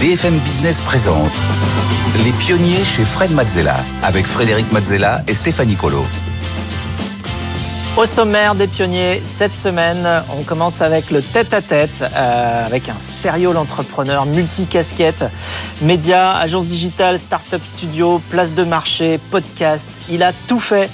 BFM 0.00 0.38
Business 0.38 0.80
présente 0.80 1.30
Les 2.24 2.32
pionniers 2.32 2.82
chez 2.84 3.04
Fred 3.04 3.32
Mazzella 3.32 3.76
avec 4.02 4.24
Frédéric 4.24 4.72
Mazzella 4.72 5.22
et 5.28 5.34
Stéphanie 5.34 5.76
Colo. 5.76 6.06
Au 7.98 8.06
sommaire 8.06 8.54
des 8.54 8.66
pionniers, 8.66 9.20
cette 9.22 9.54
semaine, 9.54 10.08
on 10.34 10.42
commence 10.42 10.80
avec 10.80 11.10
le 11.10 11.20
tête-à-tête, 11.20 12.02
euh, 12.02 12.64
avec 12.64 12.88
un 12.88 12.98
sérieux 12.98 13.54
entrepreneur 13.54 14.24
multicasquette, 14.24 15.26
médias, 15.82 16.32
agence 16.32 16.66
digitale, 16.66 17.18
start-up 17.18 17.60
studio, 17.62 18.22
place 18.30 18.54
de 18.54 18.64
marché, 18.64 19.20
podcast. 19.30 20.00
Il 20.08 20.22
a 20.22 20.32
tout 20.46 20.60
fait. 20.60 20.88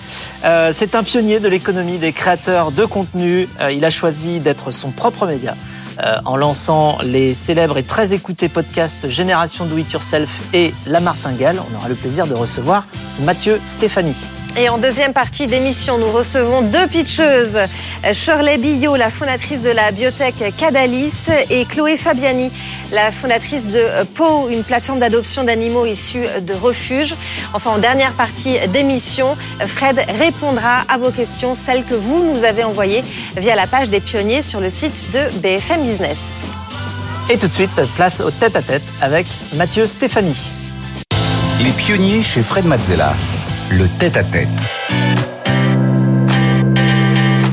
Euh, 0.44 0.72
c'est 0.72 0.96
un 0.96 1.04
pionnier 1.04 1.38
de 1.38 1.48
l'économie 1.48 1.98
des 1.98 2.12
créateurs 2.12 2.72
de 2.72 2.84
contenu. 2.84 3.48
Euh, 3.60 3.70
il 3.70 3.84
a 3.84 3.90
choisi 3.90 4.40
d'être 4.40 4.72
son 4.72 4.90
propre 4.90 5.26
média. 5.26 5.54
Euh, 6.04 6.18
en 6.26 6.36
lançant 6.36 6.98
les 7.02 7.32
célèbres 7.32 7.78
et 7.78 7.82
très 7.82 8.12
écoutés 8.12 8.50
podcasts 8.50 9.08
Génération 9.08 9.64
Do 9.64 9.78
It 9.78 9.90
Yourself 9.92 10.42
et 10.52 10.74
La 10.86 11.00
Martingale. 11.00 11.56
On 11.72 11.76
aura 11.76 11.88
le 11.88 11.94
plaisir 11.94 12.26
de 12.26 12.34
recevoir 12.34 12.86
Mathieu 13.20 13.60
Stéphanie. 13.64 14.16
Et 14.58 14.70
en 14.70 14.78
deuxième 14.78 15.12
partie 15.12 15.46
d'émission, 15.46 15.98
nous 15.98 16.10
recevons 16.10 16.62
deux 16.62 16.86
pitcheuses. 16.86 17.58
Shirley 18.14 18.56
Billot, 18.56 18.96
la 18.96 19.10
fondatrice 19.10 19.60
de 19.60 19.68
la 19.68 19.90
biotech 19.90 20.34
Cadalis, 20.56 21.26
et 21.50 21.66
Chloé 21.66 21.98
Fabiani, 21.98 22.50
la 22.90 23.10
fondatrice 23.10 23.66
de 23.66 23.84
PO, 24.14 24.48
une 24.48 24.64
plateforme 24.64 24.98
d'adoption 24.98 25.44
d'animaux 25.44 25.84
issus 25.84 26.24
de 26.40 26.54
refuges. 26.54 27.14
Enfin, 27.52 27.72
en 27.72 27.78
dernière 27.78 28.12
partie 28.12 28.58
d'émission, 28.68 29.36
Fred 29.66 30.02
répondra 30.18 30.84
à 30.88 30.96
vos 30.96 31.10
questions, 31.10 31.54
celles 31.54 31.84
que 31.84 31.94
vous 31.94 32.24
nous 32.24 32.42
avez 32.42 32.64
envoyées 32.64 33.04
via 33.36 33.56
la 33.56 33.66
page 33.66 33.90
des 33.90 34.00
pionniers 34.00 34.40
sur 34.40 34.60
le 34.60 34.70
site 34.70 35.10
de 35.12 35.38
BFM 35.40 35.82
Business. 35.82 36.16
Et 37.28 37.36
tout 37.36 37.48
de 37.48 37.52
suite, 37.52 37.78
place 37.94 38.22
au 38.22 38.30
tête-à-tête 38.30 38.84
avec 39.02 39.26
Mathieu 39.52 39.86
Stéphanie. 39.86 40.48
Les 41.62 41.72
pionniers 41.72 42.22
chez 42.22 42.42
Fred 42.42 42.64
Mazzella. 42.64 43.12
Le 43.70 43.86
tête-à-tête. 43.98 44.72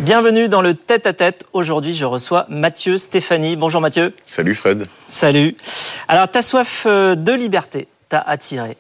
Bienvenue 0.04 0.48
dans 0.48 0.62
le 0.62 0.76
tête-à-tête. 0.76 1.46
Aujourd'hui, 1.54 1.96
je 1.96 2.06
reçois 2.06 2.46
Mathieu 2.50 2.98
Stéphanie. 2.98 3.56
Bonjour 3.56 3.82
Mathieu. 3.82 4.16
Salut 4.26 4.54
Fred. 4.54 4.86
Salut. 5.08 5.58
Alors, 6.08 6.28
ta 6.28 6.44
soif 6.44 6.84
euh, 6.86 7.16
de 7.16 7.32
liberté 7.32 7.88
t'a 8.10 8.20
attiré 8.20 8.78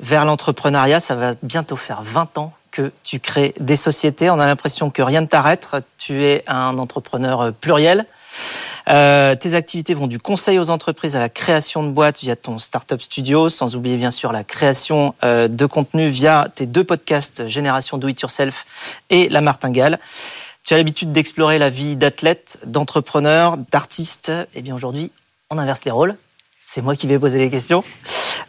vers 0.00 0.24
l'entrepreneuriat. 0.24 0.98
Ça 0.98 1.14
va 1.14 1.34
bientôt 1.42 1.76
faire 1.76 2.02
20 2.02 2.38
ans 2.38 2.52
que 2.72 2.90
tu 3.04 3.20
crées 3.20 3.54
des 3.60 3.76
sociétés. 3.76 4.28
On 4.30 4.40
a 4.40 4.46
l'impression 4.46 4.90
que 4.90 5.02
rien 5.02 5.20
ne 5.20 5.26
t'arrête. 5.26 5.68
Tu 5.98 6.24
es 6.24 6.42
un 6.48 6.78
entrepreneur 6.78 7.40
euh, 7.42 7.50
pluriel. 7.52 8.06
Euh, 8.88 9.34
tes 9.34 9.54
activités 9.54 9.94
vont 9.94 10.06
du 10.06 10.18
conseil 10.18 10.58
aux 10.58 10.70
entreprises 10.70 11.16
à 11.16 11.20
la 11.20 11.28
création 11.28 11.82
de 11.82 11.90
boîtes 11.90 12.20
via 12.20 12.36
ton 12.36 12.58
startup 12.58 13.00
studio, 13.00 13.48
sans 13.48 13.76
oublier 13.76 13.96
bien 13.96 14.10
sûr 14.10 14.32
la 14.32 14.44
création 14.44 15.14
euh, 15.22 15.48
de 15.48 15.66
contenu 15.66 16.08
via 16.08 16.48
tes 16.54 16.66
deux 16.66 16.84
podcasts 16.84 17.46
Génération 17.46 17.98
Do 17.98 18.08
It 18.08 18.20
Yourself 18.20 19.00
et 19.10 19.28
La 19.28 19.40
Martingale. 19.40 19.98
Tu 20.64 20.74
as 20.74 20.76
l'habitude 20.76 21.12
d'explorer 21.12 21.58
la 21.58 21.70
vie 21.70 21.96
d'athlète, 21.96 22.58
d'entrepreneur, 22.66 23.56
d'artiste. 23.56 24.32
Eh 24.54 24.62
bien 24.62 24.74
aujourd'hui, 24.74 25.10
on 25.50 25.58
inverse 25.58 25.84
les 25.84 25.90
rôles. 25.90 26.16
C'est 26.60 26.82
moi 26.82 26.94
qui 26.94 27.06
vais 27.06 27.18
poser 27.18 27.38
les 27.38 27.50
questions. 27.50 27.82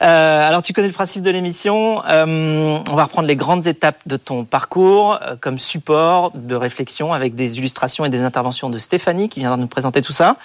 Euh, 0.02 0.48
alors, 0.48 0.62
tu 0.62 0.74
connais 0.74 0.88
le 0.88 0.94
principe 0.94 1.22
de 1.22 1.30
l'émission. 1.30 2.04
Euh, 2.10 2.80
on 2.90 2.96
va 2.96 3.04
reprendre 3.04 3.28
les 3.28 3.36
grandes 3.36 3.68
étapes 3.68 4.00
de 4.06 4.18
ton 4.18 4.46
parcours 4.46 5.20
euh, 5.22 5.36
comme 5.40 5.60
support 5.60 6.32
de 6.34 6.56
réflexion 6.56 7.14
avec 7.14 7.36
des 7.36 7.58
illustrations 7.58 8.06
et 8.06 8.10
des 8.10 8.24
interventions 8.24 8.70
de 8.70 8.80
Stéphanie 8.80 9.30
qui 9.30 9.40
viendra 9.40 9.58
nous 9.58 9.68
présenter 9.68 10.02
tout 10.02 10.14
ça. 10.14 10.38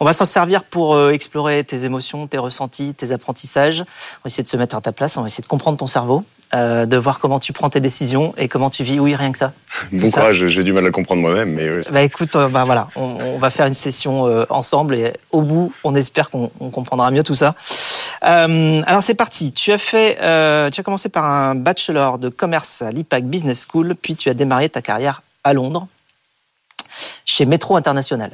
On 0.00 0.04
va 0.04 0.12
s'en 0.12 0.24
servir 0.24 0.64
pour 0.64 0.94
euh, 0.94 1.10
explorer 1.10 1.64
tes 1.64 1.84
émotions, 1.84 2.26
tes 2.26 2.38
ressentis, 2.38 2.94
tes 2.94 3.12
apprentissages. 3.12 3.80
On 3.80 4.24
va 4.24 4.28
essayer 4.28 4.44
de 4.44 4.48
se 4.48 4.56
mettre 4.56 4.76
à 4.76 4.80
ta 4.80 4.92
place. 4.92 5.16
On 5.16 5.22
va 5.22 5.28
essayer 5.28 5.42
de 5.42 5.48
comprendre 5.48 5.78
ton 5.78 5.86
cerveau. 5.86 6.24
Euh, 6.56 6.86
de 6.86 6.96
voir 6.96 7.18
comment 7.18 7.38
tu 7.38 7.52
prends 7.52 7.68
tes 7.68 7.80
décisions 7.80 8.32
et 8.38 8.48
comment 8.48 8.70
tu 8.70 8.82
vis. 8.82 8.98
Oui, 8.98 9.14
rien 9.14 9.30
que 9.30 9.36
ça. 9.36 9.52
Bon 9.92 10.10
ça. 10.10 10.20
courage, 10.20 10.46
j'ai 10.46 10.64
du 10.64 10.72
mal 10.72 10.86
à 10.86 10.90
comprendre 10.90 11.20
moi-même, 11.20 11.52
mais 11.52 11.68
oui. 11.68 11.82
Bah 11.92 12.00
écoute, 12.02 12.34
euh, 12.34 12.48
bah 12.48 12.64
voilà, 12.64 12.88
on, 12.96 13.02
on 13.02 13.38
va 13.38 13.50
faire 13.50 13.66
une 13.66 13.74
session 13.74 14.26
euh, 14.26 14.46
ensemble 14.48 14.94
et 14.94 15.12
au 15.32 15.42
bout, 15.42 15.72
on 15.84 15.94
espère 15.94 16.30
qu'on 16.30 16.50
on 16.58 16.70
comprendra 16.70 17.10
mieux 17.10 17.22
tout 17.22 17.34
ça. 17.34 17.54
Euh, 18.24 18.80
alors 18.86 19.02
c'est 19.02 19.14
parti. 19.14 19.52
Tu 19.52 19.70
as 19.70 19.76
fait, 19.78 20.16
tu 20.70 20.80
as 20.80 20.82
commencé 20.82 21.10
par 21.10 21.26
un 21.26 21.56
bachelor 21.56 22.18
de 22.18 22.30
commerce 22.30 22.80
à 22.80 22.90
l'IPAC 22.90 23.24
Business 23.24 23.66
School, 23.70 23.94
puis 24.00 24.16
tu 24.16 24.30
as 24.30 24.34
démarré 24.34 24.70
ta 24.70 24.80
carrière 24.80 25.22
à 25.44 25.52
Londres, 25.52 25.88
chez 27.26 27.44
Metro 27.44 27.76
International. 27.76 28.30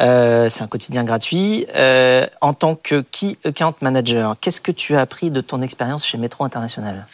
Euh, 0.00 0.48
c'est 0.48 0.62
un 0.62 0.68
quotidien 0.68 1.04
gratuit. 1.04 1.66
Euh, 1.74 2.26
en 2.40 2.52
tant 2.52 2.74
que 2.74 3.02
Key 3.10 3.36
Account 3.44 3.74
Manager, 3.80 4.36
qu'est-ce 4.40 4.60
que 4.60 4.72
tu 4.72 4.96
as 4.96 5.00
appris 5.00 5.30
de 5.30 5.40
ton 5.40 5.62
expérience 5.62 6.06
chez 6.06 6.18
Metro 6.18 6.44
International? 6.44 7.06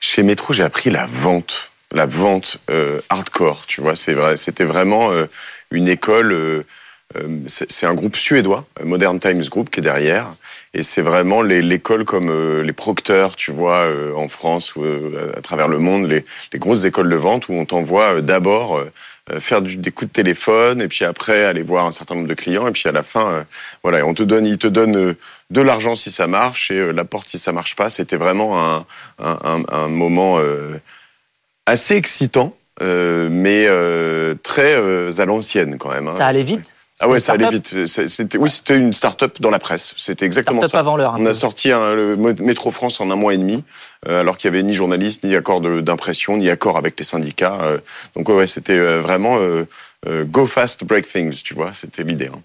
Chez 0.00 0.22
Metro, 0.22 0.52
j'ai 0.52 0.64
appris 0.64 0.90
la 0.90 1.06
vente, 1.06 1.70
la 1.92 2.06
vente 2.06 2.58
euh, 2.70 3.00
hardcore. 3.08 3.64
Tu 3.66 3.80
vois, 3.80 3.96
c'était 3.96 4.64
vraiment 4.64 5.10
une 5.70 5.88
école. 5.88 6.64
c'est 7.46 7.86
un 7.86 7.94
groupe 7.94 8.16
suédois, 8.16 8.66
Modern 8.82 9.20
Times 9.20 9.44
Group, 9.44 9.70
qui 9.70 9.80
est 9.80 9.82
derrière, 9.82 10.34
et 10.72 10.82
c'est 10.82 11.02
vraiment 11.02 11.42
l'école 11.42 12.04
comme 12.04 12.60
les 12.62 12.72
procteurs, 12.72 13.36
tu 13.36 13.52
vois, 13.52 13.86
en 14.16 14.28
France 14.28 14.74
ou 14.74 14.84
à 15.36 15.40
travers 15.40 15.68
le 15.68 15.78
monde, 15.78 16.06
les, 16.06 16.24
grosses 16.58 16.84
écoles 16.84 17.08
de 17.08 17.16
vente 17.16 17.48
où 17.48 17.52
on 17.52 17.64
t'envoie 17.64 18.20
d'abord 18.20 18.82
faire 19.38 19.62
du, 19.62 19.76
des 19.76 19.90
coups 19.90 20.10
de 20.10 20.14
téléphone, 20.14 20.82
et 20.82 20.88
puis 20.88 21.04
après 21.04 21.44
aller 21.44 21.62
voir 21.62 21.86
un 21.86 21.92
certain 21.92 22.14
nombre 22.14 22.28
de 22.28 22.34
clients, 22.34 22.66
et 22.68 22.72
puis 22.72 22.88
à 22.88 22.92
la 22.92 23.02
fin, 23.02 23.32
euh, 23.32 23.42
voilà, 23.82 24.04
on 24.06 24.12
te 24.14 24.22
donne, 24.22 24.44
ils 24.46 24.58
te 24.58 24.66
donnent 24.66 24.96
euh, 24.96 25.14
de 25.50 25.60
l'argent 25.62 25.96
si 25.96 26.10
ça 26.10 26.26
marche 26.26 26.70
et 26.70 26.78
euh, 26.78 26.92
la 26.92 27.04
porte 27.04 27.28
si 27.28 27.38
ça 27.38 27.52
marche 27.52 27.74
pas. 27.74 27.88
C'était 27.90 28.16
vraiment 28.18 28.58
un, 28.78 28.86
un, 29.18 29.88
moment 29.88 30.38
euh, 30.38 30.78
assez 31.66 31.96
excitant, 31.96 32.54
euh, 32.82 33.28
mais 33.30 33.66
euh, 33.66 34.34
très 34.42 34.74
euh, 34.74 35.10
à 35.18 35.24
l'ancienne 35.24 35.78
quand 35.78 35.90
même. 35.90 36.08
hein. 36.08 36.14
Ça 36.14 36.26
allait 36.26 36.42
vite? 36.42 36.76
Ah 37.00 37.08
ouais, 37.08 37.18
ça 37.18 37.32
allait 37.32 37.44
start-up 37.46 37.74
vite. 37.86 38.08
C'était, 38.08 38.38
oui, 38.38 38.48
c'était 38.50 38.76
une 38.76 38.92
start-up 38.92 39.40
dans 39.40 39.50
la 39.50 39.58
presse. 39.58 39.94
C'était 39.96 40.24
exactement 40.26 40.60
Start-up 40.60 40.70
ça. 40.72 40.78
avant 40.78 40.96
l'heure. 40.96 41.14
un 41.14 41.20
On 41.20 41.26
a 41.26 41.34
sorti 41.34 41.72
un, 41.72 41.92
le 41.94 42.16
Métro 42.16 42.70
France 42.70 43.00
en 43.00 43.10
un 43.10 43.16
mois 43.16 43.34
et 43.34 43.36
demi, 43.36 43.64
euh, 44.08 44.20
alors 44.20 44.36
qu'il 44.36 44.48
y 44.48 44.54
avait 44.54 44.62
ni 44.62 44.74
journaliste, 44.74 45.24
ni 45.24 45.34
accord 45.34 45.60
de- 45.60 45.80
d'impression, 45.80 46.36
ni 46.36 46.48
accord 46.50 46.76
avec 46.78 46.96
les 46.96 47.04
syndicats. 47.04 47.58
euh. 47.62 47.78
donc 48.14 48.28
ouais, 48.28 48.46
c'était 48.46 48.78
euh, 48.78 49.00
vraiment 49.00 49.38
euh, 49.40 49.64
go 50.24 50.46
fast, 50.46 50.84
break 50.84 51.08
things, 51.08 51.42
tu 51.42 51.54
vois. 51.54 51.72
C'était 51.72 52.04
l'idée. 52.04 52.30
hein. 52.32 52.40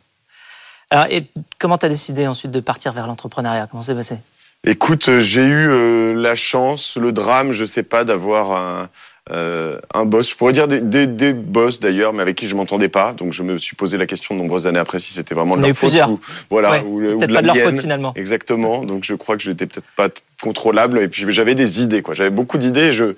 Alors, 0.91 1.05
et 1.11 1.27
comment 1.59 1.77
tu 1.77 1.85
as 1.85 1.89
décidé 1.89 2.25
ensuite 2.25 2.49
de 2.49 2.59
partir 2.61 2.91
vers 2.93 3.05
l'entrepreneuriat? 3.05 3.67
Comment 3.67 3.83
c'est 3.83 3.93
passé? 3.93 4.17
Écoute, 4.65 5.19
j'ai 5.19 5.43
eu 5.45 5.69
euh, 5.69 6.13
la 6.15 6.33
chance, 6.35 6.97
le 6.97 7.11
drame, 7.11 7.51
je 7.51 7.63
sais 7.65 7.83
pas, 7.83 8.03
d'avoir 8.03 8.51
un, 8.57 8.89
euh, 9.31 9.79
un 9.93 10.05
boss. 10.05 10.29
Je 10.31 10.35
pourrais 10.35 10.53
dire 10.53 10.67
des, 10.67 10.81
des, 10.81 11.07
des 11.07 11.33
boss 11.33 11.79
d'ailleurs, 11.79 12.13
mais 12.13 12.21
avec 12.21 12.35
qui 12.35 12.47
je 12.47 12.55
m'entendais 12.55 12.89
pas. 12.89 13.13
Donc 13.13 13.33
je 13.33 13.43
me 13.43 13.57
suis 13.57 13.75
posé 13.75 13.97
la 13.97 14.05
question 14.05 14.35
de 14.35 14.39
nombreuses 14.39 14.67
années 14.67 14.79
après 14.79 14.99
si 14.99 15.13
c'était 15.13 15.35
vraiment 15.35 15.55
de 15.55 15.61
leur 15.61 15.69
eu 15.69 15.73
faute 15.73 15.89
plusieurs. 15.89 16.11
ou 16.11 16.19
voilà 16.49 16.71
Ouais, 16.71 16.83
ou, 16.85 16.99
ou 16.99 17.17
peut-être 17.19 17.33
pas 17.33 17.41
de 17.41 17.47
leur 17.47 17.57
faute 17.57 17.79
finalement. 17.79 18.13
Exactement. 18.15 18.83
Donc 18.85 19.03
je 19.03 19.13
crois 19.15 19.37
que 19.37 19.43
je 19.43 19.51
n'étais 19.51 19.65
peut-être 19.65 19.87
pas 19.95 20.09
contrôlable. 20.41 20.99
Et 20.99 21.07
puis 21.07 21.25
j'avais 21.29 21.55
des 21.55 21.81
idées, 21.81 22.01
quoi. 22.01 22.13
J'avais 22.13 22.29
beaucoup 22.29 22.57
d'idées. 22.57 22.91
Je, 22.93 23.15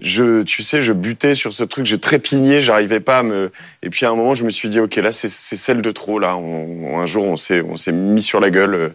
je, 0.00 0.42
tu 0.42 0.62
sais, 0.62 0.80
je 0.80 0.92
butais 0.92 1.34
sur 1.34 1.52
ce 1.52 1.64
truc. 1.64 1.86
Je 1.86 1.96
trépignais. 1.96 2.60
J'arrivais 2.62 3.00
pas 3.00 3.18
à 3.18 3.22
me. 3.22 3.50
Et 3.82 3.90
puis 3.90 4.06
à 4.06 4.10
un 4.10 4.14
moment, 4.14 4.34
je 4.34 4.44
me 4.44 4.50
suis 4.50 4.68
dit, 4.68 4.80
ok, 4.80 4.96
là, 4.96 5.12
c'est 5.12 5.28
celle 5.28 5.82
de 5.82 5.90
trop. 5.92 6.18
Là, 6.18 6.36
on, 6.36 6.98
un 6.98 7.06
jour, 7.06 7.24
on 7.24 7.36
s'est, 7.36 7.60
on 7.60 7.76
s'est 7.76 7.92
mis 7.92 8.22
sur 8.22 8.40
la 8.40 8.50
gueule 8.50 8.94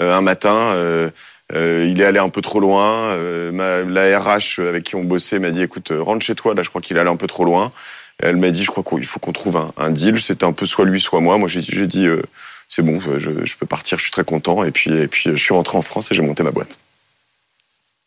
euh, 0.00 0.16
un 0.16 0.20
matin. 0.22 0.70
euh, 0.72 1.10
euh, 1.54 1.88
il 1.90 2.00
est 2.00 2.04
allé 2.04 2.18
un 2.18 2.28
peu 2.28 2.42
trop 2.42 2.60
loin. 2.60 3.10
Euh, 3.12 3.50
ma, 3.52 3.82
la 3.82 4.18
RH 4.18 4.60
avec 4.60 4.84
qui 4.84 4.96
on 4.96 5.04
bossait 5.04 5.38
m'a 5.38 5.50
dit, 5.50 5.62
écoute, 5.62 5.90
euh, 5.90 6.02
rentre 6.02 6.24
chez 6.24 6.34
toi. 6.34 6.54
Là, 6.54 6.62
je 6.62 6.68
crois 6.68 6.80
qu'il 6.80 6.96
est 6.96 7.00
allé 7.00 7.10
un 7.10 7.16
peu 7.16 7.26
trop 7.26 7.44
loin. 7.44 7.70
Elle 8.18 8.36
m'a 8.36 8.50
dit, 8.50 8.64
je 8.64 8.70
crois 8.70 8.84
qu'il 8.84 9.06
faut 9.06 9.20
qu'on 9.20 9.32
trouve 9.32 9.56
un, 9.56 9.72
un 9.76 9.90
deal. 9.90 10.20
C'était 10.20 10.44
un 10.44 10.52
peu 10.52 10.66
soit 10.66 10.84
lui, 10.84 11.00
soit 11.00 11.20
moi. 11.20 11.38
Moi, 11.38 11.48
j'ai 11.48 11.86
dit, 11.86 12.06
euh, 12.06 12.22
c'est 12.68 12.82
bon, 12.82 13.00
je, 13.00 13.44
je 13.44 13.56
peux 13.56 13.66
partir. 13.66 13.98
Je 13.98 14.02
suis 14.02 14.12
très 14.12 14.24
content. 14.24 14.64
Et 14.64 14.70
puis, 14.70 14.92
et 14.92 15.08
puis, 15.08 15.30
je 15.30 15.36
suis 15.36 15.54
rentré 15.54 15.78
en 15.78 15.82
France 15.82 16.12
et 16.12 16.14
j'ai 16.14 16.22
monté 16.22 16.42
ma 16.42 16.50
boîte. 16.50 16.78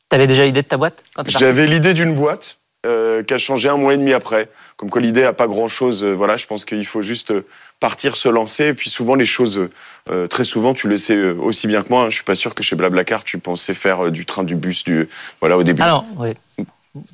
Tu 0.10 0.15
avais 0.15 0.27
déjà 0.27 0.45
l'idée 0.45 0.62
de 0.62 0.68
ta 0.68 0.77
boîte 0.77 1.04
quand 1.15 1.27
J'avais 1.27 1.65
l'idée 1.65 1.94
d'une 1.94 2.13
boîte 2.13 2.57
euh, 2.86 3.22
qui 3.24 3.33
a 3.33 3.38
changé 3.38 3.69
un 3.69 3.78
mois 3.78 3.94
et 3.94 3.98
demi 3.98 4.13
après. 4.13 4.50
Comme 4.78 4.89
quoi 4.89 5.01
l'idée 5.01 5.24
a 5.24 5.33
pas 5.33 5.48
grand 5.48 5.68
chose. 5.68 6.04
voilà, 6.04 6.38
je 6.38 6.48
pense 6.48 6.66
qu'il 6.66 6.86
faut 6.86 7.01
juste 7.01 7.31
euh, 7.31 7.45
partir, 7.80 8.16
se 8.16 8.30
lancer. 8.30 8.68
Et 8.68 8.74
puis 8.74 8.89
souvent 8.89 9.16
les 9.16 9.25
choses, 9.25 9.69
euh, 10.10 10.28
très 10.28 10.44
souvent, 10.44 10.74
tu 10.74 10.88
le 10.88 10.98
sais 10.98 11.16
euh, 11.16 11.33
aussi 11.39 11.68
bien 11.68 11.83
que 11.83 11.89
moi. 11.89 12.04
Hein, 12.04 12.10
je 12.10 12.16
suis 12.16 12.24
pas 12.24 12.36
sûr 12.36 12.56
que 12.56 12.63
chez 12.63 12.75
Blablacar 12.75 13.24
tu 13.24 13.38
pensais 13.38 13.74
faire 13.74 14.06
euh, 14.06 14.12
du 14.12 14.25
train, 14.25 14.44
du 14.44 14.56
bus, 14.56 14.83
du 14.83 15.07
voilà 15.39 15.57
au 15.57 15.63
début. 15.63 15.81
Ah 15.86 15.89
non, 15.92 16.06
oui. 16.18 16.66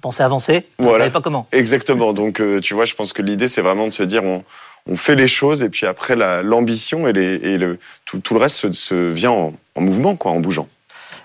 Pensez 0.01 0.23
avancer, 0.23 0.65
ne 0.79 0.85
Voilà. 0.85 1.03
savait 1.05 1.11
pas 1.13 1.21
comment. 1.21 1.47
Exactement. 1.51 2.11
Donc, 2.11 2.39
euh, 2.39 2.59
tu 2.59 2.73
vois, 2.73 2.85
je 2.85 2.95
pense 2.95 3.13
que 3.13 3.21
l'idée, 3.21 3.47
c'est 3.47 3.61
vraiment 3.61 3.85
de 3.87 3.91
se 3.93 4.01
dire, 4.01 4.23
on, 4.23 4.43
on 4.87 4.95
fait 4.95 5.13
les 5.13 5.27
choses, 5.27 5.61
et 5.61 5.69
puis 5.69 5.85
après, 5.85 6.15
la- 6.15 6.41
l'ambition 6.41 7.07
et, 7.07 7.13
les, 7.13 7.33
et 7.35 7.57
le, 7.59 7.77
tout, 8.03 8.17
tout 8.17 8.33
le 8.33 8.39
reste 8.39 8.55
se, 8.57 8.73
se 8.73 9.11
vient 9.11 9.29
en, 9.29 9.53
en 9.75 9.81
mouvement, 9.81 10.15
quoi, 10.15 10.31
en 10.31 10.39
bougeant. 10.39 10.67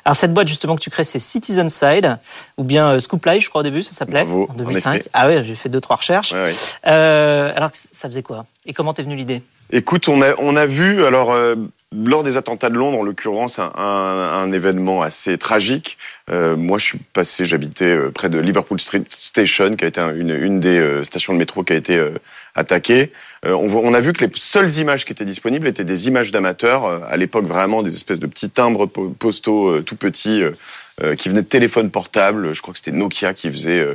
Alors 0.04 0.16
cette 0.16 0.34
boîte 0.34 0.48
justement 0.48 0.74
que 0.74 0.80
tu 0.80 0.90
crées, 0.90 1.04
c'est 1.04 1.18
Citizen 1.18 1.68
Side, 1.70 2.18
ou 2.56 2.64
bien 2.64 2.88
euh, 2.90 2.98
Scoop 2.98 3.24
Live, 3.24 3.42
je 3.42 3.48
crois 3.48 3.60
au 3.60 3.64
début, 3.64 3.82
ça 3.82 3.92
s'appelait, 3.92 4.22
en 4.22 4.46
en 4.50 4.54
2005. 4.54 4.94
effet. 5.00 5.10
Ah 5.12 5.28
ouais, 5.28 5.44
j'ai 5.44 5.54
fait 5.54 5.68
deux 5.68 5.80
trois 5.80 5.96
recherches. 5.96 6.32
Ouais, 6.32 6.42
ouais. 6.42 6.54
Euh, 6.88 7.52
alors 7.54 7.70
ça 7.72 8.08
faisait 8.08 8.22
quoi? 8.22 8.44
Et 8.66 8.72
comment 8.72 8.94
t'es 8.94 9.02
venue 9.02 9.16
l'idée? 9.16 9.42
Écoute, 9.74 10.08
on 10.08 10.20
a, 10.20 10.34
on 10.38 10.54
a 10.54 10.66
vu, 10.66 11.02
alors, 11.04 11.32
euh, 11.32 11.54
lors 11.92 12.22
des 12.22 12.36
attentats 12.36 12.68
de 12.68 12.74
Londres, 12.74 12.98
en 12.98 13.02
l'occurrence, 13.02 13.58
un, 13.58 14.52
événement 14.52 15.00
assez 15.00 15.38
tragique. 15.38 15.96
Euh, 16.30 16.56
moi, 16.56 16.76
je 16.76 16.84
suis 16.84 16.98
passé, 16.98 17.46
j'habitais 17.46 17.86
euh, 17.86 18.10
près 18.10 18.28
de 18.28 18.38
Liverpool 18.38 18.78
Street 18.78 19.02
Station, 19.08 19.74
qui 19.74 19.84
a 19.86 19.88
été 19.88 20.00
une, 20.00 20.30
une 20.30 20.60
des 20.60 21.00
stations 21.04 21.32
de 21.32 21.38
métro 21.38 21.64
qui 21.64 21.72
a 21.72 21.76
été 21.76 21.98
attaquée. 22.54 23.12
On, 23.46 23.66
on, 23.74 23.94
a 23.94 24.00
vu 24.00 24.12
que 24.12 24.24
les 24.24 24.30
seules 24.34 24.70
images 24.78 25.06
qui 25.06 25.12
étaient 25.12 25.24
disponibles 25.24 25.66
étaient 25.66 25.84
des 25.84 26.06
images 26.06 26.30
d'amateurs, 26.30 26.84
à 26.84 27.16
l'époque 27.16 27.46
vraiment 27.46 27.82
des 27.82 27.94
espèces 27.94 28.20
de 28.20 28.26
petits 28.26 28.50
timbres 28.50 28.86
postaux 28.86 29.80
tout 29.80 29.96
petits 29.96 30.42
qui 31.16 31.28
venaient 31.30 31.42
de 31.42 31.46
téléphones 31.46 31.90
portables. 31.90 32.54
Je 32.54 32.60
crois 32.60 32.72
que 32.72 32.78
c'était 32.78 32.96
Nokia 32.96 33.32
qui 33.32 33.50
faisait 33.50 33.86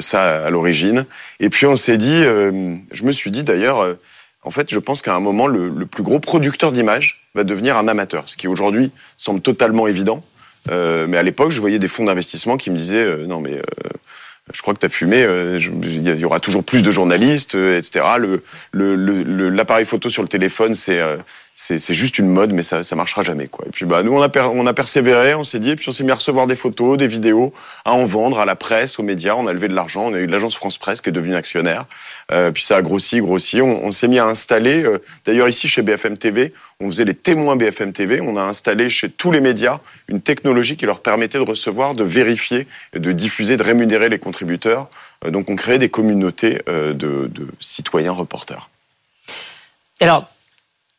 ça 0.00 0.44
à 0.44 0.50
l'origine. 0.50 1.04
Et 1.40 1.50
puis 1.50 1.66
on 1.66 1.76
s'est 1.76 1.98
dit, 1.98 2.22
je 2.22 3.04
me 3.04 3.12
suis 3.12 3.30
dit 3.30 3.44
d'ailleurs 3.44 3.96
en 4.42 4.50
fait, 4.50 4.70
je 4.70 4.78
pense 4.78 5.02
qu'à 5.02 5.14
un 5.14 5.20
moment, 5.20 5.46
le, 5.46 5.68
le 5.68 5.86
plus 5.86 6.02
gros 6.02 6.20
producteur 6.20 6.72
d'images 6.72 7.22
va 7.34 7.44
devenir 7.44 7.76
un 7.76 7.88
amateur, 7.88 8.28
ce 8.28 8.36
qui 8.36 8.48
aujourd'hui 8.48 8.92
semble 9.16 9.40
totalement 9.40 9.86
évident. 9.86 10.22
Euh, 10.70 11.06
mais 11.08 11.16
à 11.16 11.22
l'époque, 11.22 11.50
je 11.50 11.60
voyais 11.60 11.78
des 11.78 11.88
fonds 11.88 12.04
d'investissement 12.04 12.56
qui 12.56 12.70
me 12.70 12.76
disaient 12.76 12.96
euh, 13.04 13.26
non 13.26 13.40
mais 13.40 13.54
euh, 13.54 13.62
je 14.52 14.62
crois 14.62 14.74
que 14.74 14.80
tu 14.80 14.86
as 14.86 14.88
fumé, 14.88 15.22
euh, 15.22 15.58
il 15.58 16.18
y 16.18 16.24
aura 16.24 16.40
toujours 16.40 16.64
plus 16.64 16.82
de 16.82 16.90
journalistes, 16.90 17.54
euh, 17.54 17.78
etc. 17.78 18.04
L'appareil 18.18 18.40
le, 18.72 19.50
le, 19.50 19.84
photo 19.84 20.10
sur 20.10 20.22
le 20.22 20.28
téléphone, 20.28 20.74
c'est 20.74 21.00
euh, 21.00 21.16
c'est 21.60 21.92
juste 21.92 22.20
une 22.20 22.28
mode, 22.28 22.52
mais 22.52 22.62
ça, 22.62 22.84
ça 22.84 22.94
marchera 22.94 23.24
jamais. 23.24 23.48
Quoi. 23.48 23.66
Et 23.66 23.70
puis 23.70 23.84
bah, 23.84 24.04
nous, 24.04 24.12
on 24.12 24.22
a, 24.22 24.72
persévéré, 24.72 25.34
on 25.34 25.42
s'est 25.42 25.58
dit, 25.58 25.74
puis 25.74 25.88
on 25.88 25.92
s'est 25.92 26.04
mis 26.04 26.12
à 26.12 26.14
recevoir 26.14 26.46
des 26.46 26.54
photos, 26.54 26.96
des 26.96 27.08
vidéos, 27.08 27.52
à 27.84 27.94
en 27.94 28.04
vendre 28.04 28.38
à 28.38 28.44
la 28.44 28.54
presse, 28.54 29.00
aux 29.00 29.02
médias. 29.02 29.34
On 29.34 29.48
a 29.48 29.52
levé 29.52 29.66
de 29.66 29.74
l'argent, 29.74 30.04
on 30.06 30.14
a 30.14 30.18
eu 30.18 30.26
l'agence 30.26 30.54
France 30.54 30.78
Presse 30.78 31.00
qui 31.00 31.08
est 31.08 31.12
devenue 31.12 31.34
actionnaire. 31.34 31.86
Euh, 32.30 32.52
puis 32.52 32.62
ça 32.62 32.76
a 32.76 32.82
grossi, 32.82 33.20
grossi. 33.20 33.60
On, 33.60 33.90
s'est 33.90 34.06
mis 34.06 34.20
à 34.20 34.26
installer, 34.26 34.84
euh, 34.84 34.98
d'ailleurs 35.26 35.48
ici 35.48 35.66
chez 35.66 35.82
BFM 35.82 36.16
TV, 36.16 36.54
on 36.78 36.86
faisait 36.90 37.04
les 37.04 37.14
témoins 37.14 37.56
BFM 37.56 37.92
TV. 37.92 38.20
On 38.20 38.36
a 38.36 38.42
installé 38.42 38.88
chez 38.88 39.10
tous 39.10 39.32
les 39.32 39.40
médias 39.40 39.80
une 40.08 40.20
technologie 40.20 40.76
qui 40.76 40.86
leur 40.86 41.00
permettait 41.00 41.38
de 41.38 41.42
recevoir, 41.42 41.96
de 41.96 42.04
vérifier, 42.04 42.68
de 42.92 43.10
diffuser, 43.10 43.56
de 43.56 43.64
rémunérer 43.64 44.08
les 44.08 44.20
contributeurs. 44.20 44.88
Euh, 45.26 45.30
donc 45.30 45.50
on 45.50 45.56
créait 45.56 45.80
des 45.80 45.88
communautés 45.88 46.60
de, 46.68 46.92
de 46.94 47.48
citoyens 47.58 48.12
reporters. 48.12 48.70
Alors, 50.00 50.30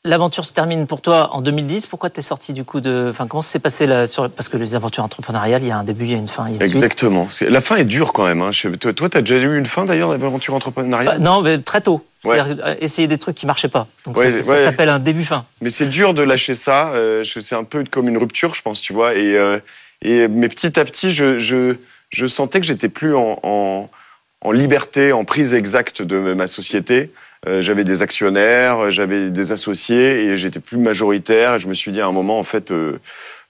L'aventure 0.10 0.44
se 0.44 0.54
termine 0.54 0.88
pour 0.88 1.02
toi 1.02 1.30
en 1.34 1.42
2010. 1.42 1.86
Pourquoi 1.86 2.10
tu 2.10 2.20
es 2.20 2.24
sorti 2.24 2.52
du 2.52 2.64
coup 2.64 2.82
de. 2.82 3.10
Enfin, 3.12 3.28
comment 3.28 3.44
s'est 3.44 3.60
passé 3.60 3.86
là 3.86 4.08
sur... 4.08 4.28
Parce 4.28 4.50
que 4.50 4.58
les 4.58 4.74
aventures 4.74 5.04
entrepreneuriales, 5.04 5.62
il 5.62 5.68
y 5.68 5.72
a 5.72 5.78
un 5.78 5.84
début, 5.84 6.06
il 6.06 6.12
y 6.12 6.16
a 6.16 6.18
une 6.18 6.28
fin. 6.28 6.50
Il 6.50 6.58
y 6.58 6.64
a 6.64 6.66
Exactement. 6.66 7.28
La 7.42 7.62
fin 7.62 7.76
est 7.76 7.86
dure 7.86 8.12
quand 8.12 8.26
même. 8.26 8.42
Hein. 8.42 8.50
Toi, 8.80 9.08
tu 9.08 9.18
as 9.18 9.22
déjà 9.22 9.46
eu 9.46 9.56
une 9.56 9.68
fin 9.68 9.86
d'ailleurs 9.86 10.10
d'aventure 10.18 10.56
entrepreneuriale? 10.56 11.20
Bah, 11.20 11.24
Non, 11.24 11.44
mais 11.44 11.60
très 11.60 11.82
tôt. 11.82 12.04
Ouais. 12.24 12.40
Essayer 12.80 13.08
des 13.08 13.20
trucs 13.20 13.36
qui 13.36 13.46
marchaient 13.46 13.68
pas. 13.68 13.86
Donc 14.06 14.18
ouais, 14.18 14.32
ça, 14.32 14.42
ça 14.42 14.64
s'appelle 14.64 14.90
un 14.90 14.98
début-fin. 14.98 15.46
Mais 15.62 15.70
c'est 15.70 15.86
dur 15.88 16.16
de 16.16 16.24
lâcher 16.24 16.56
ça. 16.56 16.90
Euh, 16.96 17.24
c'est 17.24 17.56
un 17.56 17.64
peu 17.64 17.84
comme 17.90 18.08
une 18.08 18.18
rupture, 18.18 18.56
je 18.56 18.64
pense, 18.64 18.82
tu 18.82 18.94
vois. 18.94 19.14
Et, 19.14 19.38
euh, 19.38 19.60
et 20.02 20.28
mais 20.28 20.50
petit 20.50 20.80
à 20.80 20.86
petit, 20.86 21.12
je, 21.12 21.38
je, 21.38 21.76
je 22.10 22.26
sentais 22.26 22.60
que 22.60 22.66
j'étais 22.66 22.90
plus 22.90 23.16
en, 23.16 23.38
en, 23.44 23.90
en 24.42 24.52
liberté, 24.52 25.14
en 25.14 25.24
prise 25.24 25.54
exacte 25.54 26.02
de 26.02 26.34
ma 26.34 26.48
société. 26.48 27.12
Euh, 27.48 27.62
j'avais 27.62 27.84
des 27.84 28.02
actionnaires, 28.02 28.92
j'avais 28.92 29.30
des 29.30 29.52
associés 29.52 30.26
et 30.26 30.38
j'étais 30.38 30.60
plus 30.60 30.78
majoritaire. 30.78 31.58
Je 31.60 31.68
me 31.68 31.74
suis 31.74 31.92
dit 31.92 32.02
à 32.02 32.08
un 32.08 32.12
moment, 32.12 32.38
en 32.38 32.44
fait, 32.44 32.72
euh, 32.72 33.00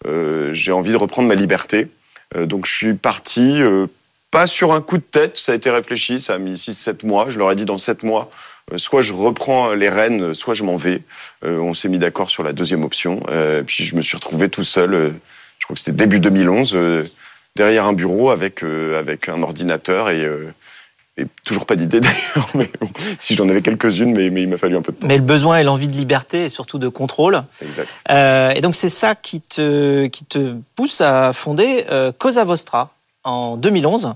euh, 0.08 0.54
j'ai 0.54 0.72
envie 0.72 0.92
de 0.92 0.98
reprendre 0.98 1.28
ma 1.28 1.36
liberté. 1.36 1.88
Euh, 2.36 2.46
donc 2.46 2.66
je 2.66 2.74
suis 2.74 2.94
parti, 2.94 3.62
euh, 3.62 3.88
pas 4.32 4.48
sur 4.48 4.74
un 4.74 4.82
coup 4.82 4.98
de 4.98 5.04
tête, 5.04 5.38
ça 5.38 5.54
a 5.54 5.56
été 5.56 5.70
réfléchi, 5.70 6.20
ça 6.20 6.36
a 6.36 6.38
mis 6.38 6.54
6-7 6.54 7.06
mois. 7.06 7.30
Je 7.30 7.40
leur 7.40 7.52
ai 7.52 7.56
dit 7.56 7.66
dans 7.66 7.78
7 7.78 8.04
mois, 8.04 8.30
euh, 8.72 8.78
soit 8.78 9.02
je 9.02 9.14
reprends 9.14 9.74
les 9.74 9.90
rênes, 9.90 10.34
soit 10.34 10.54
je 10.54 10.64
m'en 10.64 10.78
vais. 10.78 11.02
on 11.44 11.74
s'est 11.74 11.90
mis 11.90 12.00
d'accord 12.00 12.30
sur 12.30 12.44
la 12.44 12.54
deuxième 12.54 12.84
option. 12.84 13.22
puis 13.66 13.84
je 13.84 13.96
me 13.96 14.02
suis 14.02 14.18
retrouvé 14.18 14.50
tout 14.50 14.64
seul, 14.64 15.14
je 15.58 15.66
crois 15.66 15.74
que 15.74 15.80
c'était 15.80 15.92
début 15.92 16.20
2011, 16.20 16.78
derrière 17.56 17.86
un 17.86 17.94
bureau 17.94 18.30
avec, 18.30 18.64
avec 18.64 19.30
un 19.30 19.42
ordinateur 19.42 20.10
et 20.10 20.28
et 21.20 21.28
toujours 21.44 21.66
pas 21.66 21.76
d'idée 21.76 22.00
d'ailleurs, 22.02 22.50
mais 22.56 22.70
bon, 22.80 22.90
si 23.20 23.36
j'en 23.36 23.48
avais 23.50 23.62
quelques-unes, 23.62 24.14
mais, 24.14 24.30
mais, 24.30 24.44
il 24.44 24.50
m'a 24.50 24.58
fallu 24.58 24.78
un 24.78 24.82
peu 24.82 24.92
de 24.92 24.98
temps. 24.98 25.08
Mais 25.08 25.18
le 25.18 25.24
besoin 25.24 25.60
et 25.60 25.64
l'envie 25.64 25.88
de 25.88 25.94
liberté 25.94 26.46
et 26.46 26.50
surtout 26.50 26.80
de 26.80 26.88
contrôle. 26.88 27.44
Exact. 27.62 27.90
Euh, 28.10 28.52
et 28.56 28.62
donc 28.62 28.76
c'est 28.76 28.90
ça 28.90 29.16
qui 29.16 29.42
te, 29.42 30.08
qui 30.08 30.26
te 30.26 30.56
pousse 30.76 31.02
à 31.02 31.34
fonder 31.34 31.86
euh, 31.90 32.12
Cosa 32.18 32.44
Vostra 32.46 32.94
en 33.24 33.58
2011. 33.58 34.14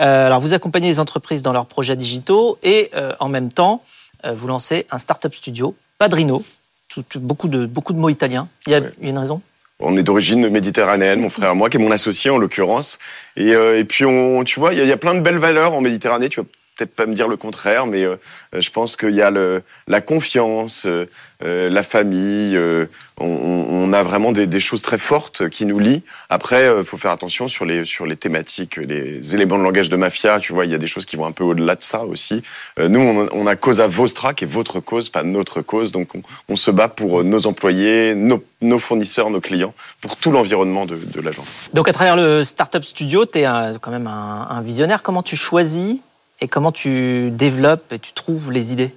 Euh, 0.00 0.26
alors 0.26 0.40
vous 0.40 0.54
accompagnez 0.54 0.88
les 0.88 1.00
entreprises 1.00 1.42
dans 1.42 1.52
leurs 1.52 1.66
projets 1.66 1.96
digitaux 1.96 2.58
et 2.62 2.90
euh, 2.94 3.12
en 3.20 3.28
même 3.28 3.52
temps 3.52 3.82
vous 4.24 4.48
lancez 4.48 4.84
un 4.90 4.98
startup 4.98 5.32
studio, 5.32 5.76
Padrino. 5.96 6.42
Tout, 6.88 7.04
tout, 7.08 7.20
beaucoup, 7.20 7.46
de, 7.46 7.66
beaucoup 7.66 7.92
de 7.92 7.98
mots 7.98 8.08
italiens. 8.08 8.48
Il 8.66 8.72
y 8.72 8.74
a 8.74 8.80
ouais. 8.80 8.92
une 9.00 9.16
raison? 9.16 9.40
On 9.80 9.96
est 9.96 10.02
d'origine 10.02 10.48
méditerranéenne, 10.48 11.20
mon 11.20 11.28
frère 11.28 11.52
et 11.52 11.54
moi, 11.54 11.70
qui 11.70 11.76
est 11.76 11.80
mon 11.80 11.90
associé 11.90 12.30
en 12.30 12.38
l'occurrence. 12.38 12.98
Et, 13.36 13.54
euh, 13.54 13.78
et 13.78 13.84
puis, 13.84 14.04
on, 14.04 14.42
tu 14.44 14.58
vois, 14.58 14.74
il 14.74 14.82
y, 14.82 14.86
y, 14.86 14.92
a 14.92 14.96
plein 14.96 15.14
de 15.14 15.20
belles 15.20 15.38
valeurs 15.38 15.74
en 15.74 15.80
Méditerranée. 15.80 16.28
Tu 16.28 16.40
vas 16.40 16.46
peut-être 16.78 16.94
pas 16.94 17.06
me 17.06 17.14
dire 17.14 17.28
le 17.28 17.36
contraire, 17.36 17.86
mais 17.86 18.04
euh, 18.04 18.16
je 18.56 18.70
pense 18.70 18.96
qu'il 18.96 19.14
y 19.14 19.22
a 19.22 19.30
le, 19.30 19.62
la 19.88 20.00
confiance, 20.00 20.86
euh, 20.86 21.06
la 21.40 21.82
famille. 21.82 22.56
Euh, 22.56 22.86
on, 23.20 23.92
a 23.92 24.02
vraiment 24.02 24.30
des, 24.30 24.60
choses 24.60 24.82
très 24.82 24.98
fortes 24.98 25.48
qui 25.48 25.66
nous 25.66 25.80
lient. 25.80 26.04
Après, 26.28 26.70
il 26.78 26.84
faut 26.84 26.96
faire 26.96 27.10
attention 27.10 27.48
sur 27.48 27.64
les 27.64 27.84
sur 27.84 28.06
les 28.06 28.16
thématiques, 28.16 28.76
les 28.76 29.34
éléments 29.34 29.58
de 29.58 29.64
langage 29.64 29.88
de 29.88 29.96
mafia. 29.96 30.38
Tu 30.38 30.52
vois, 30.52 30.66
il 30.66 30.70
y 30.70 30.74
a 30.74 30.78
des 30.78 30.86
choses 30.86 31.06
qui 31.06 31.16
vont 31.16 31.26
un 31.26 31.32
peu 31.32 31.42
au-delà 31.42 31.74
de 31.74 31.82
ça 31.82 32.04
aussi. 32.04 32.42
nous, 32.78 33.00
on, 33.00 33.26
on 33.32 33.46
a 33.46 33.56
Cosa 33.56 33.88
Vostra, 33.88 34.34
qui 34.34 34.44
est 34.44 34.46
votre 34.46 34.78
cause, 34.78 35.08
pas 35.08 35.24
notre 35.24 35.62
cause. 35.62 35.90
Donc, 35.90 36.10
on, 36.48 36.54
se 36.54 36.70
bat 36.70 36.88
pour 36.88 37.24
nos 37.24 37.46
employés, 37.46 38.14
nos, 38.14 38.78
fournisseurs, 38.78 39.30
nos 39.30 39.40
clients, 39.40 39.74
pour 40.00 40.16
tout 40.16 40.30
l'environnement 40.30 40.86
de, 40.86 41.20
l'agence. 41.20 41.48
Donc, 41.72 41.88
à 41.88 41.92
travers 41.92 42.14
le 42.14 42.44
Startup 42.44 42.84
Studio, 42.84 43.24
tu 43.24 43.38
es 43.38 43.46
quand 43.80 43.90
même 43.90 44.06
un 44.06 44.62
visionnaire. 44.62 45.02
Comment 45.02 45.24
tu 45.24 45.34
choisis 45.34 46.02
et 46.40 46.48
comment 46.48 46.72
tu 46.72 47.30
développes 47.30 47.92
et 47.92 47.98
tu 47.98 48.12
trouves 48.12 48.52
les 48.52 48.72
idées? 48.72 48.90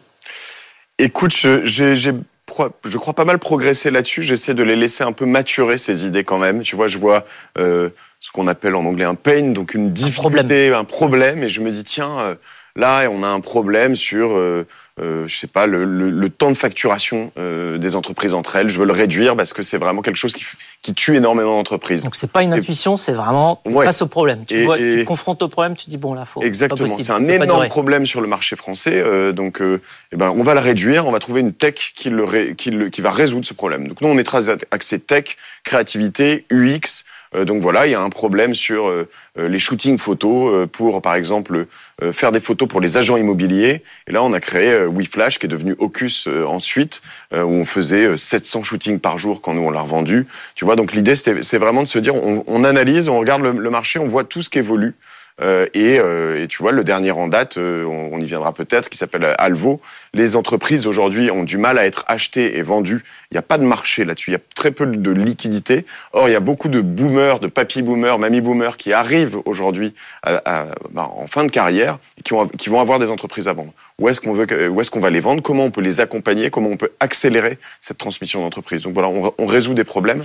Écoute, 0.97 1.33
je, 1.35 1.65
j'ai, 1.65 1.95
je 1.95 2.97
crois 2.97 3.13
pas 3.13 3.25
mal 3.25 3.39
progresser 3.39 3.91
là-dessus. 3.91 4.23
J'essaie 4.23 4.53
de 4.53 4.63
les 4.63 4.75
laisser 4.75 5.03
un 5.03 5.13
peu 5.13 5.25
maturer 5.25 5.77
ces 5.77 6.05
idées 6.05 6.23
quand 6.23 6.37
même. 6.37 6.61
Tu 6.61 6.75
vois, 6.75 6.87
je 6.87 6.97
vois 6.97 7.25
euh, 7.57 7.89
ce 8.19 8.31
qu'on 8.31 8.47
appelle 8.47 8.75
en 8.75 8.85
anglais 8.85 9.05
un 9.05 9.15
pain, 9.15 9.51
donc 9.51 9.73
une 9.73 9.91
difficulté, 9.91 10.19
un 10.19 10.31
problème, 10.31 10.73
un 10.73 10.83
problème 10.83 11.43
et 11.43 11.49
je 11.49 11.61
me 11.61 11.71
dis 11.71 11.83
tiens, 11.83 12.19
euh, 12.19 12.35
là 12.75 13.07
on 13.09 13.23
a 13.23 13.27
un 13.27 13.39
problème 13.39 13.95
sur 13.95 14.37
euh, 14.37 14.67
euh, 15.01 15.27
je 15.27 15.35
sais 15.35 15.47
pas, 15.47 15.67
le, 15.67 15.85
le, 15.85 16.09
le 16.09 16.29
temps 16.29 16.49
de 16.49 16.55
facturation 16.55 17.31
euh, 17.37 17.77
des 17.77 17.95
entreprises 17.95 18.33
entre 18.33 18.55
elles. 18.55 18.69
Je 18.69 18.77
veux 18.79 18.85
le 18.85 18.93
réduire 18.93 19.35
parce 19.35 19.53
que 19.53 19.63
c'est 19.63 19.77
vraiment 19.77 20.01
quelque 20.01 20.17
chose 20.17 20.33
qui, 20.33 20.45
qui 20.81 20.93
tue 20.93 21.15
énormément 21.15 21.55
d'entreprises. 21.55 22.03
Donc 22.03 22.15
c'est 22.15 22.31
pas 22.31 22.43
une 22.43 22.53
intuition, 22.53 22.97
c'est 22.97 23.13
vraiment 23.13 23.61
ouais. 23.65 23.85
face 23.85 24.01
au 24.01 24.07
problème. 24.07 24.45
Tu, 24.47 24.55
et, 24.55 24.65
vois, 24.65 24.79
et... 24.79 24.97
tu 24.97 25.01
te 25.01 25.07
confrontes 25.07 25.41
au 25.41 25.47
problème, 25.47 25.75
tu 25.75 25.89
dis 25.89 25.97
bon 25.97 26.13
là 26.13 26.25
faut. 26.25 26.41
Exactement. 26.41 26.87
C'est 26.87 27.11
un 27.11 27.27
énorme 27.27 27.67
problème 27.67 28.05
sur 28.05 28.21
le 28.21 28.27
marché 28.27 28.55
français. 28.55 29.01
Euh, 29.03 29.31
donc 29.31 29.61
eh 29.61 30.15
ben 30.15 30.33
on 30.35 30.43
va 30.43 30.53
le 30.53 30.59
réduire, 30.59 31.07
on 31.07 31.11
va 31.11 31.19
trouver 31.19 31.41
une 31.41 31.53
tech 31.53 31.93
qui 31.95 32.09
le, 32.09 32.23
ré, 32.23 32.55
qui, 32.55 32.71
le 32.71 32.89
qui 32.89 33.01
va 33.01 33.11
résoudre 33.11 33.45
ce 33.45 33.53
problème. 33.53 33.87
Donc 33.87 34.01
nous 34.01 34.07
on 34.07 34.17
est 34.17 34.23
très 34.23 34.49
axé 34.49 34.99
tech, 34.99 35.35
créativité, 35.63 36.45
UX. 36.51 37.03
Euh, 37.35 37.45
donc 37.45 37.61
voilà, 37.61 37.87
il 37.87 37.91
y 37.91 37.95
a 37.95 38.01
un 38.01 38.09
problème 38.09 38.55
sur 38.55 38.87
euh, 38.87 39.07
les 39.37 39.59
shootings 39.59 39.97
photos 39.97 40.53
euh, 40.53 40.67
pour, 40.67 41.01
par 41.01 41.15
exemple, 41.15 41.65
faire 42.11 42.31
des 42.31 42.39
photos 42.39 42.67
pour 42.67 42.81
les 42.81 42.97
agents 42.97 43.15
immobiliers. 43.15 43.83
Et 44.07 44.11
là, 44.11 44.23
on 44.23 44.33
a 44.33 44.39
créé 44.39 44.85
WeFlash, 44.87 45.37
qui 45.37 45.45
est 45.45 45.49
devenu 45.49 45.75
Ocus 45.77 46.27
ensuite, 46.47 47.03
où 47.31 47.37
on 47.37 47.63
faisait 47.63 48.17
700 48.17 48.63
shootings 48.63 48.99
par 48.99 49.19
jour 49.19 49.39
quand 49.41 49.53
nous 49.53 49.61
on 49.61 49.69
l'a 49.69 49.81
revendu. 49.81 50.25
Tu 50.55 50.65
vois, 50.65 50.75
donc 50.75 50.93
l'idée, 50.93 51.13
c'est 51.13 51.57
vraiment 51.59 51.83
de 51.83 51.87
se 51.87 51.99
dire, 51.99 52.15
on, 52.15 52.43
on 52.47 52.63
analyse, 52.63 53.07
on 53.07 53.19
regarde 53.19 53.43
le, 53.43 53.51
le 53.51 53.69
marché, 53.69 53.99
on 53.99 54.07
voit 54.07 54.23
tout 54.23 54.41
ce 54.41 54.49
qui 54.49 54.57
évolue. 54.57 54.95
Euh, 55.41 55.65
et, 55.73 55.97
euh, 55.99 56.43
et, 56.43 56.47
tu 56.47 56.61
vois, 56.61 56.71
le 56.71 56.83
dernier 56.83 57.11
en 57.11 57.27
date, 57.27 57.57
euh, 57.57 57.85
on, 57.85 58.19
y 58.19 58.25
viendra 58.25 58.53
peut-être, 58.53 58.89
qui 58.89 58.97
s'appelle 58.97 59.35
Alvo. 59.37 59.79
Les 60.13 60.35
entreprises 60.35 60.85
aujourd'hui 60.85 61.31
ont 61.31 61.43
du 61.43 61.57
mal 61.57 61.77
à 61.77 61.85
être 61.85 62.03
achetées 62.07 62.57
et 62.57 62.61
vendues. 62.61 63.03
Il 63.31 63.35
n'y 63.35 63.39
a 63.39 63.43
pas 63.43 63.57
de 63.57 63.63
marché 63.63 64.05
là-dessus. 64.05 64.31
Il 64.31 64.33
y 64.33 64.37
a 64.37 64.41
très 64.55 64.71
peu 64.71 64.85
de 64.85 65.11
liquidité. 65.11 65.85
Or, 66.13 66.27
il 66.29 66.31
y 66.31 66.35
a 66.35 66.39
beaucoup 66.39 66.69
de 66.69 66.81
boomers, 66.81 67.39
de 67.39 67.47
papy 67.47 67.81
boomers, 67.81 68.19
mamie 68.19 68.41
boomers 68.41 68.77
qui 68.77 68.93
arrivent 68.93 69.39
aujourd'hui 69.45 69.93
bah, 70.23 70.73
en 70.95 71.27
fin 71.27 71.43
de 71.45 71.51
carrière 71.51 71.97
et 72.19 72.23
qui, 72.23 72.33
ont, 72.33 72.47
qui, 72.47 72.69
vont 72.69 72.79
avoir 72.79 72.99
des 72.99 73.09
entreprises 73.09 73.47
à 73.47 73.53
vendre. 73.53 73.73
Où 73.99 74.09
est-ce 74.09 74.21
qu'on 74.21 74.33
veut, 74.33 74.69
où 74.69 74.81
est-ce 74.81 74.91
qu'on 74.91 74.99
va 74.99 75.09
les 75.09 75.19
vendre? 75.19 75.41
Comment 75.41 75.63
on 75.63 75.71
peut 75.71 75.81
les 75.81 76.01
accompagner? 76.01 76.49
Comment 76.49 76.69
on 76.69 76.77
peut 76.77 76.91
accélérer 76.99 77.57
cette 77.79 77.97
transmission 77.97 78.41
d'entreprise? 78.41 78.83
Donc 78.83 78.93
voilà, 78.93 79.09
on 79.09 79.45
résout 79.45 79.73
des 79.73 79.83
problèmes. 79.83 80.21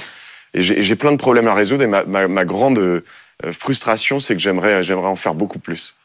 Et 0.54 0.62
j'ai 0.62 0.96
plein 0.96 1.12
de 1.12 1.16
problèmes 1.16 1.48
à 1.48 1.54
résoudre. 1.54 1.82
Et 1.82 1.86
ma, 1.86 2.44
grande 2.44 2.78
euh, 2.78 3.02
frustration, 3.52 4.20
c'est 4.20 4.34
que 4.34 4.40
j'aimerais, 4.40 4.82
j'aimerais 4.82 5.08
en 5.08 5.16
faire 5.16 5.34
beaucoup 5.34 5.58
plus. 5.58 5.96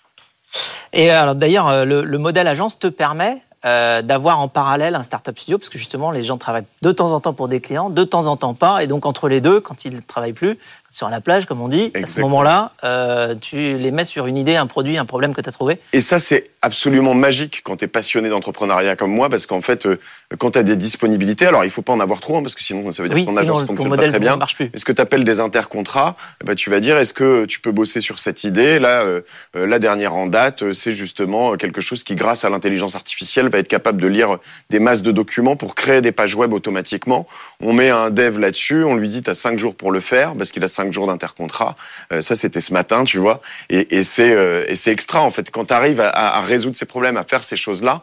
Et 0.91 1.10
alors 1.10 1.36
d'ailleurs, 1.36 1.86
le, 1.86 2.03
le, 2.03 2.17
modèle 2.17 2.48
agence 2.48 2.77
te 2.77 2.88
permet 2.88 3.41
euh, 3.63 4.01
d'avoir 4.01 4.39
en 4.39 4.48
parallèle 4.48 4.95
un 4.95 5.03
startup 5.03 5.38
studio, 5.38 5.60
parce 5.60 5.69
que 5.69 5.77
justement, 5.77 6.10
les 6.10 6.24
gens 6.24 6.39
travaillent 6.39 6.65
de 6.81 6.91
temps 6.91 7.12
en 7.12 7.19
temps 7.19 7.33
pour 7.33 7.48
des 7.48 7.62
clients, 7.62 7.91
de 7.91 8.03
temps 8.03 8.25
en 8.25 8.36
temps 8.36 8.55
pas, 8.55 8.83
et 8.83 8.88
donc 8.88 9.05
entre 9.05 9.29
les 9.29 9.39
deux, 9.39 9.60
quand 9.60 9.86
ils 9.86 9.93
ne 9.93 10.01
travaillent 10.01 10.33
plus, 10.33 10.57
sur 10.91 11.10
la 11.10 11.21
plage, 11.21 11.45
comme 11.45 11.62
on 11.62 11.69
dit. 11.69 11.91
À 11.95 12.05
ce 12.05 12.19
moment-là, 12.21 12.74
euh, 12.83 13.33
tu 13.39 13.77
les 13.77 13.91
mets 13.91 14.03
sur 14.05 14.27
une 14.27 14.38
idée, 14.38 14.57
un 14.57 14.67
produit, 14.67 14.98
un 14.98 15.05
problème 15.05 15.33
que 15.33 15.39
tu 15.41 15.48
as 15.48 15.51
trouvé. 15.53 15.79
Et 15.93 16.01
ça, 16.01 16.19
c'est 16.19 16.43
absolument 16.62 17.13
magique 17.13 17.62
quand 17.63 17.77
tu 17.77 17.86
es 17.86 17.88
passionné 17.88 18.29
d'entrepreneuriat 18.29 18.95
comme 18.98 19.12
moi, 19.12 19.29
parce 19.29 19.45
qu'en 19.45 19.62
fait, 19.62 19.86
euh, 19.86 19.98
quand 20.38 20.51
tu 20.51 20.60
as 20.60 20.63
des 20.63 20.75
disponibilités, 20.75 21.45
alors 21.48 21.63
il 21.63 21.71
faut 21.71 21.81
pas 21.81 21.93
en 21.93 22.00
avoir 22.01 22.19
trop, 22.19 22.38
hein, 22.38 22.41
parce 22.41 22.55
que 22.55 22.62
sinon 22.62 22.91
ça 22.91 23.01
veut 23.03 23.10
dire 23.10 23.15
Oui, 23.17 23.24
que 23.25 23.27
ton 23.31 23.31
sinon, 23.31 23.41
agence 23.41 23.62
ton 23.62 23.67
fonctionne 23.67 23.89
pas 23.89 23.98
très 23.98 24.12
ne 24.12 24.19
bien. 24.19 24.36
marche 24.36 24.55
plus. 24.55 24.69
Est-ce 24.74 24.86
que 24.86 24.91
tu 24.91 25.01
appelles 25.01 25.24
des 25.24 25.39
intercontrats? 25.39 26.15
Eh 26.41 26.45
ben, 26.45 26.55
Tu 26.55 26.69
vas 26.69 26.79
dire, 26.81 26.98
est-ce 26.98 27.13
que 27.13 27.45
tu 27.45 27.62
peux 27.62 27.71
bosser 27.71 28.01
sur 28.01 28.19
cette 28.19 28.43
idée? 28.43 28.77
Là, 28.77 29.01
euh, 29.01 29.21
la 29.55 29.79
dernière 29.79 30.15
en 30.15 30.27
date, 30.27 30.74
c'est 30.74 30.91
justement 30.91 31.55
quelque 31.55 31.79
chose 31.81 32.03
qui, 32.03 32.15
grâce 32.15 32.43
à 32.43 32.50
l'intelligence 32.50 32.95
artificielle, 32.95 33.48
va 33.50 33.60
être 33.60 33.67
capable 33.69 34.01
de 34.01 34.07
lire 34.07 34.38
des 34.69 34.79
masses 34.79 35.01
de 35.01 35.12
documents 35.12 35.55
pour 35.55 35.74
créer 35.74 36.01
des 36.01 36.12
pages 36.12 36.36
web 36.36 36.51
automatiquement. 36.53 37.27
On 37.62 37.71
met 37.74 37.89
un 37.89 38.10
dev 38.10 38.38
là-dessus, 38.39 38.83
on 38.83 38.95
lui 38.95 39.07
dit, 39.07 39.21
tu 39.21 39.29
as 39.29 39.36
5 39.36 39.57
jours 39.57 39.74
pour 39.75 39.91
le 39.91 40.00
faire, 40.01 40.36
parce 40.36 40.51
qu'il 40.51 40.63
a 40.63 40.67
5 40.67 40.81
jours 40.90 41.06
d'intercontrat. 41.08 41.76
Euh, 42.12 42.22
ça, 42.22 42.36
c'était 42.36 42.62
ce 42.62 42.74
matin, 42.74 43.04
tu 43.04 43.20
vois. 43.20 43.42
Et, 43.70 43.98
et 43.98 44.04
c'est 44.04 44.32
euh, 44.32 44.66
c'est 44.76 44.92
extra, 44.92 45.22
en 45.22 45.30
fait. 45.30 45.52
Quand 45.52 45.66
tu 45.66 45.74
arrives 45.74 46.00
à, 46.02 46.42
résoudre 46.42 46.76
ces 46.76 46.86
problèmes, 46.86 47.18
à 47.18 47.24
faire 47.24 47.44
ces 47.44 47.56
choses-là, 47.58 48.02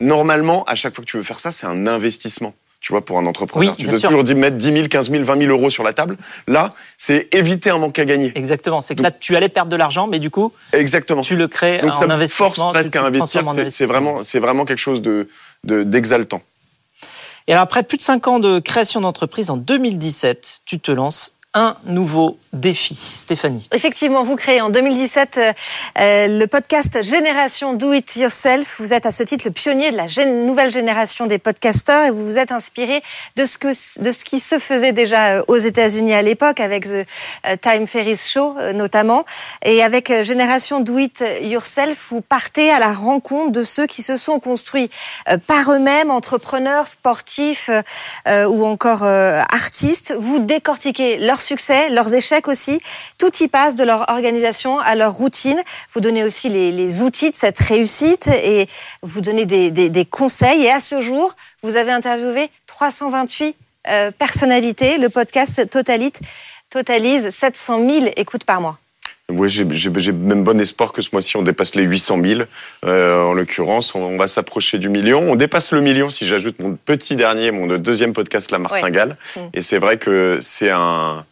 normalement, 0.00 0.64
à 0.64 0.74
chaque 0.74 0.94
fois 0.94 1.04
que 1.04 1.10
tu 1.10 1.16
veux 1.16 1.22
faire 1.22 1.40
ça, 1.40 1.52
c'est 1.52 1.66
un 1.66 1.86
investissement. 1.86 2.54
Tu 2.80 2.92
vois, 2.92 3.02
pour 3.02 3.16
un 3.18 3.24
entrepreneur, 3.24 3.70
Oui, 3.72 3.76
tu 3.78 3.86
dois 3.86 3.98
sûr. 3.98 4.10
toujours 4.10 4.36
mettre 4.36 4.56
10 4.58 4.72
000, 4.74 4.88
15 4.88 5.10
000, 5.10 5.24
20 5.24 5.38
000 5.38 5.50
euros 5.50 5.70
sur 5.70 5.82
la 5.82 5.94
table. 5.94 6.18
Là, 6.46 6.74
c'est 6.98 7.34
éviter 7.34 7.70
un 7.70 7.78
manque 7.78 7.98
à 7.98 8.04
gagner. 8.04 8.30
Exactement. 8.34 8.82
C'est 8.82 8.94
que 8.94 9.02
là, 9.02 9.10
tu 9.10 9.34
allais 9.36 9.48
perdre 9.48 9.70
de 9.70 9.76
l'argent, 9.76 10.06
mais 10.06 10.18
du 10.18 10.28
coup, 10.28 10.52
Exactement. 10.74 11.22
tu 11.22 11.34
le 11.34 11.48
crées 11.48 11.78
Donc 11.80 11.94
en 11.94 11.98
ça 11.98 12.06
me 12.06 12.12
investissement. 12.12 12.50
force 12.50 12.72
presque 12.74 12.94
à 12.96 13.04
investir. 13.04 13.42
C'est- 13.70 13.86
vraiment, 13.86 14.22
c'est 14.22 14.38
vraiment 14.38 14.66
quelque 14.66 14.76
chose 14.78 15.00
de 15.00 15.28
de- 15.64 15.82
d'exaltant. 15.82 16.42
Et 17.46 17.52
alors, 17.52 17.62
après 17.62 17.84
plus 17.84 17.96
de 17.96 18.02
5 18.02 18.28
ans 18.28 18.38
de 18.38 18.58
création 18.58 19.00
d'entreprise, 19.00 19.48
en 19.48 19.56
2017, 19.56 20.58
tu 20.66 20.78
te 20.78 20.90
lances 20.90 21.32
un 21.54 21.76
nouveau 21.84 22.38
défi. 22.52 22.94
Stéphanie. 22.94 23.68
Effectivement, 23.72 24.24
vous 24.24 24.36
créez 24.36 24.60
en 24.60 24.70
2017 24.70 25.38
euh, 25.38 25.52
euh, 26.00 26.38
le 26.38 26.46
podcast 26.46 27.02
Génération 27.02 27.74
Do 27.74 27.92
It 27.92 28.16
Yourself. 28.16 28.76
Vous 28.80 28.92
êtes 28.92 29.06
à 29.06 29.12
ce 29.12 29.22
titre 29.22 29.44
le 29.44 29.50
pionnier 29.52 29.92
de 29.92 29.96
la 29.96 30.06
nouvelle 30.26 30.70
génération 30.70 31.26
des 31.26 31.38
podcasteurs 31.38 32.06
et 32.06 32.10
vous 32.10 32.24
vous 32.24 32.38
êtes 32.38 32.52
inspiré 32.52 33.02
de 33.36 33.44
ce, 33.44 33.58
qui 34.24 34.40
se 34.40 34.58
faisait 34.58 34.92
déjà 34.92 35.36
euh, 35.36 35.42
aux 35.48 35.56
États-Unis 35.56 36.12
à 36.14 36.22
l'époque 36.22 36.60
avec 36.60 36.84
The 36.84 37.06
Time 37.60 37.86
Ferris 37.86 38.18
Show 38.32 38.56
notamment. 38.74 39.24
Et 39.64 39.82
avec 39.82 40.12
Génération 40.22 40.80
Do 40.80 40.98
It 40.98 41.24
Yourself, 41.40 42.06
vous 42.10 42.20
partez 42.20 42.70
à 42.70 42.78
la 42.78 42.92
rencontre 42.92 43.52
de 43.52 43.62
ceux 43.62 43.86
qui 43.86 44.02
se 44.02 44.16
sont 44.16 44.40
construits 44.40 44.90
par 45.46 45.72
eux-mêmes, 45.72 46.10
entrepreneurs, 46.10 46.88
sportifs 46.88 47.70
ou 48.26 48.64
encore 48.64 49.02
artistes. 49.04 50.14
Vous 50.18 50.38
décortiquez 50.38 51.18
leurs 51.18 51.40
succès, 51.44 51.90
leurs 51.90 52.12
échecs 52.12 52.48
aussi. 52.48 52.80
Tout 53.18 53.30
y 53.40 53.48
passe 53.48 53.76
de 53.76 53.84
leur 53.84 54.08
organisation 54.10 54.78
à 54.78 54.94
leur 54.96 55.12
routine. 55.12 55.60
Vous 55.92 56.00
donnez 56.00 56.24
aussi 56.24 56.48
les, 56.48 56.72
les 56.72 57.02
outils 57.02 57.30
de 57.30 57.36
cette 57.36 57.58
réussite 57.58 58.26
et 58.28 58.66
vous 59.02 59.20
donnez 59.20 59.44
des, 59.46 59.70
des- 59.70 59.90
des 59.90 60.04
conseils. 60.04 60.64
Et 60.64 60.70
à 60.70 60.80
ce 60.80 61.00
jour, 61.00 61.36
vous 61.62 61.76
avez 61.76 61.92
interviewé 61.92 62.50
328 62.66 63.54
euh, 63.88 64.10
personnalités. 64.10 64.98
Le 64.98 65.08
podcast 65.10 65.68
totalite, 65.70 66.20
totalise 66.70 67.30
700 67.30 67.88
000 67.88 68.06
écoutes 68.16 68.44
par 68.44 68.60
mois. 68.60 68.78
Ouais, 69.30 69.48
j'ai 69.48 69.64
même 70.12 70.44
bon 70.44 70.60
espoir 70.60 70.92
que 70.92 71.00
ce 71.00 71.08
mois-ci 71.12 71.38
on 71.38 71.42
dépasse 71.42 71.74
les 71.74 71.82
800 71.84 72.18
000. 72.22 72.40
Euh, 72.84 73.22
en 73.22 73.32
l'occurrence, 73.32 73.94
on, 73.94 74.00
on 74.02 74.18
va 74.18 74.26
s'approcher 74.26 74.76
du 74.76 74.90
million. 74.90 75.20
On 75.20 75.34
dépasse 75.34 75.72
le 75.72 75.80
million 75.80 76.10
si 76.10 76.26
j'ajoute 76.26 76.58
mon 76.58 76.74
petit 76.76 77.16
dernier, 77.16 77.50
mon 77.50 77.66
deuxième 77.78 78.12
podcast, 78.12 78.50
La 78.50 78.58
Martingale. 78.58 79.16
Mm. 79.36 79.40
Et 79.54 79.62
c'est 79.62 79.78
vrai 79.78 79.96
que 79.96 80.40
c'est 80.42 80.68
un, 80.68 81.24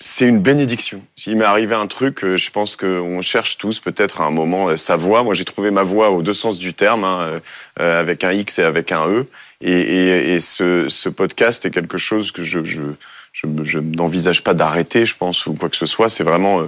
c'est 0.00 0.26
une 0.26 0.40
bénédiction. 0.40 1.02
Il 1.26 1.36
m'est 1.36 1.44
arrivé 1.44 1.74
un 1.74 1.86
truc, 1.86 2.24
euh, 2.24 2.36
je 2.36 2.50
pense 2.50 2.74
qu'on 2.74 3.22
cherche 3.22 3.58
tous 3.58 3.78
peut-être 3.78 4.20
à 4.20 4.24
un 4.24 4.30
moment 4.30 4.68
euh, 4.68 4.76
sa 4.76 4.96
voix. 4.96 5.22
Moi, 5.22 5.34
j'ai 5.34 5.44
trouvé 5.44 5.70
ma 5.70 5.84
voix 5.84 6.10
aux 6.10 6.22
deux 6.22 6.34
sens 6.34 6.58
du 6.58 6.74
terme, 6.74 7.04
hein, 7.04 7.40
euh, 7.80 8.00
avec 8.00 8.24
un 8.24 8.32
X 8.32 8.58
et 8.58 8.64
avec 8.64 8.90
un 8.90 9.08
E. 9.08 9.26
Et, 9.60 9.70
et, 9.70 10.34
et 10.34 10.40
ce, 10.40 10.88
ce 10.88 11.08
podcast 11.08 11.64
est 11.64 11.70
quelque 11.70 11.96
chose 11.96 12.32
que 12.32 12.42
je, 12.42 12.64
je, 12.64 12.82
je, 13.32 13.46
je 13.62 13.78
n'envisage 13.78 14.42
pas 14.42 14.52
d'arrêter, 14.52 15.06
je 15.06 15.16
pense, 15.16 15.46
ou 15.46 15.54
quoi 15.54 15.68
que 15.68 15.76
ce 15.76 15.86
soit. 15.86 16.10
C'est 16.10 16.24
vraiment 16.24 16.66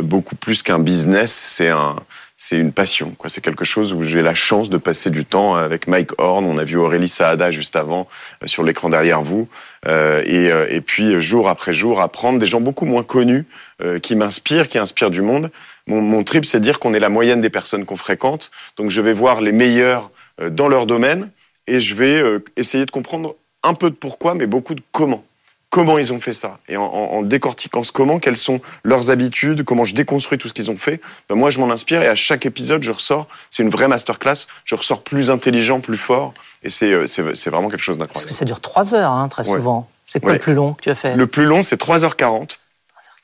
beaucoup 0.00 0.36
plus 0.36 0.62
qu'un 0.62 0.78
business. 0.78 1.32
C'est 1.32 1.68
un, 1.68 1.96
c'est 2.40 2.56
une 2.56 2.72
passion. 2.72 3.10
Quoi. 3.18 3.28
C'est 3.28 3.40
quelque 3.40 3.64
chose 3.64 3.92
où 3.92 4.04
j'ai 4.04 4.22
la 4.22 4.34
chance 4.34 4.70
de 4.70 4.78
passer 4.78 5.10
du 5.10 5.24
temps 5.24 5.56
avec 5.56 5.88
Mike 5.88 6.12
Horn. 6.18 6.44
On 6.46 6.56
a 6.56 6.62
vu 6.62 6.76
Aurélie 6.76 7.08
Saada 7.08 7.50
juste 7.50 7.74
avant 7.74 8.08
euh, 8.42 8.46
sur 8.46 8.62
l'écran 8.62 8.88
derrière 8.88 9.22
vous. 9.22 9.48
Euh, 9.88 10.22
et, 10.24 10.50
euh, 10.50 10.66
et 10.70 10.80
puis 10.80 11.14
euh, 11.14 11.20
jour 11.20 11.48
après 11.48 11.74
jour, 11.74 12.00
apprendre 12.00 12.38
des 12.38 12.46
gens 12.46 12.60
beaucoup 12.60 12.84
moins 12.84 13.02
connus 13.02 13.44
euh, 13.82 13.98
qui 13.98 14.14
m'inspirent, 14.14 14.68
qui 14.68 14.78
inspirent 14.78 15.10
du 15.10 15.20
monde. 15.20 15.50
Mon, 15.88 16.00
mon 16.00 16.22
trip, 16.22 16.46
c'est 16.46 16.60
de 16.60 16.64
dire 16.64 16.78
qu'on 16.78 16.94
est 16.94 17.00
la 17.00 17.08
moyenne 17.08 17.40
des 17.40 17.50
personnes 17.50 17.84
qu'on 17.84 17.96
fréquente. 17.96 18.52
Donc 18.76 18.90
je 18.90 19.00
vais 19.00 19.12
voir 19.12 19.40
les 19.40 19.52
meilleurs 19.52 20.10
dans 20.52 20.68
leur 20.68 20.86
domaine 20.86 21.30
et 21.66 21.80
je 21.80 21.96
vais 21.96 22.22
essayer 22.56 22.86
de 22.86 22.90
comprendre 22.92 23.34
un 23.64 23.74
peu 23.74 23.90
de 23.90 23.96
pourquoi, 23.96 24.34
mais 24.34 24.46
beaucoup 24.46 24.76
de 24.76 24.82
comment. 24.92 25.24
Comment 25.70 25.98
ils 25.98 26.14
ont 26.14 26.18
fait 26.20 26.32
ça 26.32 26.58
Et 26.68 26.78
en, 26.78 27.20
décortiquant 27.22 27.84
ce 27.84 27.92
comment, 27.92 28.18
quelles 28.18 28.38
sont 28.38 28.60
leurs 28.84 29.10
habitudes, 29.10 29.64
comment 29.64 29.84
je 29.84 29.94
déconstruis 29.94 30.38
tout 30.38 30.48
ce 30.48 30.54
qu'ils 30.54 30.70
ont 30.70 30.78
fait, 30.78 30.98
ben 31.28 31.34
moi 31.34 31.50
je 31.50 31.60
m'en 31.60 31.70
inspire 31.70 32.02
et 32.02 32.08
à 32.08 32.14
chaque 32.14 32.46
épisode 32.46 32.82
je 32.82 32.90
ressors, 32.90 33.26
c'est 33.50 33.62
une 33.62 33.68
vraie 33.68 33.86
masterclass, 33.86 34.46
je 34.64 34.74
ressors 34.74 35.02
plus 35.02 35.30
intelligent, 35.30 35.80
plus 35.80 35.98
fort 35.98 36.32
et 36.62 36.70
c'est 36.70 36.90
euh, 36.92 37.04
vraiment 37.46 37.68
quelque 37.68 37.82
chose 37.82 37.98
Parce 37.98 38.08
que 38.08 38.14
d'incroyable. 38.14 38.30
ça 38.32 38.44
dure 38.46 38.60
3 38.60 38.94
heures, 38.94 39.12
hein, 39.12 39.28
très 39.28 39.46
Ouais. 39.48 39.58
souvent. 39.58 39.88
C'est 40.06 40.20
quoi 40.20 40.30
Ouais. 40.32 40.38
le 40.38 40.42
plus 40.42 40.54
long 40.54 40.72
que 40.72 40.80
tu 40.80 40.90
as 40.90 40.94
fait? 40.94 41.14
Le 41.16 41.26
plus 41.26 41.44
long, 41.44 41.60
c'est 41.62 41.76
3h40 41.78 42.56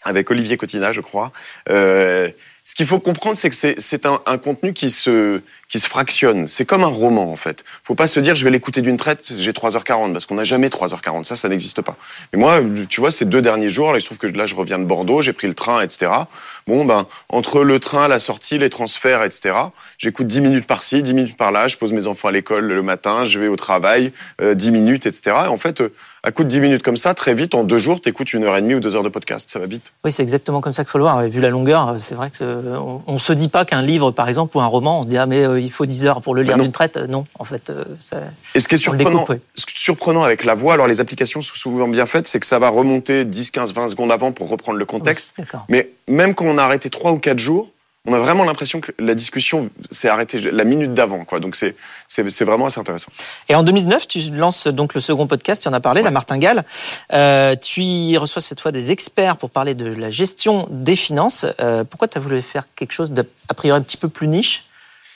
avec 0.02 0.30
Olivier 0.30 0.58
Cotina, 0.58 0.92
je 0.92 1.00
crois. 1.00 1.32
Euh, 1.70 2.28
ce 2.62 2.74
qu'il 2.74 2.86
faut 2.86 2.98
comprendre, 2.98 3.38
c'est 3.38 3.48
que 3.48 3.56
c'est- 3.56 3.80
c'est 3.80 4.04
un, 4.04 4.20
un 4.26 4.36
contenu 4.36 4.74
qui 4.74 4.90
se, 4.90 5.40
qui 5.74 5.80
se 5.80 5.88
fractionne. 5.88 6.46
C'est 6.46 6.64
comme 6.64 6.84
un 6.84 6.86
roman, 6.86 7.32
en 7.32 7.34
fait. 7.34 7.64
faut 7.82 7.96
pas 7.96 8.06
se 8.06 8.20
dire, 8.20 8.36
je 8.36 8.44
vais 8.44 8.52
l'écouter 8.52 8.80
d'une 8.80 8.96
traite, 8.96 9.32
j'ai 9.36 9.50
3h40, 9.50 10.12
parce 10.12 10.24
qu'on 10.24 10.36
n'a 10.36 10.44
jamais 10.44 10.68
3h40. 10.68 11.24
Ça, 11.24 11.34
ça 11.34 11.48
n'existe 11.48 11.82
pas. 11.82 11.96
Mais 12.32 12.38
moi, 12.38 12.60
tu 12.88 13.00
vois, 13.00 13.10
ces 13.10 13.24
deux 13.24 13.42
derniers 13.42 13.70
jours, 13.70 13.90
là, 13.90 13.98
il 13.98 14.00
se 14.00 14.06
trouve 14.06 14.18
que 14.18 14.28
là, 14.28 14.46
je 14.46 14.54
reviens 14.54 14.78
de 14.78 14.84
Bordeaux, 14.84 15.20
j'ai 15.20 15.32
pris 15.32 15.48
le 15.48 15.54
train, 15.54 15.82
etc. 15.82 16.12
Bon, 16.68 16.84
ben, 16.84 17.08
entre 17.28 17.64
le 17.64 17.80
train, 17.80 18.06
la 18.06 18.20
sortie, 18.20 18.56
les 18.56 18.70
transferts, 18.70 19.24
etc., 19.24 19.56
j'écoute 19.98 20.28
10 20.28 20.42
minutes 20.42 20.66
par-ci, 20.68 21.02
10 21.02 21.12
minutes 21.12 21.36
par-là, 21.36 21.66
je 21.66 21.76
pose 21.76 21.92
mes 21.92 22.06
enfants 22.06 22.28
à 22.28 22.30
l'école 22.30 22.66
le 22.66 22.82
matin, 22.82 23.24
je 23.24 23.40
vais 23.40 23.48
au 23.48 23.56
travail, 23.56 24.12
euh, 24.42 24.54
10 24.54 24.70
minutes, 24.70 25.06
etc. 25.06 25.34
Et 25.46 25.48
en 25.48 25.56
fait, 25.56 25.80
euh, 25.80 25.92
à 26.24 26.32
coup 26.32 26.42
de 26.42 26.48
10 26.48 26.60
minutes 26.60 26.82
comme 26.82 26.96
ça, 26.96 27.12
très 27.12 27.34
vite, 27.34 27.54
en 27.54 27.64
deux 27.64 27.78
jours, 27.78 28.00
t'écoutes 28.00 28.32
une 28.32 28.44
heure 28.44 28.56
et 28.56 28.62
demie 28.62 28.74
ou 28.74 28.80
deux 28.80 28.96
heures 28.96 29.02
de 29.02 29.10
podcast. 29.10 29.50
Ça 29.50 29.58
va 29.58 29.66
vite. 29.66 29.92
Oui, 30.04 30.10
c'est 30.10 30.22
exactement 30.22 30.62
comme 30.62 30.72
ça 30.72 30.82
qu'il 30.82 30.90
faut 30.90 30.96
le 30.96 31.04
voir. 31.04 31.22
Vu 31.24 31.42
la 31.42 31.50
longueur, 31.50 31.90
euh, 31.90 31.98
c'est 31.98 32.14
vrai 32.14 32.30
que 32.30 32.42
euh, 32.42 32.78
on 33.06 33.18
se 33.18 33.34
dit 33.34 33.48
pas 33.48 33.66
qu'un 33.66 33.82
livre, 33.82 34.10
par 34.10 34.26
exemple, 34.28 34.56
ou 34.56 34.60
un 34.62 34.66
roman, 34.66 35.00
on 35.00 35.02
se 35.02 35.08
dit 35.08 35.18
ah 35.18 35.26
mais 35.26 35.44
euh, 35.46 35.60
il 35.64 35.70
faut 35.70 35.86
10 35.86 36.06
heures 36.06 36.20
pour 36.20 36.34
le 36.34 36.42
lire 36.42 36.56
non. 36.56 36.64
d'une 36.64 36.72
traite. 36.72 36.96
Euh, 36.96 37.06
Non, 37.06 37.26
en 37.38 37.44
fait, 37.44 37.70
euh, 37.70 37.84
ça, 38.00 38.20
Et 38.54 38.60
ce 38.60 38.68
qui 38.68 38.76
est 38.76 38.78
surprenant, 38.78 39.26
ce 39.54 39.66
qui 39.66 39.74
est 39.74 39.78
surprenant 39.78 40.22
avec 40.22 40.44
la 40.44 40.54
voix, 40.54 40.74
alors 40.74 40.86
les 40.86 41.00
applications 41.00 41.42
sont 41.42 41.54
souvent 41.54 41.88
bien 41.88 42.06
faites, 42.06 42.26
c'est 42.26 42.40
que 42.40 42.46
ça 42.46 42.58
va 42.58 42.68
remonter 42.68 43.24
10, 43.24 43.50
15, 43.50 43.74
20 43.74 43.88
secondes 43.90 44.12
avant 44.12 44.32
pour 44.32 44.48
reprendre 44.48 44.78
le 44.78 44.86
contexte. 44.86 45.34
Oui. 45.38 45.44
Mais 45.68 45.90
même 46.08 46.34
quand 46.34 46.46
on 46.46 46.58
a 46.58 46.62
arrêté 46.62 46.90
trois 46.90 47.12
ou 47.12 47.18
quatre 47.18 47.38
jours, 47.38 47.70
on 48.06 48.12
a 48.12 48.18
vraiment 48.18 48.44
l'impression 48.44 48.82
que 48.82 48.92
la 48.98 49.14
discussion 49.14 49.70
s'est 49.90 50.08
arrêtée 50.08 50.38
la 50.38 50.64
minute 50.64 50.92
d'avant, 50.92 51.24
quoi. 51.24 51.40
Donc 51.40 51.56
c'est 51.56 51.74
vraiment 52.44 52.66
assez 52.66 52.78
intéressant. 52.78 53.10
Et 53.48 53.54
en 53.54 53.62
2009, 53.62 54.06
tu 54.06 54.20
lances 54.30 54.66
donc 54.66 54.94
le 54.94 55.00
second 55.00 55.26
podcast, 55.26 55.62
tu 55.62 55.68
en 55.68 55.72
as 55.72 55.80
parlé, 55.80 56.02
La 56.02 56.10
Martingale. 56.10 56.64
Euh, 57.14 57.56
tu 57.56 57.80
y 57.80 58.16
reçois 58.18 58.42
cette 58.42 58.60
fois 58.60 58.72
des 58.72 58.90
experts 58.90 59.38
pour 59.38 59.48
parler 59.48 59.74
de 59.74 59.86
la 59.86 60.10
gestion 60.10 60.68
des 60.70 60.96
finances. 60.96 61.46
Euh, 61.60 61.84
pourquoi 61.84 62.08
tu 62.08 62.18
as 62.18 62.20
voulu 62.20 62.42
faire 62.42 62.64
quelque 62.76 62.92
chose 62.92 63.10
d'a 63.10 63.22
a 63.48 63.54
priori 63.54 63.78
un 63.78 63.82
petit 63.82 63.96
peu 63.96 64.08
plus 64.08 64.28
niche? 64.28 64.64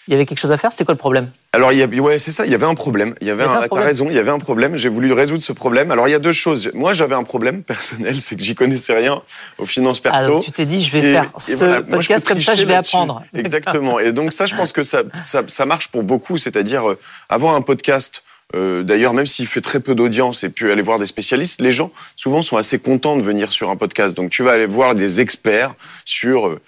Il 0.09 0.12
y 0.12 0.15
avait 0.15 0.25
quelque 0.27 0.38
chose 0.38 0.53
à 0.53 0.57
faire, 0.57 0.73
c'était 0.73 0.85
quoi 0.87 0.95
le 0.95 0.99
problème? 0.99 1.31
Alors, 1.53 1.71
il 1.71 1.79
y 1.79 1.83
a, 1.83 1.87
ouais, 1.87 2.19
c'est 2.19 2.31
ça, 2.31 2.47
il 2.47 2.50
y 2.50 2.55
avait 2.55 2.65
un 2.67 2.75
problème. 2.75 3.15
Il 3.21 3.27
y 3.27 3.31
avait, 3.31 3.45
Il 3.45 3.47
y 3.47 3.49
avait 3.49 3.55
un 3.55 3.59
un, 3.59 3.61
t'as 3.61 3.67
problème. 3.69 3.87
raison, 3.88 4.07
il 4.09 4.15
y 4.17 4.19
avait 4.19 4.31
un 4.31 4.38
problème. 4.38 4.77
J'ai 4.77 4.88
voulu 4.88 5.12
résoudre 5.12 5.43
ce 5.43 5.53
problème. 5.53 5.91
Alors, 5.91 6.09
il 6.09 6.12
y 6.12 6.15
a 6.15 6.19
deux 6.19 6.33
choses. 6.33 6.71
Moi, 6.75 6.95
j'avais 6.95 7.15
un 7.15 7.25
problème 7.25 7.62
personnel, 7.62 8.19
c'est 8.21 8.35
que 8.35 8.43
j'y 8.43 8.55
connaissais 8.55 8.95
rien 8.97 9.21
aux 9.59 9.67
finances 9.67 10.00
perso. 10.00 10.19
Alors 10.19 10.43
tu 10.43 10.50
t'es 10.50 10.65
dit, 10.67 10.83
je 10.83 10.91
vais 10.93 10.99
Et- 11.00 11.12
faire 11.12 11.31
ce 11.37 11.53
voilà, 11.57 11.83
podcast 11.83 12.27
comme 12.27 12.41
ça, 12.41 12.55
je 12.55 12.65
vais 12.65 12.75
apprendre. 12.75 13.23
Exactement. 13.35 13.99
Et 14.00 14.12
donc 14.12 14.33
ça, 14.33 14.47
je 14.47 14.55
pense 14.57 14.73
que 14.73 14.83
ça, 14.83 15.03
ça, 15.23 15.43
ça 15.47 15.67
marche 15.67 15.88
pour 15.88 16.03
beaucoup. 16.03 16.38
C'est-à-dire 16.38 16.88
euh, 16.91 16.99
avoir 17.29 17.55
un 17.55 17.61
podcast. 17.62 18.23
euh, 18.55 18.83
D'ailleurs, 18.83 19.12
même 19.12 19.27
s'il 19.27 19.47
fait 19.47 19.61
très 19.61 19.81
peu 19.81 19.95
d'audience 19.95 20.43
et 20.45 20.49
puis 20.49 20.71
aller 20.73 20.81
voir 20.81 20.99
des 20.99 21.05
spécialistes, 21.07 21.61
les 21.61 21.71
gens 21.73 21.91
souvent 22.17 22.41
sont 22.43 22.57
assez 22.57 22.79
contents 22.79 23.17
de 23.17 23.23
venir 23.23 23.53
sur 23.53 23.69
un 23.69 23.77
podcast. 23.77 24.17
Donc 24.17 24.31
tu 24.31 24.43
vas 24.43 24.53
aller 24.53 24.65
voir 24.67 24.95
des 24.95 25.21
experts 25.21 25.75
sur 26.07 26.47
euh, 26.49 26.61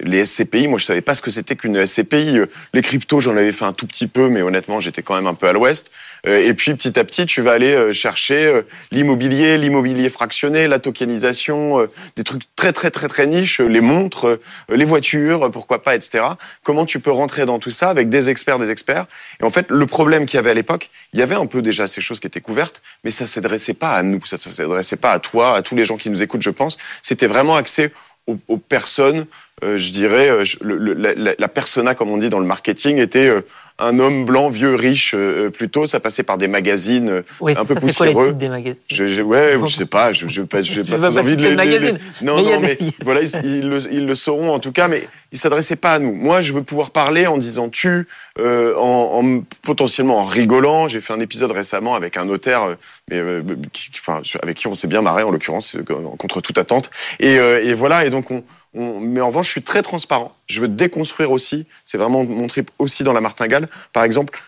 les 0.00 0.24
SCPI, 0.24 0.68
moi 0.68 0.78
je 0.78 0.84
savais 0.84 1.00
pas 1.00 1.14
ce 1.14 1.22
que 1.22 1.30
c'était 1.30 1.56
qu'une 1.56 1.84
SCPI. 1.86 2.38
Euh, 2.38 2.46
les 2.72 2.82
cryptos, 2.82 3.20
j'en 3.20 3.36
avais 3.36 3.52
fait 3.52 3.64
un 3.64 3.72
tout 3.72 3.86
petit 3.86 4.06
peu, 4.06 4.28
mais 4.28 4.42
honnêtement, 4.42 4.80
j'étais 4.80 5.02
quand 5.02 5.14
même 5.14 5.26
un 5.26 5.34
peu 5.34 5.48
à 5.48 5.52
l'ouest. 5.52 5.90
Euh, 6.26 6.46
et 6.46 6.54
puis 6.54 6.74
petit 6.74 6.98
à 6.98 7.04
petit, 7.04 7.26
tu 7.26 7.42
vas 7.42 7.52
aller 7.52 7.92
chercher 7.92 8.62
l'immobilier, 8.90 9.58
l'immobilier 9.58 10.10
fractionné, 10.10 10.68
la 10.68 10.78
tokenisation, 10.78 11.88
des 12.16 12.24
trucs 12.24 12.42
très 12.56 12.72
très 12.72 12.90
très 12.90 13.08
très 13.08 13.26
niches, 13.26 13.60
les 13.60 13.80
montres, 13.80 14.38
les 14.68 14.84
voitures, 14.84 15.50
pourquoi 15.50 15.82
pas, 15.82 15.94
etc. 15.94 16.24
Comment 16.62 16.86
tu 16.86 17.00
peux 17.00 17.10
rentrer 17.10 17.46
dans 17.46 17.58
tout 17.58 17.70
ça 17.70 17.90
avec 17.90 18.08
des 18.08 18.30
experts, 18.30 18.58
des 18.58 18.70
experts. 18.70 19.06
Et 19.40 19.44
en 19.44 19.50
fait, 19.50 19.66
le 19.68 19.86
problème 19.86 20.26
qu'il 20.26 20.36
y 20.36 20.38
avait 20.38 20.50
à 20.50 20.54
l'époque, 20.54 20.90
il 21.12 21.18
y 21.18 21.22
avait 21.22 21.34
un 21.34 21.46
peu 21.46 21.62
déjà 21.62 21.86
ces 21.86 22.00
choses 22.00 22.20
qui 22.20 22.26
étaient 22.26 22.40
couvertes, 22.40 22.82
mais 23.04 23.10
ça 23.10 23.26
s'adressait 23.26 23.74
pas 23.74 23.92
à 23.92 24.02
nous, 24.02 24.24
ça 24.24 24.38
s'adressait 24.38 24.96
pas 24.96 25.12
à 25.12 25.18
toi, 25.18 25.56
à 25.56 25.62
tous 25.62 25.74
les 25.74 25.84
gens 25.84 25.96
qui 25.96 26.10
nous 26.10 26.22
écoutent, 26.22 26.42
je 26.42 26.50
pense. 26.50 26.76
C'était 27.02 27.26
vraiment 27.26 27.56
axé 27.56 27.92
aux, 28.26 28.56
personnes, 28.56 29.26
euh, 29.62 29.78
je 29.78 29.92
dirais, 29.92 30.28
euh, 30.30 30.44
la, 30.62 31.34
la, 31.38 31.48
persona, 31.48 31.94
comme 31.94 32.10
on 32.10 32.16
dit 32.16 32.28
dans 32.28 32.40
le 32.40 32.44
marketing, 32.46 32.98
était 32.98 33.28
euh, 33.28 33.42
un 33.78 34.00
homme 34.00 34.24
blanc, 34.24 34.50
vieux, 34.50 34.74
riche, 34.74 35.14
plutôt. 35.52 35.86
Ça 35.86 36.00
passait 36.00 36.24
par 36.24 36.38
des 36.38 36.48
magazines 36.48 37.22
un 37.40 37.44
peu 37.44 37.54
ça, 37.54 37.74
poussiéreux. 37.76 37.88
C'est 37.92 38.12
quoi 38.12 38.22
les 38.22 38.28
titres 38.28 38.38
des 38.38 38.48
magazines 38.48 38.80
je, 38.90 39.22
Ouais, 39.22 39.56
je 39.64 39.72
sais 39.72 39.86
pas. 39.86 40.12
Je, 40.12 40.26
je, 40.26 40.42
pas, 40.42 40.62
je 40.62 40.80
pas, 40.82 40.98
pas 40.98 41.20
envie 41.20 41.36
de 41.36 41.42
les, 41.42 41.54
magazines. 41.54 41.98
Non, 42.22 42.36
mais 42.36 42.42
non, 42.42 42.60
mais 42.60 42.78
voilà, 43.02 43.20
ils, 43.22 43.68
le, 43.68 43.78
ils, 43.92 44.06
le, 44.06 44.14
sauront 44.16 44.52
en 44.52 44.58
tout 44.58 44.72
cas. 44.72 44.88
Mais 44.88 45.06
ils 45.30 45.38
s'adressaient 45.38 45.76
pas 45.76 45.94
à 45.94 45.98
nous. 46.00 46.14
Moi, 46.14 46.40
je 46.40 46.52
veux 46.52 46.62
pouvoir 46.62 46.90
parler 46.90 47.28
en 47.28 47.38
disant 47.38 47.68
tu, 47.68 48.08
en, 48.38 48.42
en, 48.76 49.44
potentiellement 49.62 50.18
en 50.18 50.24
rigolant. 50.24 50.88
J'ai 50.88 51.00
fait 51.00 51.12
un 51.12 51.20
épisode 51.20 51.52
récemment 51.52 51.94
avec 51.94 52.16
un 52.16 52.24
notaire, 52.24 52.76
mais 53.08 53.22
qui, 53.72 53.90
enfin, 53.94 54.20
avec 54.42 54.56
qui 54.56 54.66
on 54.66 54.74
s'est 54.74 54.88
bien 54.88 55.02
marré 55.02 55.22
en 55.22 55.30
l'occurrence, 55.30 55.76
contre 56.18 56.40
toute 56.40 56.58
attente. 56.58 56.90
Et, 57.20 57.34
et 57.34 57.74
voilà. 57.74 58.04
Et 58.04 58.10
donc 58.10 58.30
on, 58.32 58.42
mais 58.74 59.20
en 59.20 59.28
revanche, 59.28 59.46
je 59.46 59.52
suis 59.52 59.62
très 59.62 59.82
transparent. 59.82 60.34
Je 60.46 60.60
veux 60.60 60.68
déconstruire 60.68 61.30
aussi. 61.30 61.66
C'est 61.84 61.98
vraiment 61.98 62.24
mon 62.24 62.46
trip 62.46 62.70
aussi 62.78 63.04
dans 63.04 63.12
la 63.12 63.20
martingale. 63.20 63.68
Par 63.92 64.04
exemple, 64.04 64.40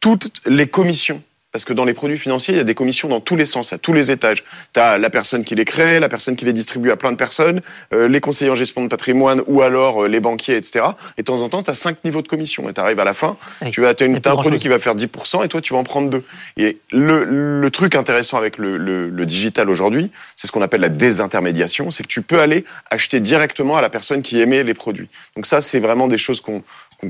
toutes 0.00 0.30
les 0.46 0.66
commissions 0.66 1.22
parce 1.52 1.64
que 1.64 1.72
dans 1.72 1.84
les 1.84 1.94
produits 1.94 2.18
financiers, 2.18 2.54
il 2.54 2.56
y 2.58 2.60
a 2.60 2.64
des 2.64 2.74
commissions 2.74 3.08
dans 3.08 3.20
tous 3.20 3.36
les 3.36 3.46
sens, 3.46 3.72
à 3.72 3.78
tous 3.78 3.92
les 3.92 4.10
étages. 4.10 4.44
Tu 4.72 4.80
as 4.80 4.98
la 4.98 5.10
personne 5.10 5.44
qui 5.44 5.54
les 5.54 5.64
crée, 5.64 6.00
la 6.00 6.08
personne 6.08 6.36
qui 6.36 6.44
les 6.44 6.52
distribue 6.52 6.90
à 6.90 6.96
plein 6.96 7.12
de 7.12 7.16
personnes, 7.16 7.60
euh, 7.92 8.08
les 8.08 8.20
conseillers 8.20 8.50
en 8.50 8.54
gestion 8.54 8.82
de 8.82 8.88
patrimoine 8.88 9.42
ou 9.46 9.62
alors 9.62 10.04
euh, 10.04 10.08
les 10.08 10.20
banquiers, 10.20 10.56
etc. 10.56 10.84
Et 11.18 11.22
de 11.22 11.26
temps 11.26 11.40
en 11.40 11.48
temps, 11.48 11.62
tu 11.62 11.70
as 11.70 11.74
cinq 11.74 12.04
niveaux 12.04 12.22
de 12.22 12.28
commission. 12.28 12.68
Et 12.68 12.74
tu 12.74 12.80
arrives 12.80 13.00
à 13.00 13.04
la 13.04 13.14
fin, 13.14 13.36
tu 13.72 13.84
as, 13.86 13.94
as, 13.98 14.04
une, 14.04 14.16
un 14.16 14.20
produit 14.20 14.58
qui 14.58 14.68
va 14.68 14.78
faire 14.78 14.94
10% 14.94 15.44
et 15.44 15.48
toi, 15.48 15.60
tu 15.60 15.72
vas 15.72 15.78
en 15.80 15.84
prendre 15.84 16.08
deux. 16.08 16.24
Et 16.56 16.78
le, 16.92 17.24
le 17.60 17.70
truc 17.70 17.94
intéressant 17.94 18.38
avec 18.38 18.58
le, 18.58 18.76
le, 18.76 19.08
le 19.08 19.26
digital 19.26 19.70
aujourd'hui, 19.70 20.10
c'est 20.36 20.46
ce 20.46 20.52
qu'on 20.52 20.62
appelle 20.62 20.80
la 20.80 20.88
désintermédiation, 20.88 21.90
c'est 21.90 22.02
que 22.02 22.08
tu 22.08 22.22
peux 22.22 22.40
aller 22.40 22.64
acheter 22.90 23.20
directement 23.20 23.76
à 23.76 23.82
la 23.82 23.90
personne 23.90 24.22
qui 24.22 24.40
émet 24.40 24.62
les 24.62 24.74
produits. 24.74 25.08
Donc 25.36 25.46
ça, 25.46 25.60
c'est 25.60 25.80
vraiment 25.80 26.08
des 26.08 26.18
choses 26.18 26.40
qu'on 26.40 26.62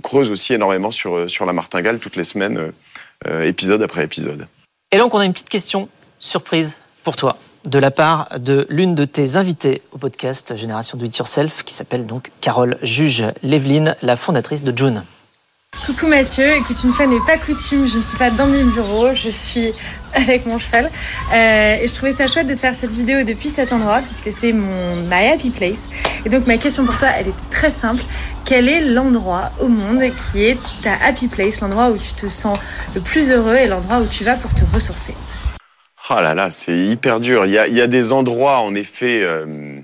creuse 0.02 0.30
aussi 0.30 0.54
énormément 0.54 0.90
sur, 0.90 1.16
euh, 1.16 1.28
sur 1.28 1.46
la 1.46 1.52
martingale 1.52 1.98
toutes 1.98 2.16
les 2.16 2.24
semaines. 2.24 2.58
Euh, 2.58 2.70
épisode 3.42 3.82
après 3.82 4.04
épisode. 4.04 4.46
Et 4.92 4.98
donc, 4.98 5.14
on 5.14 5.18
a 5.18 5.24
une 5.24 5.32
petite 5.32 5.48
question 5.48 5.88
surprise 6.18 6.80
pour 7.04 7.16
toi 7.16 7.36
de 7.64 7.78
la 7.78 7.90
part 7.90 8.28
de 8.38 8.66
l'une 8.70 8.94
de 8.94 9.04
tes 9.04 9.36
invitées 9.36 9.82
au 9.92 9.98
podcast 9.98 10.56
Génération 10.56 10.96
Do 10.96 11.04
It 11.04 11.16
Yourself, 11.16 11.62
qui 11.64 11.74
s'appelle 11.74 12.06
donc 12.06 12.30
Carole 12.40 12.78
Juge 12.82 13.24
Léveline, 13.42 13.96
la 14.02 14.16
fondatrice 14.16 14.64
de 14.64 14.76
June. 14.76 15.04
Coucou 15.86 16.06
Mathieu, 16.06 16.56
écoute, 16.56 16.76
une 16.84 16.92
fois 16.92 17.06
n'est 17.06 17.24
pas 17.26 17.38
coutume, 17.38 17.86
je 17.86 17.98
ne 17.98 18.02
suis 18.02 18.18
pas 18.18 18.30
dans 18.30 18.46
mes 18.46 18.64
bureaux, 18.64 19.14
je 19.14 19.30
suis 19.30 19.72
avec 20.14 20.46
mon 20.46 20.58
cheval. 20.58 20.90
Euh, 21.32 21.76
et 21.80 21.88
je 21.88 21.94
trouvais 21.94 22.12
ça 22.12 22.26
chouette 22.26 22.46
de 22.46 22.54
te 22.54 22.58
faire 22.58 22.74
cette 22.74 22.90
vidéo 22.90 23.22
depuis 23.22 23.48
cet 23.48 23.72
endroit, 23.72 24.00
puisque 24.00 24.32
c'est 24.32 24.52
mon 24.52 24.96
My 24.96 25.28
Happy 25.32 25.50
Place. 25.50 25.88
Et 26.24 26.28
donc 26.28 26.46
ma 26.46 26.56
question 26.56 26.84
pour 26.84 26.98
toi, 26.98 27.08
elle 27.16 27.28
est 27.28 27.50
très 27.50 27.70
simple. 27.70 28.02
Quel 28.44 28.68
est 28.68 28.80
l'endroit 28.80 29.50
au 29.60 29.68
monde 29.68 30.02
qui 30.16 30.44
est 30.44 30.58
ta 30.82 30.94
Happy 31.04 31.28
Place, 31.28 31.60
l'endroit 31.60 31.90
où 31.90 31.98
tu 31.98 32.12
te 32.14 32.28
sens 32.28 32.58
le 32.94 33.00
plus 33.00 33.30
heureux 33.30 33.56
et 33.56 33.66
l'endroit 33.66 33.98
où 33.98 34.06
tu 34.06 34.24
vas 34.24 34.34
pour 34.34 34.52
te 34.54 34.64
ressourcer? 34.72 35.14
Oh 36.08 36.14
là 36.14 36.34
là, 36.34 36.50
c'est 36.50 36.76
hyper 36.76 37.20
dur. 37.20 37.46
Il 37.46 37.52
y 37.52 37.80
a, 37.80 37.86
des 37.86 38.10
endroits, 38.10 38.58
en 38.60 38.74
effet, 38.74 39.22
euh, 39.22 39.78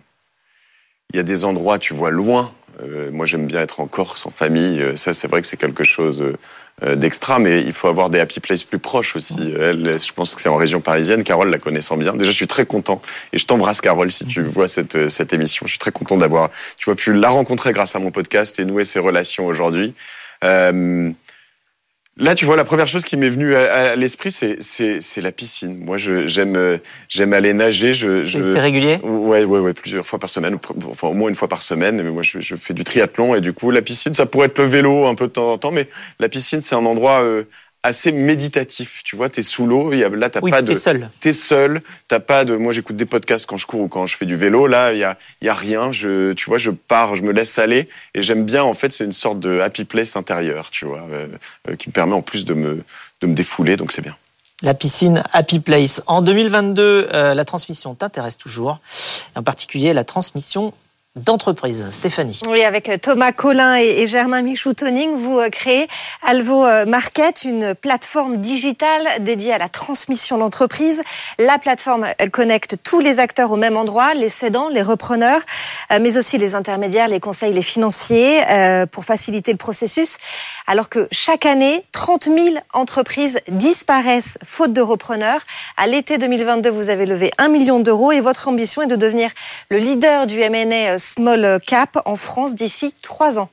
il 1.13 1.17
y 1.17 1.21
a 1.21 1.23
des 1.23 1.45
endroits, 1.45 1.79
tu 1.79 1.95
vois, 1.95 2.11
loin, 2.11 2.53
euh, 2.83 3.11
moi, 3.11 3.27
j'aime 3.27 3.47
bien 3.47 3.63
être 3.63 3.81
en 3.81 3.87
Corse, 3.87 4.27
en 4.27 4.31
famille. 4.31 4.81
Euh, 4.81 4.97
ça, 4.97 5.15
c'est 5.15 5.29
vrai 5.29 5.41
que 5.41 5.47
c'est 5.47 5.57
quelque 5.57 5.85
chose 5.85 6.23
euh, 6.83 6.97
d'extra, 6.97 7.39
mais 7.39 7.63
il 7.63 7.73
faut 7.73 7.89
avoir 7.89 8.11
des 8.11 8.21
happy 8.21 8.41
places 8.41 8.65
plus 8.65 8.79
proches 8.79 9.17
aussi. 9.17 9.37
Je 9.39 10.13
pense 10.13 10.35
que 10.35 10.41
c'est 10.41 10.49
en 10.49 10.57
région 10.57 10.81
parisienne. 10.81 11.25
Carole 11.25 11.51
la 11.51 11.59
connaissant 11.59 11.97
bien. 11.97 12.15
Déjà, 12.15 12.31
je 12.31 12.37
suis 12.37 12.47
très 12.47 12.67
content 12.67 13.01
et 13.33 13.39
je 13.39 13.47
t'embrasse, 13.47 13.81
Carole, 13.81 14.11
si 14.11 14.27
tu 14.27 14.43
vois 14.43 14.69
cette, 14.69 15.09
cette 15.09 15.33
émission. 15.33 15.67
Je 15.67 15.71
suis 15.71 15.79
très 15.79 15.93
content 15.93 16.17
d'avoir, 16.17 16.51
tu 16.77 16.85
vois, 16.85 16.97
pu 16.97 17.15
la 17.15 17.31
rencontrer 17.31 17.73
grâce 17.73 17.97
à 17.97 17.99
mon 17.99 18.11
podcast 18.11 18.59
et 18.59 18.65
nouer 18.65 18.85
ces 18.85 18.99
relations 18.99 19.47
aujourd'hui. 19.47 19.95
Euh, 20.45 21.11
Là, 22.19 22.35
tu 22.35 22.47
vois, 22.47 22.57
la 22.57 22.65
première 22.65 22.87
chose 22.87 23.05
qui 23.05 23.19
m'est 23.19 23.29
venue 23.29 23.55
à, 23.55 23.95
l'esprit, 23.95 24.31
c'est, 24.31 24.57
c'est, 24.61 25.03
c'est 25.03 25.21
la 25.21 25.33
piscine. 25.33 25.77
Moi, 25.77 25.99
je, 25.99 26.27
j'aime, 26.27 26.57
euh, 26.57 26.79
j'aime 27.11 27.35
aller 27.35 27.53
nager. 27.53 27.93
Je, 27.93 28.25
c'est, 28.25 28.43
c'est 28.43 28.59
régulier? 28.59 28.97
Ouais, 29.03 29.45
ouais, 29.45 29.59
ouais, 29.59 29.75
plusieurs 29.75 30.07
fois 30.07 30.19
par 30.19 30.31
semaine, 30.31 30.59
enfin 30.89 31.09
au 31.09 31.13
moins 31.13 31.29
une 31.29 31.35
fois 31.35 31.49
par 31.49 31.61
semaine. 31.61 32.01
Mais 32.03 32.11
moi, 32.11 32.23
je, 32.23 32.41
je, 32.41 32.57
fais 32.57 32.73
du 32.73 32.85
triathlon 32.85 33.35
et 33.35 33.43
du 33.43 33.53
coup, 33.53 33.71
la 33.71 33.83
piscine, 33.83 34.15
ça 34.15 34.25
pourrait 34.25 34.47
être 34.47 34.59
le 34.59 34.65
vélo 34.65 35.05
un 35.05 35.15
peu 35.15 35.27
de 35.27 35.33
temps 35.33 35.53
en 35.53 35.59
temps, 35.59 35.73
mais 35.73 35.91
la 36.19 36.31
piscine, 36.31 36.63
c'est 36.63 36.75
un 36.75 36.87
endroit 36.87 37.23
euh, 37.23 37.45
assez 37.87 38.13
méditatif. 38.13 39.03
Tu 39.05 39.17
vois, 39.17 39.29
t'es 39.29 39.43
sous 39.43 39.67
l'eau, 39.67 39.91
là 39.93 40.31
t'as 40.31 40.41
oui, 40.43 40.51
pas 40.51 40.63
de. 40.63 40.69
T'es 40.69 40.75
seul. 40.79 41.11
T'es 41.21 41.33
seul. 41.33 41.83
T'as 42.09 42.21
pas 42.21 42.45
de. 42.45 42.57
Moi, 42.57 42.73
j'écoute 42.73 42.97
des 42.97 43.07
podcasts 43.07 43.47
quand 43.47 43.57
je 43.57 43.67
cours 43.67 43.81
ou 43.81 43.89
quand 43.89 44.07
je 44.07 44.17
fais 44.17 44.27
du 44.27 44.37
vélo. 44.37 44.67
Là, 44.67 44.93
il 44.93 44.99
y 44.99 45.05
a, 45.05 45.17
y 45.43 45.49
a 45.49 45.55
rien. 45.55 45.93
Je, 45.93 46.33
tu 46.33 46.47
vois, 46.47 46.59
je 46.59 46.71
pars, 46.71 47.17
je 47.17 47.23
me 47.23 47.33
laisse 47.33 47.59
aller 47.59 47.89
et 48.15 48.23
j'aime 48.23 48.45
bien. 48.45 48.63
En 48.65 48.75
fait, 48.75 48.93
c'est 48.93 49.05
une 49.05 49.13
sorte 49.13 49.41
de 49.41 49.61
happy 49.61 49.85
place 49.85 50.17
intérieur, 50.17 50.71
tu 50.71 50.85
vois, 50.85 51.07
euh, 51.11 51.29
euh, 51.69 51.77
qui 51.77 51.89
me 51.89 51.93
permet 51.93 52.15
en 52.15 52.23
plus 52.23 52.45
de 52.45 52.55
me, 52.55 52.83
de 53.21 53.27
me 53.27 53.35
défouler. 53.35 53.77
Donc 53.77 53.93
c'est 53.93 54.03
bien. 54.03 54.17
La 54.63 54.73
piscine 54.73 55.23
Happy 55.33 55.61
Place. 55.61 56.03
En 56.07 56.23
2022, 56.23 57.09
euh, 57.13 57.35
la 57.35 57.45
transmission 57.45 57.95
t'intéresse 57.95 58.39
toujours, 58.39 58.81
en 59.35 59.43
particulier 59.43 59.93
la 59.93 60.05
transmission 60.05 60.73
d'entreprise. 61.17 61.87
Stéphanie. 61.91 62.41
Oui, 62.47 62.63
avec 62.63 62.89
euh, 62.89 62.99
Thomas 62.99 63.33
Collin 63.33 63.77
et 63.77 64.07
Germain 64.07 64.43
Michou-Toning, 64.43 65.17
vous 65.17 65.39
euh, 65.39 65.49
créez 65.49 65.89
Alvo 66.23 66.65
euh, 66.65 66.85
Market, 66.85 67.45
une 67.45 67.75
plateforme 67.75 68.37
digitale 68.37 69.09
dédiée 69.21 69.55
à 69.55 69.59
la 69.59 69.71
transmission 69.71 70.37
d'entreprise. 70.37 71.03
La 71.39 71.59
plateforme, 71.59 72.07
elle 72.19 72.31
connecte 72.31 72.77
tous 72.85 73.01
les 73.01 73.19
acteurs 73.19 73.51
au 73.51 73.57
même 73.57 73.79
endroit, 73.79 74.13
les 74.13 74.29
cédants, 74.29 74.69
les 74.69 74.83
repreneurs, 74.83 75.41
mais 76.01 76.19
aussi 76.19 76.37
les 76.39 76.55
intermédiaires, 76.55 77.09
les 77.09 77.21
conseils, 77.21 77.53
les 77.53 77.63
financiers, 77.63 78.43
pour 78.91 79.05
faciliter 79.05 79.53
le 79.53 79.59
processus. 79.59 80.19
Alors 80.67 80.89
que 80.89 81.09
chaque 81.13 81.47
année, 81.47 81.85
30 81.93 82.25
000 82.25 82.57
entreprises 82.73 83.39
disparaissent 83.49 84.39
faute 84.45 84.73
de 84.73 84.81
repreneurs. 84.81 85.41
À 85.77 85.87
l'été 85.87 86.19
2022, 86.19 86.71
vous 86.71 86.91
avez 86.91 87.07
levé 87.07 87.31
1 87.39 87.49
million 87.49 87.81
d'euros 87.81 88.13
et 88.13 88.21
votre 88.21 88.49
ambition 88.49 88.83
est 88.83 88.87
de 88.87 88.97
devenir 88.97 89.31
le 89.71 89.79
leader 89.79 90.27
du 90.27 90.41
M&A 90.41 90.99
small 91.07 91.61
cap 91.67 91.99
en 92.05 92.17
France 92.17 92.55
d'ici 92.55 92.95
trois 93.03 93.39
ans. 93.39 93.51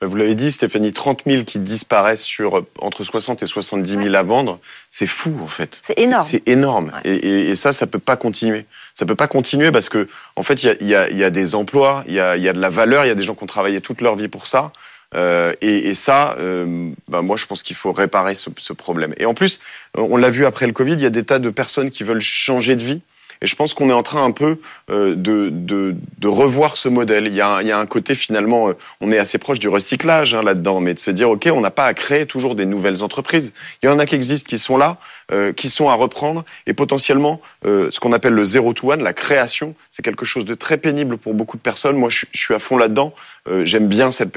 Bah, 0.00 0.06
vous 0.06 0.16
l'avez 0.16 0.34
dit, 0.34 0.50
Stéphanie, 0.50 0.92
30 0.92 1.22
000 1.26 1.44
qui 1.44 1.58
disparaissent 1.58 2.22
sur 2.22 2.58
euh, 2.58 2.66
entre 2.78 3.04
60 3.04 3.42
et 3.42 3.46
70 3.46 4.04
000 4.04 4.14
à 4.14 4.22
vendre, 4.22 4.58
c'est 4.90 5.06
fou 5.06 5.36
en 5.42 5.46
fait. 5.46 5.78
C'est 5.82 5.98
énorme. 5.98 6.26
C'est 6.26 6.48
énorme. 6.48 6.92
Et, 7.04 7.54
ça, 7.54 7.72
ça 7.72 7.86
peut 7.86 7.98
pas 7.98 8.16
continuer. 8.16 8.64
Ça 8.94 9.04
peut 9.04 9.14
pas 9.14 9.28
continuer 9.28 9.70
parce 9.70 9.90
que 9.90 10.08
en 10.36 10.42
fait, 10.42 10.62
il 10.62 10.86
y 10.86 10.94
a, 10.94 11.30
des 11.30 11.54
emplois, 11.54 12.04
il 12.08 12.14
y 12.14 12.20
a, 12.20 12.36
de 12.36 12.60
la 12.60 12.70
valeur, 12.70 13.04
il 13.04 13.08
y 13.08 13.10
a 13.10 13.14
des 13.14 13.22
gens 13.22 13.34
qui 13.34 13.44
ont 13.44 13.46
travaillé 13.48 13.80
toute 13.80 14.00
leur 14.00 14.16
vie 14.16 14.28
pour 14.28 14.46
ça. 14.46 14.72
Euh, 15.14 15.52
et, 15.60 15.92
ça, 15.94 16.36
euh, 16.38 16.90
bah, 17.08 17.20
moi, 17.20 17.36
je 17.36 17.44
pense 17.44 17.62
qu'il 17.62 17.76
faut 17.76 17.92
réparer 17.92 18.36
ce, 18.36 18.48
ce, 18.56 18.72
problème. 18.72 19.12
Et 19.18 19.26
en 19.26 19.34
plus, 19.34 19.60
on 19.98 20.16
l'a 20.16 20.30
vu 20.30 20.46
après 20.46 20.66
le 20.66 20.72
Covid, 20.72 20.92
il 20.92 21.00
y 21.00 21.06
a 21.06 21.10
des 21.10 21.24
tas 21.24 21.40
de 21.40 21.50
personnes 21.50 21.90
qui 21.90 22.04
veulent 22.04 22.20
changer 22.20 22.76
de 22.76 22.84
vie. 22.84 23.02
Et 23.42 23.46
je 23.46 23.56
pense 23.56 23.72
qu'on 23.72 23.88
est 23.88 23.94
en 23.94 24.02
train 24.02 24.22
un 24.22 24.32
peu 24.32 24.58
euh, 24.90 25.14
de, 25.14 25.48
de, 25.50 25.96
de, 26.18 26.28
revoir 26.28 26.76
ce 26.76 26.88
modèle. 26.88 27.26
Il 27.26 27.34
y, 27.34 27.40
a, 27.40 27.62
il 27.62 27.68
y 27.68 27.72
a 27.72 27.78
un 27.78 27.86
côté 27.86 28.14
finalement, 28.14 28.68
euh, 28.68 28.76
on 29.00 29.10
est 29.10 29.18
assez 29.18 29.38
proche 29.38 29.58
du 29.58 29.68
recyclage 29.68 30.34
hein, 30.34 30.42
là-dedans, 30.42 30.80
mais 30.80 30.92
de 30.92 30.98
se 30.98 31.10
dire, 31.10 31.30
OK, 31.30 31.48
on 31.52 31.60
n'a 31.60 31.70
pas 31.70 31.84
à 31.84 31.94
créer 31.94 32.26
toujours 32.26 32.54
des 32.54 32.66
nouvelles 32.66 33.02
entreprises. 33.02 33.52
Il 33.82 33.86
y 33.86 33.88
en 33.88 33.98
a 33.98 34.04
qui 34.04 34.14
existent, 34.14 34.48
qui 34.48 34.58
sont 34.58 34.76
là, 34.76 34.98
euh, 35.32 35.52
qui 35.52 35.70
sont 35.70 35.88
à 35.88 35.94
reprendre, 35.94 36.44
et 36.66 36.74
potentiellement, 36.74 37.40
ce 37.64 37.98
qu'on 38.00 38.12
appelle 38.12 38.34
le 38.34 38.44
zero 38.44 38.72
to 38.72 38.92
one, 38.92 39.02
la 39.02 39.12
création, 39.12 39.74
c'est 39.90 40.02
quelque 40.02 40.24
chose 40.24 40.44
de 40.44 40.54
très 40.54 40.76
pénible 40.76 41.16
pour 41.16 41.34
beaucoup 41.34 41.56
de 41.56 41.62
personnes. 41.62 41.96
Moi, 41.96 42.10
je, 42.10 42.26
je 42.32 42.38
suis 42.38 42.54
à 42.54 42.58
fond 42.58 42.76
là-dedans. 42.76 43.14
J'aime 43.62 43.88
bien 43.88 44.10
cette, 44.12 44.36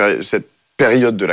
période 0.78 1.16
de 1.18 1.26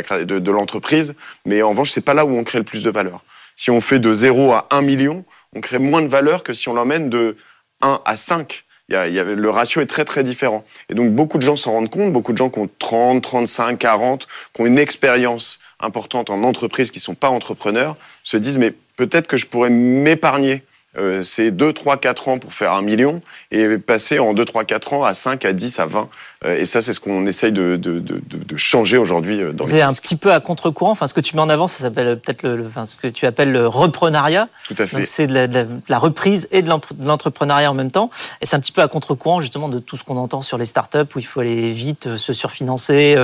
l'entreprise, 0.52 1.08
de, 1.08 1.12
de 1.12 1.16
mais 1.46 1.62
en 1.62 1.70
revanche, 1.70 1.90
c'est 1.90 2.04
pas 2.04 2.14
là 2.14 2.24
où 2.24 2.36
on 2.36 2.44
crée 2.44 2.58
le 2.58 2.64
plus 2.64 2.82
de 2.82 2.90
valeur. 2.90 3.22
Si 3.56 3.70
on 3.70 3.80
fait 3.80 3.98
de 3.98 4.12
0 4.12 4.52
à 4.52 4.66
1 4.70 4.82
million, 4.82 5.24
on 5.54 5.60
crée 5.60 5.78
moins 5.78 6.02
de 6.02 6.08
valeur 6.08 6.42
que 6.42 6.52
si 6.52 6.68
on 6.68 6.74
l'emmène 6.74 7.10
de 7.10 7.36
1 7.82 8.00
à 8.04 8.16
5. 8.16 8.64
Il 8.88 8.94
y 8.94 8.96
a, 8.96 9.08
y 9.08 9.18
a, 9.18 9.24
le 9.24 9.50
ratio 9.50 9.80
est 9.80 9.86
très 9.86 10.04
très 10.04 10.24
différent. 10.24 10.64
Et 10.88 10.94
donc 10.94 11.12
beaucoup 11.12 11.38
de 11.38 11.42
gens 11.42 11.56
s'en 11.56 11.72
rendent 11.72 11.90
compte, 11.90 12.12
beaucoup 12.12 12.32
de 12.32 12.38
gens 12.38 12.50
qui 12.50 12.58
ont 12.58 12.68
30, 12.78 13.22
35, 13.22 13.78
40, 13.78 14.26
qui 14.52 14.62
ont 14.62 14.66
une 14.66 14.78
expérience 14.78 15.60
importante 15.78 16.30
en 16.30 16.42
entreprise, 16.42 16.90
qui 16.90 17.00
sont 17.00 17.14
pas 17.14 17.28
entrepreneurs, 17.28 17.96
se 18.24 18.36
disent 18.36 18.58
mais 18.58 18.72
peut-être 18.96 19.28
que 19.28 19.36
je 19.36 19.46
pourrais 19.46 19.70
m'épargner 19.70 20.64
euh, 20.98 21.22
c'est 21.22 21.52
2, 21.52 21.72
3, 21.72 21.98
4 21.98 22.28
ans 22.28 22.38
pour 22.38 22.52
faire 22.52 22.72
un 22.72 22.82
million 22.82 23.20
et 23.52 23.78
passer 23.78 24.18
en 24.18 24.34
2, 24.34 24.44
3, 24.44 24.64
4 24.64 24.92
ans 24.94 25.04
à 25.04 25.14
5, 25.14 25.44
à 25.44 25.52
10, 25.52 25.78
à 25.78 25.86
20. 25.86 26.08
Euh, 26.44 26.56
et 26.56 26.64
ça, 26.64 26.80
c'est 26.80 26.92
ce 26.92 27.00
qu'on 27.00 27.26
essaye 27.26 27.52
de, 27.52 27.76
de, 27.76 27.98
de, 27.98 28.20
de 28.28 28.56
changer 28.56 28.96
aujourd'hui 28.96 29.42
euh, 29.42 29.52
dans 29.52 29.64
C'est 29.64 29.82
un 29.82 29.92
petit 29.92 30.16
peu 30.16 30.32
à 30.32 30.40
contre-courant. 30.40 30.92
Enfin, 30.92 31.06
ce 31.06 31.14
que 31.14 31.20
tu 31.20 31.36
mets 31.36 31.42
en 31.42 31.48
avant, 31.48 31.66
ça 31.66 31.82
s'appelle 31.82 32.18
peut-être 32.18 32.42
le, 32.42 32.66
enfin, 32.66 32.86
ce 32.86 32.96
que 32.96 33.08
tu 33.08 33.26
appelles 33.26 33.52
le 33.52 33.66
reprenariat. 33.66 34.48
Tout 34.66 34.74
à 34.78 34.86
fait. 34.86 35.04
C'est 35.04 35.26
de, 35.26 35.34
la, 35.34 35.46
de 35.46 35.66
la 35.88 35.98
reprise 35.98 36.48
et 36.50 36.62
de 36.62 36.70
l'entrepreneuriat 37.04 37.70
en 37.70 37.74
même 37.74 37.90
temps. 37.90 38.10
Et 38.40 38.46
c'est 38.46 38.56
un 38.56 38.60
petit 38.60 38.72
peu 38.72 38.82
à 38.82 38.88
contre-courant, 38.88 39.40
justement, 39.40 39.68
de 39.68 39.78
tout 39.78 39.96
ce 39.96 40.04
qu'on 40.04 40.16
entend 40.16 40.42
sur 40.42 40.58
les 40.58 40.66
startups 40.66 40.98
où 41.14 41.18
il 41.18 41.26
faut 41.26 41.40
aller 41.40 41.72
vite, 41.72 42.16
se 42.16 42.32
surfinancer, 42.32 43.16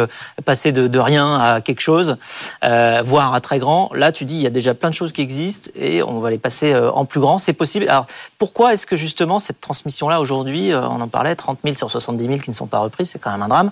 passer 0.44 0.72
de, 0.72 0.87
de 0.87 0.98
rien 0.98 1.40
à 1.40 1.61
quelque 1.61 1.81
chose, 1.81 2.16
euh, 2.64 3.02
voire 3.05 3.35
à 3.35 3.40
très 3.40 3.59
grand. 3.59 3.90
Là, 3.94 4.12
tu 4.12 4.24
dis, 4.24 4.35
il 4.37 4.42
y 4.42 4.46
a 4.46 4.50
déjà 4.50 4.74
plein 4.74 4.90
de 4.90 4.94
choses 4.94 5.12
qui 5.12 5.22
existent 5.22 5.70
et 5.74 6.02
on 6.02 6.20
va 6.20 6.31
les 6.31 6.38
passer 6.38 6.74
en 6.74 7.05
plus 7.05 7.20
grand. 7.20 7.38
C'est 7.38 7.52
possible. 7.52 7.88
Alors, 7.88 8.07
pourquoi 8.38 8.72
est-ce 8.72 8.87
que 8.87 8.96
justement 8.96 9.38
cette 9.38 9.61
transmission-là 9.61 10.20
aujourd'hui, 10.20 10.72
euh, 10.72 10.81
on 10.83 11.00
en 11.00 11.09
parlait, 11.09 11.35
30 11.35 11.59
000 11.64 11.74
sur 11.74 11.90
70 11.90 12.26
000 12.26 12.38
qui 12.38 12.50
ne 12.50 12.55
sont 12.55 12.66
pas 12.66 12.79
reprises, 12.79 13.06
c'est 13.07 13.19
quand 13.19 13.31
même 13.31 13.42
un 13.42 13.49
drame. 13.49 13.71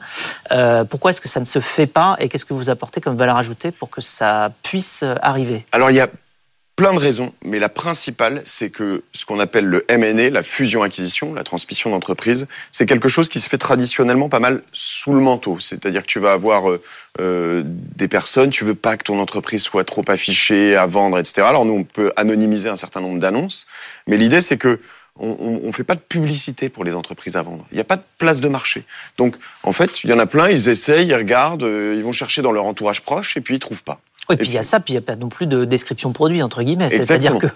Euh, 0.53 0.85
pourquoi 0.85 1.11
est-ce 1.11 1.21
que 1.21 1.29
ça 1.29 1.41
ne 1.41 1.45
se 1.45 1.61
fait 1.61 1.87
pas 1.87 2.17
et 2.19 2.29
qu'est-ce 2.29 2.45
que 2.45 2.55
vous 2.55 2.71
apportez 2.71 3.01
comme 3.01 3.17
valeur 3.17 3.37
ajoutée 3.37 3.71
pour 3.71 3.91
que 3.91 4.01
ça 4.01 4.51
puisse 4.63 5.03
euh, 5.03 5.15
arriver? 5.23 5.67
Alors, 5.73 5.91
il 5.91 5.97
y 5.97 6.01
a 6.01 6.09
plein 6.77 6.93
de 6.93 6.99
raisons, 6.99 7.33
mais 7.45 7.61
la 7.61 7.69
principale, 7.69 8.43
c'est 8.45 8.71
que 8.71 9.05
ce 9.13 9.25
qu'on 9.25 9.39
appelle 9.39 9.65
le 9.65 9.85
M&A, 9.89 10.31
la 10.31 10.43
fusion-acquisition, 10.43 11.33
la 11.33 11.45
transmission 11.45 11.91
d'entreprise, 11.91 12.49
c'est 12.73 12.87
quelque 12.87 13.09
chose 13.09 13.29
qui 13.29 13.39
se 13.39 13.49
fait 13.49 13.59
traditionnellement 13.59 14.29
pas 14.29 14.41
mal 14.41 14.63
sous 14.73 15.13
le 15.13 15.21
manteau. 15.21 15.61
C'est-à-dire 15.61 16.03
que 16.03 16.09
tu 16.09 16.19
vas 16.19 16.33
avoir 16.33 16.65
euh, 17.21 17.63
des 17.65 18.09
personnes, 18.09 18.51
tu 18.51 18.65
veux 18.65 18.75
pas 18.75 18.97
que 18.97 19.05
ton 19.05 19.21
entreprise 19.21 19.63
soit 19.63 19.85
trop 19.85 20.05
affichée 20.09 20.75
à 20.75 20.87
vendre, 20.87 21.19
etc. 21.19 21.43
Alors 21.47 21.65
nous, 21.65 21.75
on 21.75 21.85
peut 21.85 22.13
anonymiser 22.17 22.69
un 22.69 22.77
certain 22.77 23.01
nombre 23.01 23.21
d'annonces, 23.21 23.67
mais 24.09 24.17
l'idée, 24.17 24.41
c'est 24.41 24.59
que 24.59 24.81
on 25.19 25.61
ne 25.63 25.73
fait 25.73 25.85
pas 25.85 25.95
de 25.95 26.01
publicité 26.01 26.69
pour 26.69 26.85
les 26.85 26.93
entreprises 26.93 27.37
à 27.37 27.43
vendre. 27.43 27.65
Il 27.71 27.77
n'y 27.77 27.81
a 27.81 27.85
pas 27.85 27.97
de 27.97 28.03
place 28.19 28.41
de 28.41 28.49
marché. 28.49 28.85
Donc, 29.17 29.37
en 29.63 29.73
fait, 29.73 30.03
il 30.03 30.11
y 30.11 30.13
en 30.13 30.19
a 30.19 30.27
plein, 30.27 30.49
ils 30.49 30.69
essayent, 30.69 31.07
ils 31.07 31.15
regardent, 31.15 31.63
euh, 31.63 31.95
ils 31.97 32.03
vont 32.03 32.13
chercher 32.13 32.43
dans 32.43 32.53
leur 32.53 32.65
entourage 32.65 33.03
proche 33.03 33.37
et 33.37 33.41
puis 33.41 33.55
ils 33.55 33.61
trouvent 33.61 33.85
pas. 33.85 34.01
Oui, 34.31 34.37
puis 34.37 34.49
il 34.49 34.55
y 34.55 34.59
a 34.59 34.63
ça, 34.63 34.81
puis 34.81 34.95
il 34.95 34.97
n'y 34.97 35.03
a 35.03 35.07
pas 35.07 35.17
non 35.17 35.29
plus 35.29 35.47
de 35.47 35.67
description 35.67 36.09
de 36.09 36.15
produit, 36.15 36.43
entre 36.43 36.63
guillemets. 36.63 36.89
C'est-à-dire 36.89 37.39
que 37.39 37.47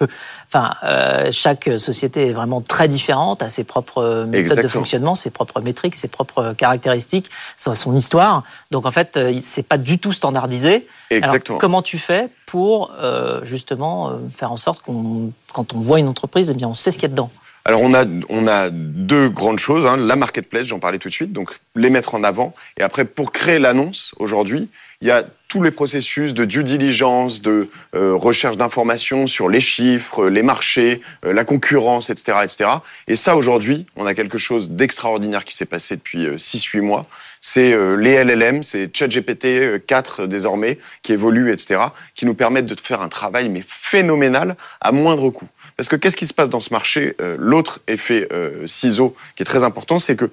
enfin, 0.49 0.75
euh, 0.85 1.31
chaque 1.33 1.71
société 1.79 2.27
est 2.27 2.33
vraiment 2.33 2.61
très 2.61 2.89
différente, 2.89 3.43
a 3.43 3.49
ses 3.49 3.65
propres 3.65 4.27
méthodes 4.29 4.61
de 4.61 4.69
fonctionnement, 4.69 5.15
ses 5.15 5.31
propres 5.31 5.63
métriques, 5.63 5.95
ses 5.95 6.09
propres 6.09 6.53
caractéristiques, 6.53 7.31
son 7.57 7.97
histoire. 7.97 8.45
Donc 8.71 8.85
en 8.85 8.91
fait, 8.91 9.17
euh, 9.17 9.33
c'est 9.41 9.63
pas 9.63 9.79
du 9.79 9.99
tout 9.99 10.13
standardisé. 10.13 10.87
Exactement. 11.11 11.55
Alors, 11.55 11.61
comment 11.61 11.83
tu 11.83 11.97
fais 11.97 12.29
pour 12.45 12.93
euh, 13.01 13.41
justement 13.45 14.11
euh, 14.11 14.19
faire 14.31 14.53
en 14.53 14.59
sorte 14.59 14.83
qu'on, 14.83 15.33
quand 15.55 15.73
on 15.73 15.79
voit 15.79 16.01
une 16.01 16.09
entreprise, 16.09 16.51
eh 16.51 16.55
bien, 16.55 16.69
on 16.69 16.75
sait 16.75 16.91
ce 16.91 16.99
qu'il 16.99 17.09
y 17.09 17.11
a 17.11 17.15
dedans? 17.15 17.31
Alors 17.69 17.83
on 17.83 17.93
a 17.93 18.07
on 18.31 18.47
a 18.47 18.71
deux 18.71 19.29
grandes 19.29 19.59
choses, 19.59 19.85
hein. 19.85 19.99
la 19.99 20.17
marketplace, 20.17 20.69
j'en 20.69 20.79
parlais 20.79 20.97
tout 20.97 21.11
de 21.11 21.15
suite, 21.15 21.35
donc 21.35 21.51
les 21.77 21.91
mettre 21.91 22.15
en 22.15 22.25
avant. 22.25 22.55
Et 22.79 22.83
après 22.83 23.05
pour 23.05 23.31
créer 23.31 23.59
l'annonce 23.59 24.15
aujourd'hui, 24.19 24.71
il 25.03 25.09
y 25.09 25.11
a 25.11 25.23
tous 25.49 25.63
les 25.63 25.71
processus 25.71 26.35
de 26.35 26.45
due 26.45 26.63
diligence, 26.63 27.41
de 27.41 27.69
euh, 27.95 28.15
recherche 28.15 28.59
d'informations 28.59 29.27
sur 29.27 29.49
les 29.49 29.61
chiffres, 29.61 30.29
les 30.29 30.43
marchés, 30.43 31.01
euh, 31.25 31.33
la 31.33 31.45
concurrence, 31.45 32.11
etc., 32.11 32.39
etc. 32.45 32.71
Et 33.09 33.17
ça, 33.17 33.35
aujourd'hui, 33.35 33.87
on 33.97 34.05
a 34.05 34.13
quelque 34.13 34.37
chose 34.37 34.71
d'extraordinaire 34.71 35.45
qui 35.47 35.57
s'est 35.57 35.65
passé 35.65 35.97
depuis 35.97 36.27
6-8 36.37 36.83
mois. 36.83 37.07
C'est 37.41 37.73
euh, 37.73 37.97
les 37.97 38.23
LLM, 38.23 38.63
c'est 38.63 38.95
ChatGPT 38.95 39.87
4 39.87 40.27
désormais, 40.27 40.79
qui 41.03 41.15
évolue, 41.15 41.51
etc., 41.51 41.81
qui 42.15 42.27
nous 42.27 42.35
permettent 42.35 42.67
de 42.67 42.79
faire 42.79 43.01
un 43.01 43.09
travail 43.09 43.49
mais 43.49 43.65
phénoménal 43.67 44.55
à 44.83 44.93
moindre 44.93 45.31
coût. 45.31 45.49
Parce 45.79 45.89
que 45.89 45.97
qu'est-ce 45.97 46.17
qui 46.17 46.27
se 46.27 46.35
passe 46.35 46.51
dans 46.51 46.61
ce 46.61 46.75
marché? 46.75 47.17
L'autre 47.39 47.81
effet 47.87 48.29
ciseau 48.67 49.15
qui 49.37 49.45
est 49.45 49.47
très 49.47 49.63
important, 49.63 50.01
c'est 50.01 50.17
que 50.17 50.31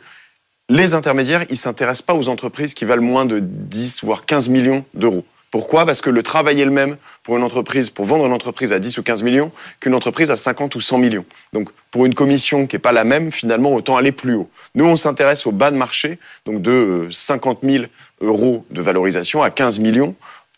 les 0.70 0.96
intermédiaires, 0.96 1.46
ils 1.50 1.58
s'intéressent 1.58 2.02
pas 2.02 2.16
aux 2.16 2.28
entreprises 2.28 2.74
qui 2.74 2.86
valent 2.86 3.04
moins 3.04 3.26
de 3.26 3.40
10 3.40 4.04
voire 4.04 4.26
15 4.26 4.50
millions 4.50 4.84
d'euros. 4.94 5.26
Pourquoi? 5.52 5.86
Parce 5.86 6.02
que 6.02 6.10
le 6.10 6.22
travail 6.22 6.60
est 6.60 6.66
le 6.66 6.72
même 6.72 6.98
pour 7.24 7.38
une 7.38 7.44
entreprise, 7.44 7.90
pour 7.90 8.06
vendre 8.06 8.26
une 8.26 8.34
entreprise 8.34 8.74
à 8.74 8.80
10 8.80 8.98
ou 8.98 9.04
15 9.04 9.24
millions, 9.24 9.52
qu'une 9.80 9.96
entreprise 9.96 10.30
à 10.30 10.36
50 10.36 10.76
ou 10.76 10.82
100 10.82 10.98
millions. 10.98 11.24
Donc, 11.54 11.70
pour 11.92 12.06
une 12.06 12.14
commission 12.14 12.68
qui 12.68 12.76
n'est 12.76 12.82
pas 12.82 12.92
la 12.92 13.06
même, 13.06 13.32
finalement, 13.32 13.74
autant 13.74 13.96
aller 13.96 14.12
plus 14.12 14.34
haut. 14.34 14.50
Nous, 14.74 14.86
on 14.86 14.98
s'intéresse 14.98 15.46
au 15.46 15.54
bas 15.54 15.72
de 15.72 15.78
marché, 15.78 16.20
donc 16.46 16.62
de 16.62 17.08
50 17.10 17.60
000 17.64 17.86
euros 18.20 18.66
de 18.70 18.82
valorisation 18.82 19.44
à 19.44 19.50
15 19.50 19.80
millions 19.80 20.16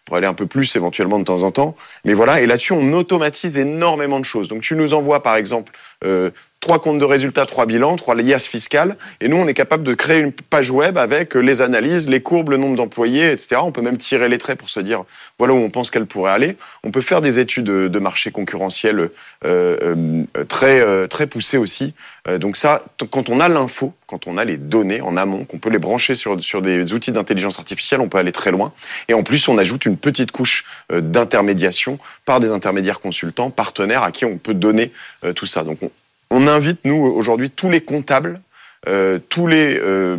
pour 0.07 0.15
aller 0.15 0.25
un 0.25 0.33
peu 0.33 0.47
plus 0.47 0.75
éventuellement 0.75 1.19
de 1.19 1.25
temps 1.25 1.43
en 1.43 1.51
temps. 1.51 1.75
Mais 2.05 2.13
voilà, 2.13 2.41
et 2.41 2.47
là-dessus, 2.47 2.73
on 2.73 2.93
automatise 2.93 3.57
énormément 3.57 4.19
de 4.19 4.25
choses. 4.25 4.47
Donc 4.47 4.61
tu 4.61 4.75
nous 4.75 4.93
envoies 4.93 5.21
par 5.21 5.35
exemple 5.35 5.73
euh, 6.05 6.31
trois 6.59 6.81
comptes 6.81 6.99
de 6.99 7.05
résultats, 7.05 7.45
trois 7.45 7.65
bilans, 7.65 7.95
trois 7.95 8.15
liasses 8.15 8.47
fiscales. 8.47 8.97
Et 9.21 9.27
nous, 9.27 9.37
on 9.37 9.47
est 9.47 9.53
capable 9.53 9.83
de 9.83 9.93
créer 9.93 10.19
une 10.19 10.31
page 10.31 10.69
web 10.71 10.97
avec 10.97 11.35
les 11.35 11.61
analyses, 11.61 12.09
les 12.09 12.21
courbes, 12.21 12.49
le 12.49 12.57
nombre 12.57 12.75
d'employés, 12.75 13.31
etc. 13.31 13.61
On 13.63 13.71
peut 13.71 13.81
même 13.81 13.97
tirer 13.97 14.27
les 14.27 14.37
traits 14.37 14.57
pour 14.57 14.69
se 14.69 14.79
dire 14.79 15.03
voilà 15.37 15.53
où 15.53 15.57
on 15.57 15.69
pense 15.69 15.91
qu'elle 15.91 16.05
pourrait 16.05 16.31
aller. 16.31 16.57
On 16.83 16.91
peut 16.91 17.01
faire 17.01 17.21
des 17.21 17.39
études 17.39 17.65
de 17.65 17.99
marché 17.99 18.31
concurrentiel 18.31 18.99
euh, 18.99 19.09
euh, 19.45 20.23
très 20.47 20.81
euh, 20.81 21.07
très 21.07 21.27
poussées 21.27 21.57
aussi. 21.57 21.93
Euh, 22.27 22.37
donc 22.37 22.57
ça, 22.57 22.83
quand 23.11 23.29
on 23.29 23.39
a 23.39 23.49
l'info, 23.49 23.93
quand 24.07 24.27
on 24.27 24.37
a 24.37 24.43
les 24.43 24.57
données 24.57 25.01
en 25.01 25.15
amont, 25.15 25.45
qu'on 25.45 25.59
peut 25.59 25.69
les 25.69 25.79
brancher 25.79 26.15
sur 26.15 26.41
sur 26.43 26.61
des 26.61 26.93
outils 26.93 27.11
d'intelligence 27.11 27.59
artificielle, 27.59 28.01
on 28.01 28.09
peut 28.09 28.17
aller 28.17 28.31
très 28.31 28.51
loin. 28.51 28.73
Et 29.07 29.13
en 29.13 29.23
plus, 29.23 29.47
on 29.47 29.57
ajoute 29.57 29.85
une 29.85 29.97
petite 29.97 30.31
couche 30.31 30.65
euh, 30.91 31.01
d'intermédiation 31.01 31.99
par 32.25 32.39
des 32.39 32.51
intermédiaires 32.51 32.99
consultants, 32.99 33.49
partenaires 33.51 34.03
à 34.03 34.11
qui 34.11 34.25
on 34.25 34.37
peut 34.37 34.53
donner 34.53 34.91
tout 35.35 35.45
ça. 35.45 35.63
Donc 35.63 35.79
on, 35.81 35.91
on 36.29 36.47
invite, 36.47 36.79
nous, 36.85 36.95
aujourd'hui, 36.95 37.49
tous 37.49 37.69
les 37.69 37.81
comptables, 37.81 38.41
euh, 38.87 39.19
tous 39.29 39.47
les 39.47 39.77
euh, 39.79 40.17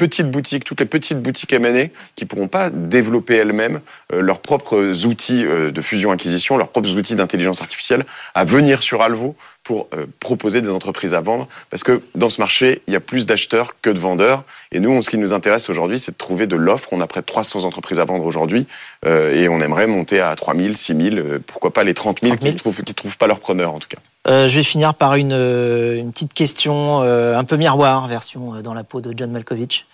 petites 0.00 0.30
boutiques, 0.30 0.64
toutes 0.64 0.80
les 0.80 0.86
petites 0.86 1.20
boutiques 1.20 1.52
M&A 1.52 1.88
qui 2.16 2.24
pourront 2.24 2.48
pas 2.48 2.70
développer 2.70 3.36
elles-mêmes 3.36 3.80
euh, 4.14 4.22
leurs 4.22 4.40
propres 4.40 5.04
outils 5.04 5.44
euh, 5.44 5.70
de 5.70 5.82
fusion-acquisition, 5.82 6.56
leurs 6.56 6.68
propres 6.68 6.96
outils 6.96 7.14
d'intelligence 7.14 7.60
artificielle, 7.60 8.06
à 8.34 8.46
venir 8.46 8.82
sur 8.82 9.02
Alvo 9.02 9.36
pour 9.62 9.88
euh, 9.92 10.06
proposer 10.18 10.62
des 10.62 10.70
entreprises 10.70 11.12
à 11.12 11.20
vendre. 11.20 11.46
Parce 11.68 11.82
que 11.82 12.00
dans 12.14 12.30
ce 12.30 12.40
marché, 12.40 12.80
il 12.86 12.94
y 12.94 12.96
a 12.96 13.00
plus 13.00 13.26
d'acheteurs 13.26 13.74
que 13.82 13.90
de 13.90 13.98
vendeurs. 13.98 14.44
Et 14.72 14.80
nous, 14.80 15.02
ce 15.02 15.10
qui 15.10 15.18
nous 15.18 15.34
intéresse 15.34 15.68
aujourd'hui, 15.68 15.98
c'est 15.98 16.12
de 16.12 16.16
trouver 16.16 16.46
de 16.46 16.56
l'offre. 16.56 16.88
On 16.92 17.02
a 17.02 17.06
près 17.06 17.20
de 17.20 17.26
300 17.26 17.64
entreprises 17.64 18.00
à 18.00 18.06
vendre 18.06 18.24
aujourd'hui. 18.24 18.66
et 19.06 19.48
on 19.50 19.60
aimerait 19.60 19.86
monter 19.86 20.20
à 20.20 20.34
3000, 20.34 20.78
6000, 20.78 21.40
pourquoi 21.46 21.74
pas 21.74 21.84
les 21.84 21.92
30 21.92 22.20
000, 22.22 22.36
30 22.36 22.42
000. 22.42 22.50
qui 22.50 22.54
ne 22.54 22.58
trouvent, 22.58 22.94
trouvent, 22.94 23.16
pas 23.18 23.26
leur 23.26 23.40
preneur, 23.40 23.74
en 23.74 23.78
tout 23.78 23.88
cas. 23.88 23.98
Euh, 24.28 24.48
je 24.48 24.56
vais 24.56 24.62
finir 24.62 24.94
par 24.94 25.14
une, 25.14 25.32
une 25.32 26.12
petite 26.12 26.34
question 26.34 27.02
euh, 27.02 27.38
un 27.38 27.44
peu 27.44 27.56
miroir, 27.56 28.06
version 28.06 28.60
dans 28.60 28.74
la 28.74 28.84
peau 28.84 29.00
de 29.00 29.16
John 29.16 29.30
Malkovich. 29.30 29.86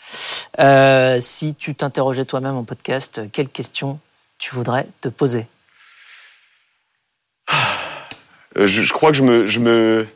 Euh, 0.59 1.19
si 1.21 1.55
tu 1.55 1.75
t'interrogeais 1.75 2.25
toi-même 2.25 2.57
en 2.57 2.65
podcast, 2.65 3.21
quelle 3.31 3.49
question 3.49 4.01
tu 4.39 4.55
voudrais 4.55 4.87
te 5.01 5.09
poser? 5.09 5.47
Je, 8.57 8.93
crois 8.93 9.11
que 9.11 9.17
je 9.17 9.23
me, 9.23 9.47
je 9.47 9.61
me, 9.61 10.07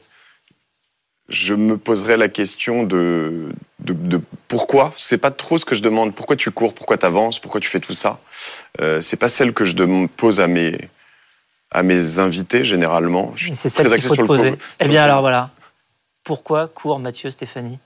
je 1.28 1.54
me 1.54 1.76
poserais 1.76 2.16
la 2.16 2.28
question 2.28 2.82
de, 2.82 3.50
de, 3.78 3.92
de 3.92 4.20
pourquoi. 4.48 4.92
C'est 4.96 5.18
pas 5.18 5.30
trop 5.30 5.58
ce 5.58 5.64
que 5.64 5.74
je 5.74 5.82
demande. 5.82 6.14
Pourquoi 6.14 6.36
tu 6.36 6.50
cours? 6.50 6.74
Pourquoi 6.74 6.98
tu 6.98 7.06
avances 7.06 7.38
Pourquoi 7.38 7.60
tu 7.60 7.68
fais 7.68 7.80
tout 7.80 7.94
ça? 7.94 8.18
Euh, 8.80 9.00
C'est 9.00 9.18
pas 9.18 9.28
celle 9.28 9.52
que 9.52 9.64
je 9.64 10.06
pose 10.06 10.40
à 10.40 10.48
mes 10.48 10.78
à 11.70 11.82
mes 11.82 12.18
invités 12.18 12.64
généralement. 12.64 13.34
C'est 13.54 13.68
celle 13.68 13.90
qu'il 13.90 14.02
faut 14.02 14.16
te 14.16 14.22
poser. 14.22 14.54
Eh 14.80 14.88
bien 14.88 15.02
alors 15.04 15.20
voilà. 15.20 15.50
Pourquoi 16.24 16.68
court 16.68 16.98
Mathieu 16.98 17.30
Stéphanie? 17.30 17.78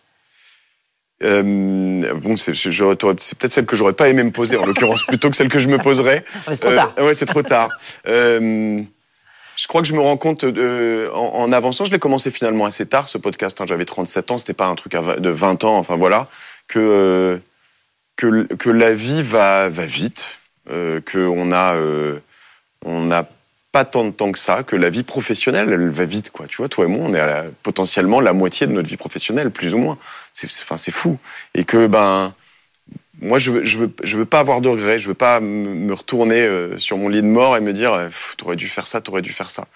Euh, 1.22 2.12
bon, 2.14 2.36
c'est 2.36 2.52
peut-être 2.52 3.52
celle 3.52 3.66
que 3.66 3.76
j'aurais 3.76 3.92
pas 3.92 4.08
aimé 4.08 4.24
me 4.24 4.32
poser, 4.32 4.56
en 4.56 4.66
l'occurrence, 4.66 5.04
plutôt 5.06 5.30
que 5.30 5.36
celle 5.36 5.48
que 5.48 5.60
je 5.60 5.68
me 5.68 5.78
poserais. 5.78 6.24
c'est 6.46 6.58
trop 6.60 6.74
tard. 6.74 6.92
Euh, 6.98 7.06
ouais, 7.06 7.14
c'est 7.14 7.26
trop 7.26 7.42
tard. 7.42 7.70
euh, 8.08 8.82
je 9.56 9.66
crois 9.66 9.82
que 9.82 9.88
je 9.88 9.94
me 9.94 10.00
rends 10.00 10.16
compte 10.16 10.44
euh, 10.44 11.10
en, 11.12 11.42
en, 11.42 11.52
avançant, 11.52 11.84
je 11.84 11.92
l'ai 11.92 11.98
commencé 11.98 12.30
finalement 12.30 12.64
assez 12.64 12.86
tard, 12.86 13.08
ce 13.08 13.18
podcast. 13.18 13.60
Hein, 13.60 13.66
J'avais 13.68 13.84
37 13.84 14.30
ans, 14.30 14.38
c'était 14.38 14.54
pas 14.54 14.66
un 14.66 14.74
truc 14.74 14.92
de 14.92 15.30
20 15.30 15.64
ans, 15.64 15.76
enfin 15.76 15.96
voilà, 15.96 16.28
que, 16.66 16.78
euh, 16.78 17.38
que, 18.16 18.52
que 18.54 18.70
la 18.70 18.94
vie 18.94 19.22
va, 19.22 19.68
va 19.68 19.86
vite, 19.86 20.40
euh, 20.70 21.00
qu'on 21.00 21.52
a, 21.52 21.76
on 22.84 23.10
a 23.12 23.24
pas 23.74 23.84
tant 23.84 24.04
de 24.04 24.12
temps 24.12 24.30
que 24.30 24.38
ça, 24.38 24.62
que 24.62 24.76
la 24.76 24.88
vie 24.88 25.02
professionnelle, 25.02 25.68
elle 25.72 25.90
va 25.90 26.04
vite, 26.04 26.30
quoi. 26.30 26.46
Tu 26.46 26.58
vois, 26.58 26.68
toi 26.68 26.84
et 26.84 26.88
moi, 26.88 27.08
on 27.08 27.12
est 27.12 27.18
à 27.18 27.26
la, 27.26 27.44
potentiellement 27.64 28.20
la 28.20 28.32
moitié 28.32 28.68
de 28.68 28.72
notre 28.72 28.88
vie 28.88 28.96
professionnelle, 28.96 29.50
plus 29.50 29.74
ou 29.74 29.78
moins. 29.78 29.98
C'est, 30.32 30.46
enfin, 30.62 30.76
c'est 30.76 30.92
fou. 30.92 31.18
Et 31.56 31.64
que, 31.64 31.88
ben, 31.88 32.34
moi, 33.20 33.40
je 33.40 33.50
veux, 33.50 33.64
je 33.64 33.78
veux, 33.78 33.92
je 34.04 34.16
veux 34.16 34.26
pas 34.26 34.38
avoir 34.38 34.60
de 34.60 34.68
regrets. 34.68 35.00
Je 35.00 35.08
veux 35.08 35.14
pas 35.14 35.40
me 35.40 35.92
retourner 35.92 36.42
euh, 36.42 36.78
sur 36.78 36.96
mon 36.98 37.08
lit 37.08 37.20
de 37.20 37.26
mort 37.26 37.56
et 37.56 37.60
me 37.60 37.72
dire, 37.72 37.98
t'aurais 38.36 38.54
dû 38.54 38.68
faire 38.68 38.86
ça, 38.86 39.00
t'aurais 39.00 39.22
dû 39.22 39.32
faire 39.32 39.50
ça. 39.50 39.66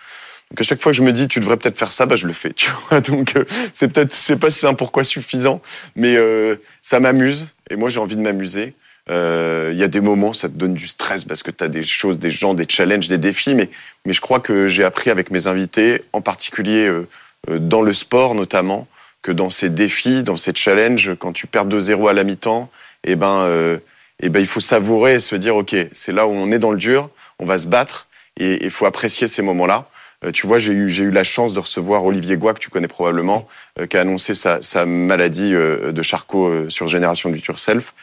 Donc 0.50 0.60
à 0.60 0.62
chaque 0.62 0.80
fois 0.80 0.92
que 0.92 0.96
je 0.96 1.02
me 1.02 1.10
dis, 1.10 1.26
tu 1.26 1.40
devrais 1.40 1.56
peut-être 1.56 1.76
faire 1.76 1.90
ça, 1.90 2.06
bah 2.06 2.14
je 2.14 2.28
le 2.28 2.32
fais. 2.32 2.52
Tu 2.56 2.70
vois. 2.88 3.00
Donc 3.00 3.34
euh, 3.34 3.44
c'est 3.72 3.92
peut-être, 3.92 4.14
je 4.14 4.18
sais 4.18 4.36
pas 4.36 4.48
si 4.50 4.60
c'est 4.60 4.68
un 4.68 4.74
pourquoi 4.74 5.02
suffisant, 5.02 5.60
mais 5.96 6.14
euh, 6.14 6.54
ça 6.82 7.00
m'amuse 7.00 7.48
et 7.68 7.74
moi 7.74 7.90
j'ai 7.90 7.98
envie 7.98 8.16
de 8.16 8.22
m'amuser. 8.22 8.74
Euh, 9.10 9.70
Il 9.72 9.78
y 9.78 9.82
a 9.82 9.88
des 9.88 10.00
moments, 10.00 10.32
ça 10.32 10.48
te 10.48 10.54
donne 10.54 10.74
du 10.74 10.86
stress 10.86 11.24
parce 11.24 11.42
que 11.42 11.50
tu 11.50 11.64
as 11.64 11.68
des 11.68 11.82
choses, 11.82 12.18
des 12.18 12.30
gens, 12.30 12.54
des 12.54 12.66
challenges, 12.68 13.08
des 13.08 13.18
défis. 13.18 13.54
Mais, 13.54 13.70
mais 14.04 14.12
je 14.12 14.20
crois 14.20 14.40
que 14.40 14.68
j'ai 14.68 14.84
appris 14.84 15.10
avec 15.10 15.30
mes 15.30 15.46
invités, 15.46 16.02
en 16.12 16.20
particulier 16.20 16.86
euh, 16.86 17.08
euh, 17.50 17.58
dans 17.58 17.82
le 17.82 17.94
sport 17.94 18.34
notamment, 18.34 18.86
que 19.22 19.32
dans 19.32 19.50
ces 19.50 19.70
défis, 19.70 20.22
dans 20.22 20.36
ces 20.36 20.52
challenges, 20.54 21.14
quand 21.18 21.32
tu 21.32 21.46
perds 21.46 21.66
2-0 21.66 22.08
à 22.08 22.12
la 22.12 22.24
mi-temps, 22.24 22.70
eh 23.04 23.16
ben, 23.16 23.40
euh, 23.40 23.78
eh 24.20 24.28
ben, 24.28 24.40
il 24.40 24.46
faut 24.46 24.60
savourer 24.60 25.14
et 25.14 25.20
se 25.20 25.36
dire, 25.36 25.56
OK, 25.56 25.74
c'est 25.92 26.12
là 26.12 26.26
où 26.26 26.30
on 26.30 26.50
est 26.52 26.58
dans 26.58 26.70
le 26.70 26.78
dur, 26.78 27.10
on 27.38 27.46
va 27.46 27.58
se 27.58 27.66
battre 27.66 28.08
et 28.38 28.64
il 28.64 28.70
faut 28.70 28.86
apprécier 28.86 29.28
ces 29.28 29.42
moments-là. 29.42 29.88
Tu 30.32 30.48
vois, 30.48 30.58
j'ai 30.58 30.72
eu, 30.72 30.88
j'ai 30.88 31.04
eu 31.04 31.12
la 31.12 31.22
chance 31.22 31.54
de 31.54 31.60
recevoir 31.60 32.04
Olivier 32.04 32.36
Goua, 32.36 32.52
que 32.52 32.58
tu 32.58 32.70
connais 32.70 32.88
probablement, 32.88 33.46
qui 33.88 33.96
a 33.96 34.00
annoncé 34.00 34.34
sa, 34.34 34.60
sa 34.62 34.84
maladie 34.84 35.52
de 35.52 36.02
Charcot 36.02 36.68
sur 36.70 36.88
Génération 36.88 37.30
du 37.30 37.40
Self. 37.56 37.94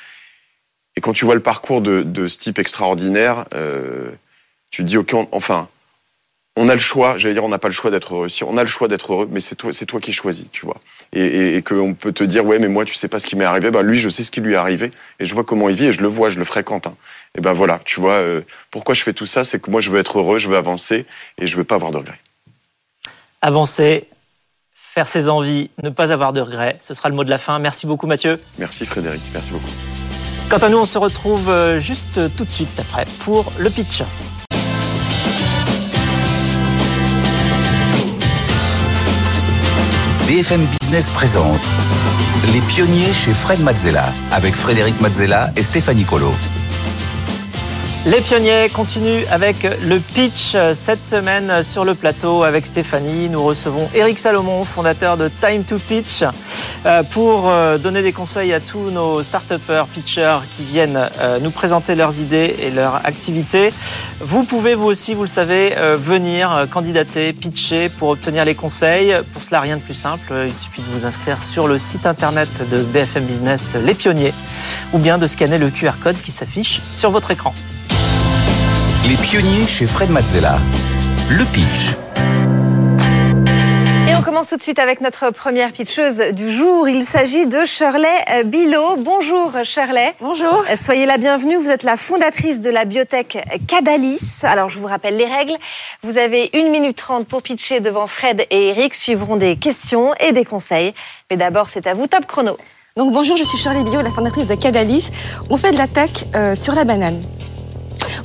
Et 0.95 1.01
quand 1.01 1.13
tu 1.13 1.25
vois 1.25 1.35
le 1.35 1.41
parcours 1.41 1.81
de, 1.81 2.03
de 2.03 2.27
ce 2.27 2.37
type 2.37 2.57
extraordinaire, 2.59 3.45
euh, 3.53 4.09
tu 4.71 4.81
te 4.83 4.87
dis, 4.87 4.97
OK, 4.97 5.13
on- 5.13 5.27
enfin, 5.31 5.67
on 6.57 6.69
a 6.69 6.73
le 6.73 6.79
choix, 6.79 7.17
j'allais 7.17 7.33
dire, 7.33 7.43
on 7.43 7.49
n'a 7.49 7.57
pas 7.59 7.67
le 7.67 7.73
choix 7.73 7.91
d'être 7.91 8.15
heureux. 8.15 8.29
Si 8.29 8.45
on 8.45 8.55
a 8.55 8.61
le 8.63 8.69
choix 8.69 8.87
d'être 8.87 9.11
heureux, 9.11 9.27
mais 9.29 9.41
c'est 9.41 9.55
toi, 9.55 9.73
c'est 9.73 9.85
toi 9.85 9.99
qui 9.99 10.13
choisis, 10.13 10.45
tu 10.53 10.65
vois. 10.65 10.77
Et, 11.11 11.19
et, 11.25 11.55
et 11.57 11.61
qu'on 11.61 11.93
peut 11.93 12.13
te 12.13 12.23
dire, 12.23 12.45
ouais, 12.45 12.59
mais 12.59 12.69
moi, 12.69 12.85
tu 12.85 12.93
sais 12.93 13.09
pas 13.09 13.19
ce 13.19 13.25
qui 13.27 13.35
m'est 13.35 13.43
arrivé. 13.43 13.71
Ben, 13.71 13.81
lui, 13.81 13.97
je 13.99 14.07
sais 14.07 14.23
ce 14.23 14.31
qui 14.31 14.39
lui 14.39 14.53
est 14.53 14.57
arrivé. 14.57 14.91
Et 15.19 15.25
je 15.25 15.33
vois 15.33 15.43
comment 15.43 15.67
il 15.67 15.75
vit 15.75 15.87
et 15.87 15.91
je 15.91 16.01
le 16.01 16.07
vois, 16.07 16.29
je 16.29 16.39
le 16.39 16.45
fréquente. 16.45 16.87
hein. 16.87 16.95
Et 17.37 17.41
ben 17.41 17.51
voilà, 17.51 17.81
tu 17.83 17.99
vois, 17.99 18.13
euh, 18.13 18.39
pourquoi 18.71 18.95
je 18.95 19.03
fais 19.03 19.11
tout 19.11 19.25
ça, 19.25 19.43
c'est 19.43 19.59
que 19.61 19.69
moi, 19.69 19.81
je 19.81 19.89
veux 19.89 19.99
être 19.99 20.17
heureux, 20.19 20.37
je 20.37 20.47
veux 20.47 20.55
avancer 20.55 21.05
et 21.41 21.45
je 21.47 21.57
veux 21.57 21.65
pas 21.65 21.75
avoir 21.75 21.91
de 21.91 21.97
regrets. 21.97 22.19
Avancer, 23.41 24.07
faire 24.73 25.09
ses 25.09 25.27
envies, 25.27 25.69
ne 25.83 25.89
pas 25.89 26.13
avoir 26.13 26.31
de 26.31 26.39
regrets. 26.39 26.77
Ce 26.79 26.93
sera 26.93 27.09
le 27.09 27.15
mot 27.15 27.25
de 27.25 27.29
la 27.29 27.37
fin. 27.37 27.59
Merci 27.59 27.85
beaucoup, 27.85 28.07
Mathieu. 28.07 28.41
Merci 28.57 28.85
Frédéric, 28.85 29.21
merci 29.33 29.51
beaucoup. 29.51 29.69
Quant 30.49 30.57
à 30.57 30.69
nous, 30.69 30.77
on 30.77 30.85
se 30.85 30.97
retrouve 30.97 31.49
euh, 31.49 31.79
juste 31.79 32.35
tout 32.35 32.45
de 32.45 32.49
suite 32.49 32.79
après 32.79 33.05
pour 33.19 33.51
le 33.57 33.69
pitch. 33.69 34.03
BFM 40.27 40.65
Business 40.79 41.09
présente 41.09 41.61
Les 42.53 42.59
pionniers 42.61 43.13
chez 43.13 43.33
Fred 43.33 43.59
Mazzella 43.61 44.05
avec 44.31 44.55
Frédéric 44.55 44.99
Mazzella 45.01 45.51
et 45.55 45.63
Stéphanie 45.63 46.05
Colo. 46.05 46.31
Les 48.07 48.21
pionniers 48.21 48.69
continuent 48.69 49.25
avec 49.31 49.63
le 49.63 49.99
pitch 49.99 50.55
cette 50.73 51.03
semaine 51.03 51.63
sur 51.63 51.83
le 51.83 51.95
plateau 51.95 52.43
avec 52.43 52.67
Stéphanie. 52.67 53.29
Nous 53.29 53.43
recevons 53.43 53.89
Eric 53.95 54.19
Salomon, 54.19 54.63
fondateur 54.63 55.17
de 55.17 55.27
Time 55.41 55.63
to 55.63 55.79
Pitch, 55.79 56.23
euh, 56.85 57.01
pour 57.01 57.49
euh, 57.49 57.79
donner 57.79 58.03
des 58.03 58.11
conseils 58.11 58.53
à 58.53 58.59
tous 58.59 58.91
nos 58.91 59.23
start-upers, 59.23 59.87
pitchers 59.87 60.37
qui 60.51 60.63
viennent 60.63 61.09
euh, 61.19 61.39
nous 61.39 61.49
présenter 61.49 61.95
leurs 61.95 62.19
idées 62.19 62.55
et 62.59 62.69
leurs 62.69 63.03
activités. 63.07 63.73
Vous 64.19 64.43
pouvez 64.43 64.75
vous 64.75 64.85
aussi, 64.85 65.15
vous 65.15 65.23
le 65.23 65.27
savez, 65.27 65.75
venir 65.95 66.67
candidater, 66.71 67.33
pitcher 67.33 67.89
pour 67.89 68.09
obtenir 68.09 68.45
les 68.45 68.55
conseils. 68.55 69.15
Pour 69.33 69.43
cela, 69.43 69.61
rien 69.61 69.77
de 69.77 69.81
plus 69.81 69.95
simple. 69.95 70.31
Il 70.45 70.53
suffit 70.53 70.81
de 70.81 70.91
vous 70.91 71.05
inscrire 71.05 71.41
sur 71.41 71.67
le 71.67 71.79
site 71.79 72.05
internet 72.05 72.69
de 72.69 72.83
BFM 72.83 73.23
Business 73.23 73.75
Les 73.83 73.95
Pionniers 73.95 74.33
ou 74.93 74.99
bien 74.99 75.17
de 75.17 75.25
scanner 75.25 75.57
le 75.57 75.69
QR 75.69 75.93
code 76.01 76.21
qui 76.21 76.31
s'affiche 76.31 76.81
sur 76.91 77.09
votre 77.09 77.31
écran. 77.31 77.53
Les 79.07 79.17
pionniers 79.17 79.67
chez 79.67 79.85
Fred 79.85 80.09
Mazzella. 80.09 80.57
Le 81.29 81.45
pitch. 81.53 81.95
Et 84.09 84.15
on 84.15 84.23
commence 84.23 84.49
tout 84.49 84.57
de 84.57 84.63
suite 84.63 84.79
avec 84.79 84.99
notre 84.99 85.29
première 85.29 85.71
pitcheuse 85.73 86.23
du 86.33 86.49
jour. 86.49 86.89
Il 86.89 87.03
s'agit 87.03 87.45
de 87.45 87.65
Shirley 87.65 88.07
euh, 88.33 88.43
Bilot. 88.43 88.95
Bonjour 88.97 89.51
Shirley. 89.63 90.15
Bonjour. 90.19 90.63
Euh, 90.71 90.75
Soyez 90.75 91.05
la 91.05 91.19
bienvenue. 91.19 91.55
Vous 91.57 91.69
êtes 91.69 91.83
la 91.83 91.97
fondatrice 91.97 92.61
de 92.61 92.71
la 92.71 92.85
biotech 92.85 93.37
Cadalis. 93.67 94.41
Alors, 94.41 94.69
je 94.69 94.79
vous 94.79 94.87
rappelle 94.87 95.17
les 95.17 95.25
règles. 95.25 95.55
Vous 96.01 96.17
avez 96.17 96.49
1 96.55 96.71
minute 96.71 96.97
30 96.97 97.27
pour 97.27 97.43
pitcher 97.43 97.81
devant 97.81 98.07
Fred 98.07 98.47
et 98.49 98.69
Eric. 98.69 98.95
Suivront 98.95 99.35
des 99.35 99.55
questions 99.55 100.15
et 100.15 100.31
des 100.31 100.45
conseils. 100.45 100.95
Mais 101.29 101.37
d'abord, 101.37 101.69
c'est 101.69 101.85
à 101.85 101.93
vous, 101.93 102.07
top 102.07 102.25
chrono. 102.25 102.57
Donc 102.97 103.13
bonjour, 103.13 103.37
je 103.37 103.43
suis 103.43 103.59
Shirley 103.59 103.83
Bio, 103.83 104.01
la 104.01 104.09
fondatrice 104.09 104.47
de 104.47 104.55
Cadalis. 104.55 105.11
On 105.51 105.57
fait 105.57 105.73
de 105.73 105.77
la 105.77 105.87
tech 105.87 106.09
euh, 106.33 106.55
sur 106.55 106.73
la 106.73 106.85
banane. 106.85 107.19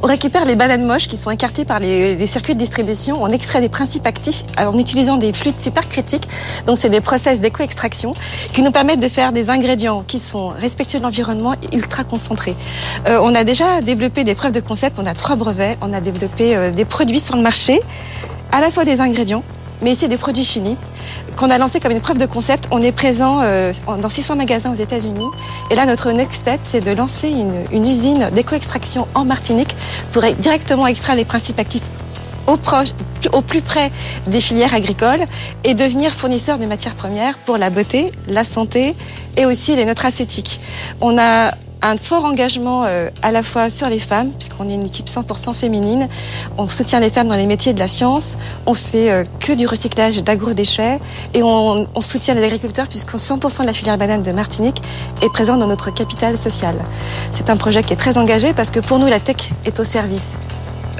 On 0.02 0.06
récupère 0.06 0.44
les 0.44 0.56
bananes 0.56 0.86
moches 0.86 1.06
qui 1.06 1.16
sont 1.16 1.30
écartées 1.30 1.64
par 1.64 1.80
les, 1.80 2.26
circuits 2.26 2.54
de 2.54 2.58
distribution. 2.58 3.22
On 3.22 3.28
extrait 3.28 3.60
des 3.60 3.68
principes 3.68 4.06
actifs 4.06 4.44
en 4.58 4.76
utilisant 4.78 5.16
des 5.16 5.32
fluides 5.32 5.60
supercritiques. 5.60 6.28
Donc 6.66 6.78
c'est 6.78 6.88
des 6.88 7.00
process 7.00 7.40
d'éco-extraction 7.40 8.12
qui 8.52 8.62
nous 8.62 8.70
permettent 8.70 9.00
de 9.00 9.08
faire 9.08 9.32
des 9.32 9.50
ingrédients 9.50 10.04
qui 10.06 10.18
sont 10.18 10.48
respectueux 10.48 10.98
de 10.98 11.04
l'environnement 11.04 11.54
et 11.54 11.76
ultra 11.76 12.04
concentrés. 12.04 12.54
Euh, 13.08 13.18
on 13.22 13.34
a 13.34 13.44
déjà 13.44 13.80
développé 13.80 14.24
des 14.24 14.34
preuves 14.34 14.52
de 14.52 14.60
concept. 14.60 14.98
On 15.00 15.06
a 15.06 15.14
trois 15.14 15.36
brevets. 15.36 15.76
On 15.80 15.92
a 15.92 16.00
développé 16.00 16.56
euh, 16.56 16.70
des 16.70 16.84
produits 16.84 17.20
sur 17.20 17.36
le 17.36 17.42
marché, 17.42 17.80
à 18.52 18.60
la 18.60 18.70
fois 18.70 18.84
des 18.84 19.00
ingrédients, 19.00 19.42
mais 19.82 19.92
aussi 19.92 20.08
des 20.08 20.16
produits 20.16 20.44
finis 20.44 20.76
qu'on 21.40 21.48
a 21.48 21.56
lancé 21.56 21.80
comme 21.80 21.92
une 21.92 22.02
preuve 22.02 22.18
de 22.18 22.26
concept. 22.26 22.68
On 22.70 22.82
est 22.82 22.92
présent 22.92 23.38
euh, 23.40 23.72
dans 23.86 24.10
600 24.10 24.36
magasins 24.36 24.70
aux 24.70 24.74
États-Unis. 24.74 25.26
Et 25.70 25.74
là, 25.74 25.86
notre 25.86 26.12
next 26.12 26.42
step, 26.42 26.60
c'est 26.64 26.84
de 26.84 26.92
lancer 26.92 27.30
une, 27.30 27.86
usine 27.86 28.28
d'éco-extraction 28.30 29.08
en 29.14 29.24
Martinique 29.24 29.74
pour 30.12 30.22
directement 30.38 30.86
extraire 30.86 31.16
les 31.16 31.24
principes 31.24 31.58
actifs 31.58 31.82
au, 32.46 32.58
au 33.32 33.40
plus 33.40 33.62
près 33.62 33.90
des 34.26 34.42
filières 34.42 34.74
agricoles 34.74 35.24
et 35.64 35.72
devenir 35.72 36.12
fournisseur 36.12 36.58
de 36.58 36.66
matières 36.66 36.94
premières 36.94 37.38
pour 37.38 37.56
la 37.56 37.70
beauté, 37.70 38.10
la 38.28 38.44
santé 38.44 38.94
et 39.38 39.46
aussi 39.46 39.74
les 39.74 39.86
nutraceutiques. 39.86 40.60
On 41.00 41.16
un 41.82 41.96
fort 41.96 42.24
engagement 42.24 42.84
euh, 42.84 43.10
à 43.22 43.30
la 43.30 43.42
fois 43.42 43.70
sur 43.70 43.88
les 43.88 43.98
femmes, 43.98 44.30
puisqu'on 44.32 44.68
est 44.68 44.74
une 44.74 44.86
équipe 44.86 45.06
100% 45.06 45.54
féminine. 45.54 46.08
On 46.58 46.68
soutient 46.68 47.00
les 47.00 47.10
femmes 47.10 47.28
dans 47.28 47.36
les 47.36 47.46
métiers 47.46 47.72
de 47.72 47.78
la 47.78 47.88
science. 47.88 48.36
On 48.66 48.74
fait 48.74 49.10
euh, 49.10 49.24
que 49.38 49.52
du 49.52 49.66
recyclage 49.66 50.22
d'agro-déchets. 50.22 50.98
Et 51.34 51.42
on, 51.42 51.86
on 51.94 52.00
soutient 52.00 52.34
les 52.34 52.44
agriculteurs, 52.44 52.88
puisque 52.88 53.14
100% 53.14 53.62
de 53.62 53.66
la 53.66 53.72
filière 53.72 53.98
banane 53.98 54.22
de 54.22 54.32
Martinique 54.32 54.82
est 55.22 55.30
présente 55.30 55.58
dans 55.58 55.66
notre 55.66 55.92
capital 55.92 56.36
social. 56.36 56.74
C'est 57.32 57.50
un 57.50 57.56
projet 57.56 57.82
qui 57.82 57.92
est 57.92 57.96
très 57.96 58.18
engagé, 58.18 58.52
parce 58.52 58.70
que 58.70 58.80
pour 58.80 58.98
nous, 58.98 59.06
la 59.06 59.20
tech 59.20 59.50
est 59.64 59.80
au 59.80 59.84
service 59.84 60.36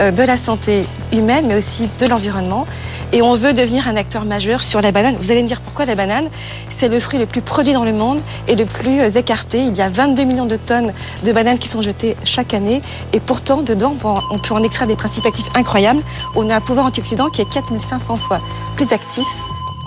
euh, 0.01 0.11
de 0.11 0.23
la 0.23 0.37
santé 0.37 0.85
humaine, 1.13 1.45
mais 1.47 1.57
aussi 1.57 1.89
de 1.99 2.07
l'environnement. 2.07 2.67
Et 3.13 3.23
on 3.23 3.35
veut 3.35 3.53
devenir 3.53 3.89
un 3.89 3.97
acteur 3.97 4.25
majeur 4.25 4.63
sur 4.63 4.81
la 4.81 4.93
banane. 4.93 5.17
Vous 5.19 5.33
allez 5.33 5.43
me 5.43 5.49
dire 5.49 5.61
pourquoi 5.61 5.85
la 5.85 5.97
banane 5.97 6.29
C'est 6.71 6.89
le 6.89 7.01
fruit 7.01 7.19
le 7.19 7.27
plus 7.27 7.41
produit 7.41 7.73
dans 7.73 7.85
le 7.85 7.93
monde 7.93 8.21
et 8.47 8.55
le 8.55 8.67
plus 8.67 9.01
euh, 9.01 9.11
écarté. 9.11 9.63
Il 9.65 9.77
y 9.77 9.83
a 9.83 9.89
22 9.89 10.23
millions 10.25 10.47
de 10.47 10.57
tonnes 10.57 10.95
de 11.25 11.33
bananes 11.33 11.59
qui 11.59 11.67
sont 11.67 11.81
jetées 11.83 12.17
chaque 12.25 12.55
année. 12.55 12.81
Et 13.13 13.19
pourtant, 13.19 13.63
dedans, 13.63 13.97
on 14.31 14.39
peut 14.39 14.55
en- 14.55 14.63
extraire 14.63 14.87
des 14.87 14.95
principes 14.95 15.27
actifs 15.27 15.49
incroyables. 15.55 16.03
On 16.37 16.49
a 16.51 16.57
un 16.57 16.61
pouvoir 16.61 16.87
antioxydant 16.87 17.31
qui 17.31 17.41
est 17.41 17.51
4500 17.51 18.15
fois 18.17 18.39
plus 18.77 18.93
actif 18.93 19.27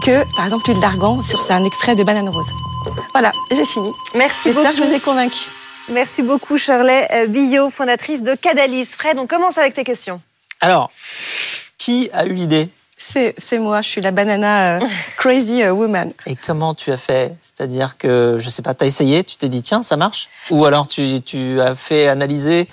que, 0.01 0.23
par 0.35 0.43
exemple, 0.43 0.69
l'huile 0.69 0.81
d'argan 0.81 1.21
sur 1.21 1.49
un 1.49 1.63
extrait 1.63 1.95
de 1.95 2.03
banane 2.03 2.27
rose. 2.27 2.51
Voilà, 3.13 3.31
j'ai 3.51 3.63
fini. 3.65 3.89
Merci 4.15 4.49
J'espère 4.49 4.63
beaucoup. 4.63 4.75
que 4.75 4.83
je 4.83 4.89
vous 4.89 4.93
ai 4.95 4.99
convaincu. 4.99 5.39
Merci 5.93 6.23
beaucoup, 6.23 6.57
Shirley 6.57 7.07
euh, 7.13 7.27
Billot, 7.27 7.69
fondatrice 7.69 8.21
de 8.23 8.35
Cadalis. 8.35 8.85
Fred, 8.87 9.17
on 9.17 9.27
commence 9.27 9.57
avec 9.57 9.73
tes 9.75 9.85
questions. 9.85 10.21
Alors, 10.59 10.91
qui 11.77 12.09
a 12.13 12.25
eu 12.25 12.33
l'idée 12.33 12.69
C'est 13.37 13.59
moi, 13.59 13.81
je 13.81 13.89
suis 13.89 14.01
la 14.01 14.11
banana 14.11 14.75
euh, 14.75 14.79
crazy 15.17 15.61
euh, 15.61 15.73
woman. 15.73 16.13
et 16.25 16.35
comment 16.35 16.73
tu 16.73 16.91
as 16.91 16.97
fait? 16.97 17.35
C'est-à-dire 17.41 17.97
que, 17.97 18.37
je 18.39 18.49
sais 18.49 18.61
pas, 18.61 18.73
tu 18.73 18.83
as 18.83 18.87
essayé, 18.87 19.23
tu 19.23 19.37
t'es 19.37 19.49
dit, 19.49 19.61
tiens, 19.61 19.83
ça 19.83 19.97
marche? 19.97 20.29
Ou 20.49 20.65
alors 20.65 20.87
tu 20.87 21.61
as 21.61 21.75
fait 21.75 22.07
analyser 22.07 22.67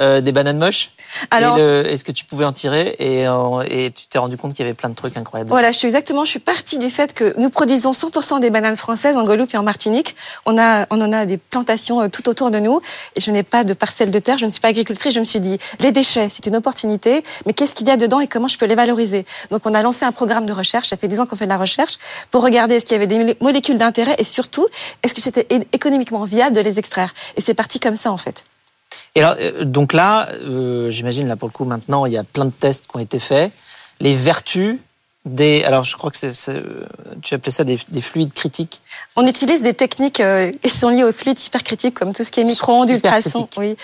euh, 0.00 0.20
des 0.20 0.32
bananes 0.32 0.58
moches? 0.58 0.90
Alors- 1.30 1.58
Est-ce 1.58 2.04
que 2.04 2.12
tu 2.12 2.24
pouvais 2.24 2.44
en 2.44 2.52
tirer 2.52 2.96
et, 2.98 3.26
euh, 3.26 3.62
et 3.68 3.90
tu 3.90 4.06
t'es 4.06 4.18
rendu 4.18 4.36
compte 4.36 4.54
qu'il 4.54 4.64
y 4.64 4.68
avait 4.68 4.74
plein 4.74 4.88
de 4.88 4.94
trucs 4.94 5.16
incroyables? 5.16 5.50
Voilà, 5.50 5.72
je 5.72 5.78
suis 5.78 5.86
exactement, 5.86 6.24
je 6.24 6.30
suis 6.30 6.38
partie 6.40 6.78
du 6.78 6.90
fait 6.90 7.12
que 7.14 7.34
nous 7.38 7.50
produisons 7.50 7.92
100% 7.92 8.40
des 8.40 8.50
bananes 8.50 8.76
françaises 8.76 9.16
en 9.16 9.24
Guadeloupe 9.24 9.54
et 9.54 9.56
en 9.58 9.62
Martinique. 9.62 10.16
On 10.46 10.58
a, 10.58 10.86
on 10.90 11.00
en 11.00 11.12
a 11.12 11.26
des 11.26 11.36
plantations 11.38 12.00
euh, 12.02 12.08
tout 12.08 12.28
autour 12.28 12.50
de 12.50 12.58
nous. 12.58 12.80
Et 13.16 13.20
je 13.20 13.30
n'ai 13.30 13.42
pas 13.42 13.64
de 13.64 13.74
parcelle 13.74 14.10
de 14.10 14.18
terre, 14.18 14.38
je 14.38 14.46
ne 14.46 14.50
suis 14.50 14.60
pas 14.60 14.68
agricultrice. 14.68 15.14
Je 15.14 15.20
me 15.20 15.24
suis 15.24 15.40
dit, 15.40 15.58
les 15.80 15.92
déchets, 15.92 16.28
c'est 16.30 16.46
une 16.46 16.56
opportunité, 16.56 17.24
mais 17.46 17.52
qu'est-ce 17.52 17.74
qu'il 17.74 17.86
y 17.86 17.90
a 17.90 17.96
dedans 17.96 18.20
et 18.20 18.26
comment 18.26 18.48
je 18.48 18.58
peux 18.58 18.66
les 18.66 18.74
valoriser? 18.74 19.24
Donc, 19.50 19.62
on 19.66 19.74
a 19.74 19.82
lancé 19.82 20.04
un 20.04 20.12
programme 20.12 20.46
de 20.46 20.52
recherche. 20.52 20.88
Ça 20.88 20.96
fait 20.96 21.08
10 21.08 21.20
ans 21.20 21.26
qu'on 21.26 21.36
fait 21.36 21.44
de 21.46 21.50
la 21.50 21.58
recherche 21.58 21.94
pour 22.30 22.42
regarder 22.42 22.74
est-ce 22.76 22.84
qu'il 22.86 22.94
y 22.94 22.96
avait 22.96 23.06
des 23.06 23.18
molé- 23.18 23.36
molécules 23.40 23.78
d'intérêt 23.78 24.14
et 24.18 24.24
surtout, 24.24 24.66
est-ce 25.02 25.14
que 25.14 25.20
c'était 25.20 25.46
économiquement 25.72 26.24
viable 26.24 26.56
de 26.56 26.60
les 26.60 26.78
extraire? 26.78 27.14
Et 27.36 27.40
c'est 27.40 27.54
parti 27.54 27.78
comme 27.80 27.96
ça, 27.96 28.10
en 28.12 28.16
fait. 28.16 28.44
Et 29.14 29.22
alors, 29.22 29.36
euh, 29.40 29.64
donc 29.64 29.92
là, 29.92 30.28
euh, 30.32 30.90
j'imagine, 30.90 31.28
là 31.28 31.36
pour 31.36 31.48
le 31.48 31.52
coup, 31.52 31.64
maintenant, 31.64 32.06
il 32.06 32.12
y 32.12 32.18
a 32.18 32.24
plein 32.24 32.46
de 32.46 32.50
tests 32.50 32.86
qui 32.88 32.96
ont 32.96 33.00
été 33.00 33.20
faits. 33.20 33.52
Les 34.00 34.14
vertus 34.16 34.78
des. 35.24 35.62
Alors, 35.64 35.84
je 35.84 35.96
crois 35.96 36.10
que 36.10 36.16
c'est. 36.16 36.32
c'est- 36.32 36.60
Tu 37.22 37.34
appelais 37.34 37.52
ça 37.52 37.64
des, 37.64 37.78
des 37.88 38.00
fluides 38.02 38.32
critiques. 38.34 38.80
On 39.16 39.26
utilise 39.26 39.62
des 39.62 39.72
techniques 39.72 40.20
euh, 40.20 40.50
qui 40.62 40.68
sont 40.68 40.88
liées 40.88 41.04
aux 41.04 41.12
fluides 41.12 41.38
supercritiques, 41.38 41.94
comme 41.94 42.12
tout 42.12 42.24
ce 42.24 42.30
qui 42.32 42.40
est 42.40 42.44
micro-ondes, 42.44 42.90
ultrasons, 42.90 43.48
oui, 43.56 43.76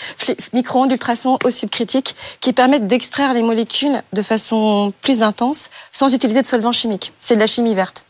micro-ondes, 0.53 0.91
ultrasons, 0.93 1.39
eau 1.45 1.51
subcritique, 1.51 2.17
qui 2.41 2.53
permettent 2.53 2.89
d'extraire 2.89 3.33
les 3.33 3.43
molécules 3.43 4.03
de 4.13 4.23
façon 4.23 4.93
plus 5.01 5.23
intense, 5.23 5.71
sans 5.93 6.13
utiliser 6.13 6.43
de 6.43 6.47
solvants 6.47 6.73
chimiques. 6.73 7.13
C'est 7.21 7.37
de 7.37 7.41
la 7.41 7.47
chimie 7.47 7.75
verte. 7.75 8.05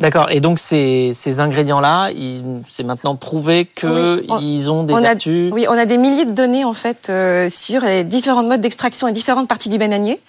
D'accord. 0.00 0.28
Et 0.30 0.40
donc 0.40 0.58
ces, 0.58 1.10
ces 1.12 1.40
ingrédients-là, 1.40 2.10
c'est 2.68 2.82
maintenant 2.82 3.16
prouvé 3.16 3.64
que 3.66 4.20
Oui, 4.20 4.66
on- 4.68 4.72
ont 4.72 4.82
des 4.84 4.94
on 4.94 4.98
a- 4.98 5.00
vertus. 5.02 5.52
Oui, 5.52 5.66
on 5.68 5.72
a 5.78 5.84
des 5.84 5.98
milliers 5.98 6.24
de 6.24 6.32
données 6.32 6.64
en 6.64 6.74
fait 6.74 7.08
euh, 7.10 7.48
sur 7.48 7.82
les 7.82 8.04
différents 8.04 8.42
modes 8.42 8.60
d'extraction 8.60 9.08
et 9.08 9.12
différentes 9.12 9.48
parties 9.48 9.68
du 9.68 9.78
bananier. 9.78 10.20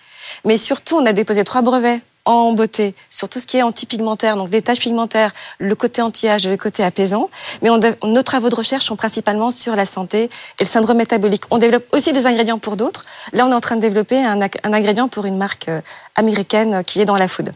Mais 0.44 0.58
surtout, 0.58 0.96
on 0.98 1.06
a 1.06 1.14
déposé 1.14 1.44
trois 1.44 1.62
brevets 1.62 2.02
en 2.28 2.54
beauté 2.54 2.96
sur 3.12 3.30
tout 3.30 3.40
ce 3.40 3.46
qui 3.46 3.58
est 3.58 3.62
antipigmentaire, 3.62 4.36
donc 4.36 4.50
les 4.52 4.64
taches 4.64 4.80
pigmentaires, 4.80 5.32
le 5.60 5.76
côté 5.76 6.02
anti-âge 6.02 6.48
et 6.48 6.50
le 6.50 6.58
côté 6.58 6.84
apaisant. 6.84 7.30
Mais 7.62 7.70
on 7.70 7.78
de- 7.78 7.96
nos 8.04 8.24
travaux 8.24 8.50
de 8.50 8.56
recherche 8.56 8.86
sont 8.86 8.96
principalement 8.96 9.52
sur 9.52 9.76
la 9.76 9.86
santé 9.86 10.24
et 10.24 10.64
le 10.64 10.66
syndrome 10.66 10.98
métabolique. 10.98 11.44
On 11.52 11.60
développe 11.60 11.86
aussi 11.94 12.14
des 12.14 12.26
ingrédients 12.26 12.58
pour 12.58 12.78
d'autres. 12.78 13.06
Là, 13.32 13.46
on 13.46 13.52
est 13.52 13.56
en 13.56 13.62
train 13.62 13.76
de 13.76 13.82
développer 13.82 14.18
un, 14.24 14.42
un 14.42 14.74
ingrédient 14.74 15.08
pour 15.08 15.26
une 15.26 15.38
marque 15.38 15.70
euh, 15.70 15.82
américaine 16.16 16.84
qui 16.84 17.00
est 17.00 17.06
dans 17.06 17.16
la 17.18 17.28
food. 17.28 17.52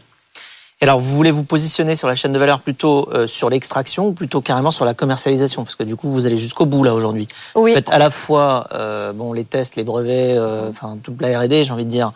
Et 0.82 0.86
alors, 0.86 0.98
vous 0.98 1.14
voulez 1.14 1.30
vous 1.30 1.44
positionner 1.44 1.94
sur 1.94 2.08
la 2.08 2.14
chaîne 2.14 2.32
de 2.32 2.38
valeur 2.38 2.60
plutôt 2.60 3.06
euh, 3.12 3.26
sur 3.26 3.50
l'extraction 3.50 4.06
ou 4.06 4.12
plutôt 4.12 4.40
carrément 4.40 4.70
sur 4.70 4.86
la 4.86 4.94
commercialisation? 4.94 5.62
Parce 5.62 5.76
que 5.76 5.82
du 5.84 5.94
coup, 5.94 6.10
vous 6.10 6.24
allez 6.24 6.38
jusqu'au 6.38 6.64
bout 6.64 6.84
là 6.84 6.94
aujourd'hui. 6.94 7.28
Oui, 7.54 7.72
Vous 7.72 7.76
faites 7.76 7.90
à 7.90 7.98
la 7.98 8.08
fois 8.08 8.66
euh, 8.72 9.12
bon, 9.12 9.34
les 9.34 9.44
tests, 9.44 9.76
les 9.76 9.84
brevets, 9.84 10.38
euh, 10.38 10.70
enfin 10.70 10.96
toute 11.02 11.20
la 11.20 11.38
R&D, 11.38 11.64
j'ai 11.64 11.70
envie 11.72 11.84
de 11.84 11.90
dire, 11.90 12.12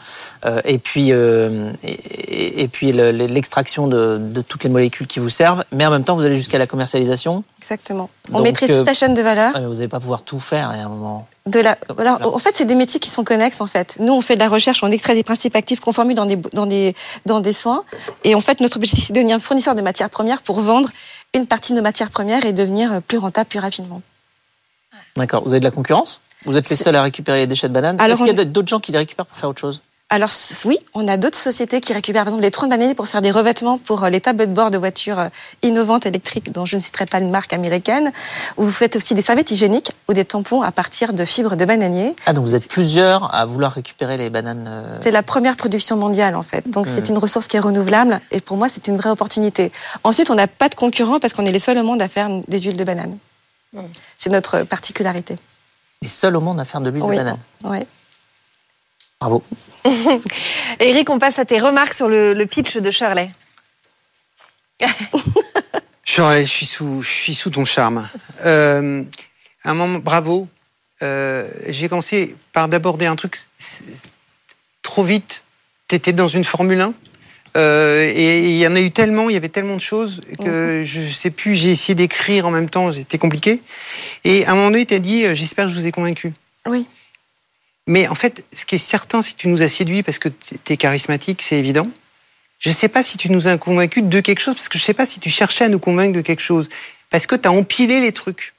et 0.64 0.78
puis, 0.78 1.10
et, 1.10 2.68
puis 2.68 2.92
le- 2.92 3.12
le- 3.12 3.26
l'extraction 3.26 3.86
de, 3.86 4.18
de 4.18 4.40
toutes 4.40 4.64
les 4.64 4.70
molécules 4.70 5.06
qui 5.06 5.18
vous 5.18 5.28
servent, 5.28 5.64
mais 5.70 5.84
en 5.84 5.90
même 5.90 6.04
temps, 6.04 6.16
vous 6.16 6.22
allez 6.24 6.36
jusqu'à 6.38 6.56
la 6.58 6.66
commercialisation. 6.66 7.44
exactement. 7.60 8.08
On 8.30 8.36
Donc, 8.38 8.44
maîtrise 8.44 8.70
toute 8.70 8.86
la 8.86 8.94
chaîne 8.94 9.12
de 9.12 9.20
valeur. 9.22 9.52
Vous 9.60 9.74
n'allez 9.74 9.88
pas 9.88 10.00
pouvoir 10.00 10.22
tout 10.22 10.40
faire 10.40 10.70
à 10.70 10.74
un 10.74 10.88
moment. 10.88 11.26
De 11.46 11.60
la, 11.60 11.76
Voilà. 11.94 12.14
alors, 12.14 12.34
en 12.34 12.38
fait, 12.38 12.56
c'est 12.56 12.64
des 12.64 12.74
métiers 12.74 12.98
qui 12.98 13.10
sont 13.10 13.22
connexes, 13.22 13.60
en 13.60 13.66
fait. 13.66 13.96
Nous, 13.98 14.12
on 14.14 14.22
fait 14.22 14.34
de 14.34 14.40
la 14.40 14.48
recherche, 14.48 14.82
on 14.82 14.90
extrait 14.90 15.14
des 15.14 15.22
principes 15.24 15.54
actifs 15.56 15.78
qu'on 15.78 15.92
formule 15.92 16.16
dans 16.16 16.24
des, 16.24 16.36
dans 16.36 16.64
des, 16.64 16.94
dans 17.26 17.40
des 17.40 17.52
soins. 17.52 17.84
Et 18.24 18.34
en 18.34 18.40
fait, 18.40 18.60
notre 18.60 18.76
objectif, 18.78 19.06
c'est 19.06 19.12
de 19.12 19.18
devenir 19.18 19.38
fournisseur 19.40 19.74
de 19.74 19.82
matières 19.82 20.08
premières 20.08 20.40
pour 20.40 20.60
vendre 20.60 20.88
une 21.34 21.46
partie 21.46 21.72
de 21.72 21.76
nos 21.76 21.82
matières 21.82 22.10
premières 22.10 22.46
et 22.46 22.54
devenir 22.54 23.02
plus 23.02 23.18
rentable 23.18 23.48
plus 23.48 23.58
rapidement. 23.58 24.00
D'accord. 25.16 25.42
Vous 25.44 25.50
avez 25.50 25.60
de 25.60 25.64
la 25.64 25.70
concurrence? 25.70 26.20
Vous 26.46 26.56
êtes 26.56 26.68
les 26.70 26.76
seuls 26.76 26.96
à 26.96 27.02
récupérer 27.02 27.40
les 27.40 27.46
déchets 27.46 27.68
de 27.68 27.74
banane 27.74 28.00
Alors, 28.00 28.14
Est-ce 28.14 28.24
qu'il 28.26 28.36
y 28.36 28.40
a 28.40 28.44
d'autres 28.44 28.68
gens 28.68 28.80
qui 28.80 28.92
les 28.92 28.98
récupèrent 28.98 29.26
pour 29.26 29.36
faire 29.36 29.48
autre 29.50 29.60
chose? 29.60 29.80
Alors, 30.14 30.30
oui, 30.64 30.78
on 30.94 31.08
a 31.08 31.16
d'autres 31.16 31.36
sociétés 31.38 31.80
qui 31.80 31.92
récupèrent, 31.92 32.22
par 32.22 32.28
exemple, 32.28 32.44
les 32.44 32.52
troncs 32.52 32.68
de 32.70 32.76
bananier 32.76 32.94
pour 32.94 33.08
faire 33.08 33.20
des 33.20 33.32
revêtements 33.32 33.78
pour 33.78 34.04
euh, 34.04 34.10
les 34.10 34.20
tableaux 34.20 34.46
de 34.46 34.52
bord 34.52 34.70
de 34.70 34.78
voitures 34.78 35.18
euh, 35.18 35.28
innovantes 35.62 36.06
électriques, 36.06 36.52
dont 36.52 36.64
je 36.64 36.76
ne 36.76 36.80
citerai 36.80 37.06
pas 37.06 37.18
une 37.18 37.30
marque 37.32 37.52
américaine. 37.52 38.12
Ou 38.56 38.62
vous 38.62 38.70
faites 38.70 38.94
aussi 38.94 39.14
des 39.14 39.22
serviettes 39.22 39.50
hygiéniques 39.50 39.90
ou 40.08 40.12
des 40.12 40.24
tampons 40.24 40.62
à 40.62 40.70
partir 40.70 41.14
de 41.14 41.24
fibres 41.24 41.56
de 41.56 41.64
bananier. 41.64 42.14
Ah, 42.26 42.32
donc 42.32 42.44
vous 42.44 42.54
êtes 42.54 42.68
plusieurs 42.68 43.34
à 43.34 43.44
vouloir 43.44 43.72
récupérer 43.72 44.16
les 44.16 44.30
bananes. 44.30 44.66
euh, 44.68 44.98
C'est 45.02 45.10
la 45.10 45.24
première 45.24 45.56
production 45.56 45.96
mondiale 45.96 46.36
en 46.36 46.44
fait. 46.44 46.62
Donc 46.70 46.86
c'est 46.86 47.08
Mhm. 47.08 47.16
une 47.16 47.18
ressource 47.18 47.48
qui 47.48 47.56
est 47.56 47.60
renouvelable 47.60 48.20
et 48.30 48.40
pour 48.40 48.56
moi 48.56 48.68
c'est 48.72 48.86
une 48.86 48.96
vraie 48.96 49.10
opportunité. 49.10 49.72
Ensuite 50.04 50.30
on 50.30 50.36
n'a 50.36 50.46
pas 50.46 50.68
de 50.68 50.76
concurrents 50.76 51.18
parce 51.18 51.32
qu'on 51.32 51.44
est 51.44 51.50
les 51.50 51.58
seuls 51.58 51.78
au 51.78 51.82
monde 51.82 52.00
à 52.00 52.06
faire 52.06 52.28
des 52.46 52.60
huiles 52.60 52.76
de 52.76 52.84
banane. 52.84 53.18
Mhm. 53.72 53.82
C'est 54.16 54.30
notre 54.30 54.62
particularité. 54.62 55.34
les 56.02 56.08
seuls 56.08 56.36
au 56.36 56.40
monde 56.40 56.60
à 56.60 56.64
faire 56.64 56.80
de 56.82 56.90
l'huile 56.90 57.02
Oui. 57.02 57.16
de 57.16 57.22
banane. 57.22 57.38
Ouais. 57.64 57.84
Bravo. 59.24 59.42
Eric, 60.80 61.08
on 61.08 61.18
passe 61.18 61.38
à 61.38 61.46
tes 61.46 61.58
remarques 61.58 61.94
sur 61.94 62.08
le, 62.08 62.34
le 62.34 62.44
pitch 62.44 62.76
de 62.76 62.90
Shirley. 62.90 63.30
Shirley, 66.04 66.42
je 66.44 66.50
suis 66.50 66.66
sous, 66.66 67.00
je 67.00 67.08
suis 67.08 67.34
sous 67.34 67.48
ton 67.48 67.64
charme. 67.64 68.06
Euh, 68.44 69.02
un 69.64 69.74
moment, 69.74 69.98
bravo. 69.98 70.46
Euh, 71.02 71.48
J'ai 71.68 71.88
commencé 71.88 72.36
par 72.52 72.68
d'aborder 72.68 73.06
un 73.06 73.16
truc 73.16 73.38
trop 74.82 75.04
vite. 75.04 75.42
T'étais 75.88 76.12
dans 76.12 76.28
une 76.28 76.44
Formule 76.44 76.82
1. 76.82 76.92
euh, 77.56 78.04
et 78.14 78.44
il 78.44 78.58
y 78.58 78.66
en 78.66 78.76
a 78.76 78.80
eu 78.82 78.90
tellement, 78.90 79.30
il 79.30 79.32
y 79.32 79.36
avait 79.38 79.48
tellement 79.48 79.76
de 79.76 79.80
choses 79.80 80.20
que 80.44 80.82
je 80.84 81.00
sais 81.10 81.30
plus. 81.30 81.54
J'ai 81.54 81.70
essayé 81.70 81.94
d'écrire 81.94 82.46
en 82.46 82.50
même 82.50 82.68
temps, 82.68 82.92
c'était 82.92 83.16
compliqué. 83.16 83.62
Et 84.24 84.44
à 84.44 84.52
un 84.52 84.54
moment 84.54 84.70
donné, 84.70 84.84
t'as 84.84 84.98
dit, 84.98 85.34
j'espère 85.34 85.64
que 85.64 85.72
je 85.72 85.80
vous 85.80 85.86
ai 85.86 85.92
convaincu. 85.92 86.34
Oui. 86.66 86.86
Mais 87.86 88.08
en 88.08 88.14
fait, 88.14 88.44
ce 88.52 88.64
qui 88.64 88.76
est 88.76 88.78
certain, 88.78 89.22
c'est 89.22 89.32
que 89.32 89.38
tu 89.38 89.48
nous 89.48 89.62
as 89.62 89.68
séduits 89.68 90.02
parce 90.02 90.18
que 90.18 90.28
tu 90.28 90.72
es 90.72 90.76
charismatique, 90.76 91.42
c'est 91.42 91.58
évident. 91.58 91.88
Je 92.58 92.70
ne 92.70 92.74
sais 92.74 92.88
pas 92.88 93.02
si 93.02 93.18
tu 93.18 93.30
nous 93.30 93.46
as 93.46 93.58
convaincus 93.58 94.02
de 94.04 94.20
quelque 94.20 94.40
chose, 94.40 94.54
parce 94.54 94.68
que 94.68 94.78
je 94.78 94.82
ne 94.82 94.86
sais 94.86 94.94
pas 94.94 95.06
si 95.06 95.20
tu 95.20 95.28
cherchais 95.28 95.64
à 95.64 95.68
nous 95.68 95.78
convaincre 95.78 96.14
de 96.14 96.22
quelque 96.22 96.42
chose. 96.42 96.70
Parce 97.10 97.26
que 97.26 97.36
tu 97.36 97.46
as 97.46 97.52
empilé 97.52 98.00
les 98.00 98.12
trucs. 98.12 98.54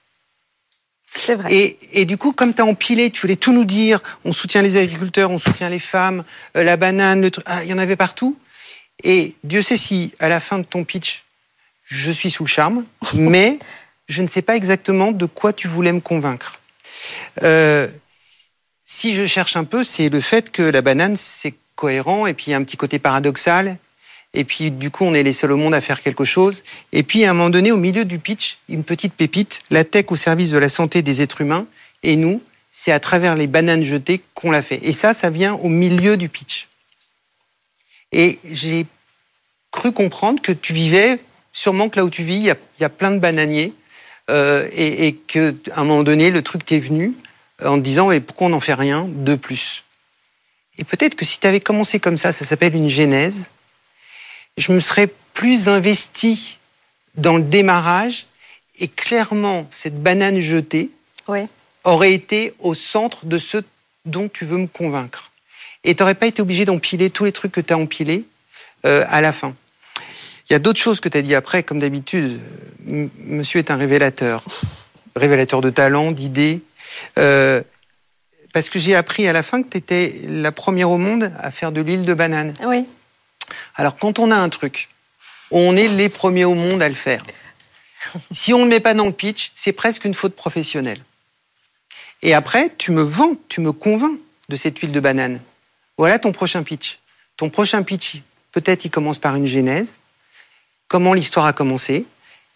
C'est 1.16 1.36
vrai. 1.36 1.54
Et, 1.54 1.80
et 1.94 2.06
du 2.06 2.18
coup, 2.18 2.34
comme 2.34 2.54
tu 2.54 2.62
as 2.62 2.66
empilé, 2.66 3.10
tu 3.10 3.22
voulais 3.22 3.36
tout 3.36 3.54
nous 3.54 3.66
dire, 3.66 4.00
on 4.26 4.34
soutient 4.34 4.62
les 4.62 4.78
agriculteurs, 4.78 5.32
on 5.32 5.40
soutient 5.40 5.70
les 5.70 5.80
femmes, 5.80 6.24
euh, 6.56 6.64
la 6.64 6.78
banane, 6.78 7.22
le 7.22 7.32
truc, 7.32 7.46
ah, 7.48 7.64
il 7.64 7.70
y 7.70 7.74
en 7.74 7.78
avait 7.78 7.96
partout. 7.96 8.38
Et 9.04 9.34
Dieu 9.44 9.62
sait 9.62 9.78
si, 9.78 10.14
à 10.20 10.30
la 10.30 10.40
fin 10.40 10.60
de 10.60 10.64
ton 10.64 10.84
pitch, 10.84 11.24
je 11.86 12.12
suis 12.12 12.30
sous 12.30 12.44
le 12.44 12.50
charme, 12.50 12.86
mais 13.16 13.58
je 14.08 14.22
ne 14.22 14.28
sais 14.28 14.42
pas 14.42 14.56
exactement 14.56 15.12
de 15.12 15.26
quoi 15.26 15.54
tu 15.54 15.68
voulais 15.68 15.94
me 15.94 16.02
convaincre. 16.02 16.60
Euh, 17.44 17.88
si 18.86 19.16
je 19.16 19.26
cherche 19.26 19.58
un 19.58 19.64
peu, 19.64 19.84
c'est 19.84 20.10
le 20.10 20.22
fait 20.22 20.52
que 20.52 20.62
la 20.62 20.82
banane, 20.82 21.18
c'est 21.18 21.56
cohérent, 21.76 22.28
et 22.28 22.34
puis 22.34 22.46
il 22.48 22.52
y 22.52 22.54
a 22.54 22.58
un 22.58 22.64
petit 22.64 22.78
côté 22.78 23.00
paradoxal, 23.00 23.78
et 24.36 24.44
puis 24.44 24.70
du 24.70 24.92
coup, 24.92 25.04
on 25.06 25.14
est 25.14 25.24
les 25.24 25.34
seuls 25.34 25.52
au 25.52 25.58
monde 25.58 25.74
à 25.74 25.82
faire 25.82 26.02
quelque 26.02 26.24
chose. 26.24 26.64
Et 26.92 27.04
puis 27.04 27.26
à 27.26 27.32
un 27.32 27.34
moment 27.34 27.50
donné, 27.50 27.72
au 27.72 27.78
milieu 27.78 28.06
du 28.06 28.20
pitch, 28.20 28.60
une 28.70 28.84
petite 28.84 29.14
pépite, 29.14 29.62
la 29.72 29.84
tech 29.84 30.06
au 30.10 30.16
service 30.16 30.52
de 30.52 30.58
la 30.58 30.70
santé 30.70 31.02
des 31.02 31.22
êtres 31.22 31.42
humains, 31.42 31.66
et 32.04 32.16
nous, 32.16 32.42
c'est 32.70 32.92
à 32.92 33.00
travers 33.00 33.36
les 33.36 33.48
bananes 33.48 33.84
jetées 33.84 34.22
qu'on 34.34 34.52
l'a 34.52 34.62
fait. 34.62 34.80
Et 34.84 34.94
ça, 34.94 35.14
ça 35.14 35.30
vient 35.30 35.56
au 35.56 35.70
milieu 35.70 36.18
du 36.18 36.30
pitch. 36.30 36.68
Et 38.12 38.38
j'ai 38.44 38.86
cru 39.72 39.94
comprendre 39.94 40.42
que 40.42 40.52
tu 40.52 40.74
vivais, 40.74 41.20
sûrement 41.54 41.90
que 41.90 41.98
là 41.98 42.06
où 42.06 42.10
tu 42.10 42.24
vis, 42.24 42.36
il 42.36 42.56
y 42.80 42.84
a, 42.84 42.90
plein 42.90 43.12
de 43.12 43.20
bananiers, 43.20 43.74
euh, 44.30 44.68
et, 44.74 45.08
et 45.08 45.16
qu'à 45.16 45.54
un 45.76 45.86
moment 45.86 46.04
donné, 46.04 46.30
le 46.30 46.42
truc 46.42 46.66
t'est 46.66 46.80
venu 46.80 47.14
en 47.64 47.78
disant, 47.78 48.12
et 48.12 48.20
pourquoi 48.20 48.48
on 48.48 48.52
n'en 48.52 48.60
fait 48.60 48.74
rien 48.74 49.08
de 49.10 49.36
plus? 49.36 49.84
Et 50.78 50.84
peut-être 50.84 51.16
que 51.16 51.24
si 51.26 51.40
tu 51.40 51.48
avais 51.48 51.60
commencé 51.62 52.00
comme 52.00 52.18
ça, 52.18 52.34
ça 52.34 52.46
s'appelle 52.46 52.76
une 52.76 52.90
genèse, 52.90 53.52
je 54.58 54.72
me 54.72 54.80
serais 54.80 55.10
plus 55.34 55.68
investi 55.70 56.58
dans 57.16 57.38
le 57.38 57.44
démarrage, 57.44 58.28
et 58.80 58.88
clairement, 58.90 59.68
cette 59.70 60.02
banane 60.02 60.40
jetée 60.42 60.90
Oui. 61.30 61.48
aurait 61.86 62.14
été 62.14 62.54
au 62.60 62.74
centre 62.74 63.26
de 63.26 63.38
ce 63.38 63.58
dont 64.06 64.28
tu 64.28 64.44
veux 64.44 64.58
me 64.58 64.68
convaincre. 64.68 65.32
Et 65.86 65.96
tu 65.96 66.04
n'aurais 66.04 66.16
pas 66.16 66.28
été 66.28 66.42
obligé 66.42 66.66
d'empiler 66.66 67.10
tous 67.10 67.24
les 67.24 67.32
trucs 67.32 67.54
que 67.54 67.62
tu 67.62 67.74
as 67.74 67.78
empilés 67.78 68.26
euh, 68.86 69.06
à 69.08 69.22
la 69.22 69.32
fin. 69.32 69.56
Il 70.50 70.54
y 70.54 70.56
a 70.56 70.60
d'autres 70.60 70.80
choses 70.80 71.00
que 71.00 71.08
tu 71.10 71.18
as 71.18 71.22
dit 71.22 71.36
après, 71.36 71.64
comme 71.64 71.80
d'habitude. 71.80 72.40
euh, 72.90 73.08
Monsieur 73.20 73.60
est 73.60 73.72
un 73.72 73.78
révélateur. 73.78 74.44
Révélateur 75.16 75.62
de 75.62 75.70
talent, 75.70 76.12
d'idées. 76.12 76.62
Euh, 77.18 77.62
parce 78.54 78.70
que 78.70 78.80
j'ai 78.80 78.96
appris 78.96 79.28
à 79.28 79.34
la 79.34 79.44
fin 79.44 79.62
que 79.62 79.70
tu 79.70 79.78
étais 79.78 80.22
la 80.28 80.52
première 80.52 80.90
au 80.90 80.98
monde 80.98 81.32
à 81.40 81.52
faire 81.52 81.72
de 81.72 81.82
l'huile 81.82 82.06
de 82.06 82.14
banane. 82.14 82.54
Oui. 82.66 82.88
Alors, 83.76 83.98
quand 83.98 84.20
on 84.20 84.32
a 84.32 84.36
un 84.36 84.50
truc, 84.50 84.90
on 85.52 85.76
est 85.76 85.90
les 85.90 86.10
premiers 86.10 86.46
au 86.46 86.54
monde 86.54 86.82
à 86.82 86.90
le 86.90 86.96
faire. 86.96 87.24
Si 88.32 88.54
on 88.54 88.60
ne 88.60 88.64
le 88.64 88.70
met 88.70 88.80
pas 88.80 88.94
dans 88.94 89.08
le 89.08 89.12
pitch, 89.12 89.52
c'est 89.56 89.74
presque 89.74 90.06
une 90.06 90.14
faute 90.14 90.36
professionnelle. 90.36 91.02
Et 92.22 92.34
après, 92.34 92.72
tu 92.78 92.92
me 92.92 93.02
vends, 93.02 93.36
tu 93.50 93.62
me 93.62 93.72
convaincs 93.72 94.20
de 94.48 94.56
cette 94.56 94.78
huile 94.80 94.92
de 94.92 95.00
banane. 95.00 95.42
Voilà 95.98 96.20
ton 96.20 96.32
prochain 96.32 96.64
pitch. 96.64 97.00
Ton 97.36 97.50
prochain 97.50 97.84
pitch, 97.84 98.22
peut-être 98.52 98.86
il 98.86 98.92
commence 98.92 99.20
par 99.20 99.36
une 99.36 99.48
genèse. 99.48 100.00
Comment 100.88 101.14
l'histoire 101.14 101.46
a 101.46 101.54
commencé. 101.54 102.06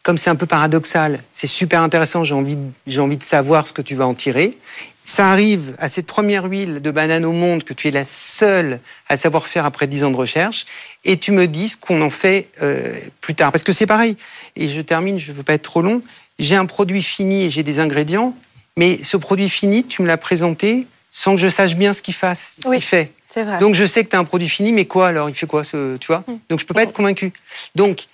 Comme 0.09 0.17
c'est 0.17 0.31
un 0.31 0.35
peu 0.35 0.47
paradoxal, 0.47 1.19
c'est 1.33 1.45
super 1.45 1.83
intéressant, 1.83 2.23
j'ai 2.23 2.33
envie, 2.33 2.57
j'ai 2.87 2.99
envie 2.99 3.17
de 3.17 3.23
savoir 3.23 3.67
ce 3.67 3.73
que 3.73 3.83
tu 3.83 3.93
vas 3.93 4.07
en 4.07 4.15
tirer. 4.15 4.57
Ça 5.05 5.29
arrive 5.29 5.75
à 5.77 5.87
cette 5.87 6.07
première 6.07 6.45
huile 6.45 6.81
de 6.81 6.89
banane 6.89 7.25
au 7.25 7.31
monde 7.31 7.63
que 7.63 7.75
tu 7.75 7.89
es 7.89 7.91
la 7.91 8.05
seule 8.05 8.79
à 9.07 9.17
savoir 9.17 9.45
faire 9.45 9.65
après 9.65 9.85
10 9.85 10.05
ans 10.05 10.09
de 10.09 10.15
recherche, 10.15 10.65
et 11.05 11.17
tu 11.19 11.31
me 11.31 11.45
dis 11.45 11.69
ce 11.69 11.77
qu'on 11.77 12.01
en 12.01 12.09
fait 12.09 12.49
euh, 12.63 12.91
plus 13.21 13.35
tard. 13.35 13.51
Parce 13.51 13.63
que 13.63 13.71
c'est 13.71 13.85
pareil, 13.85 14.17
et 14.55 14.67
je 14.67 14.81
termine, 14.81 15.19
je 15.19 15.31
ne 15.31 15.37
veux 15.37 15.43
pas 15.43 15.53
être 15.53 15.61
trop 15.61 15.83
long, 15.83 16.01
j'ai 16.39 16.55
un 16.55 16.65
produit 16.65 17.03
fini 17.03 17.43
et 17.43 17.51
j'ai 17.51 17.61
des 17.61 17.77
ingrédients, 17.77 18.35
mais 18.77 18.97
ce 19.03 19.15
produit 19.15 19.47
fini, 19.47 19.85
tu 19.85 20.01
me 20.01 20.07
l'as 20.07 20.17
présenté 20.17 20.87
sans 21.11 21.35
que 21.35 21.41
je 21.41 21.49
sache 21.49 21.75
bien 21.75 21.93
ce 21.93 22.01
qu'il 22.01 22.15
fasse, 22.15 22.53
ce 22.63 22.67
Oui. 22.67 22.77
qu'il 22.77 22.85
fait. 22.85 23.13
Vrai. 23.35 23.59
Donc 23.59 23.75
je 23.75 23.85
sais 23.85 24.03
que 24.03 24.09
tu 24.09 24.15
as 24.15 24.19
un 24.19 24.25
produit 24.25 24.49
fini, 24.49 24.71
mais 24.71 24.85
quoi 24.85 25.09
alors? 25.09 25.29
Il 25.29 25.35
fait 25.35 25.45
quoi 25.45 25.63
ce, 25.63 25.97
Tu 25.97 26.07
vois? 26.07 26.23
Donc 26.49 26.59
je 26.59 26.65
peux 26.65 26.73
pas 26.73 26.81
être 26.81 26.93
convaincu. 26.93 27.31
Donc 27.75 28.07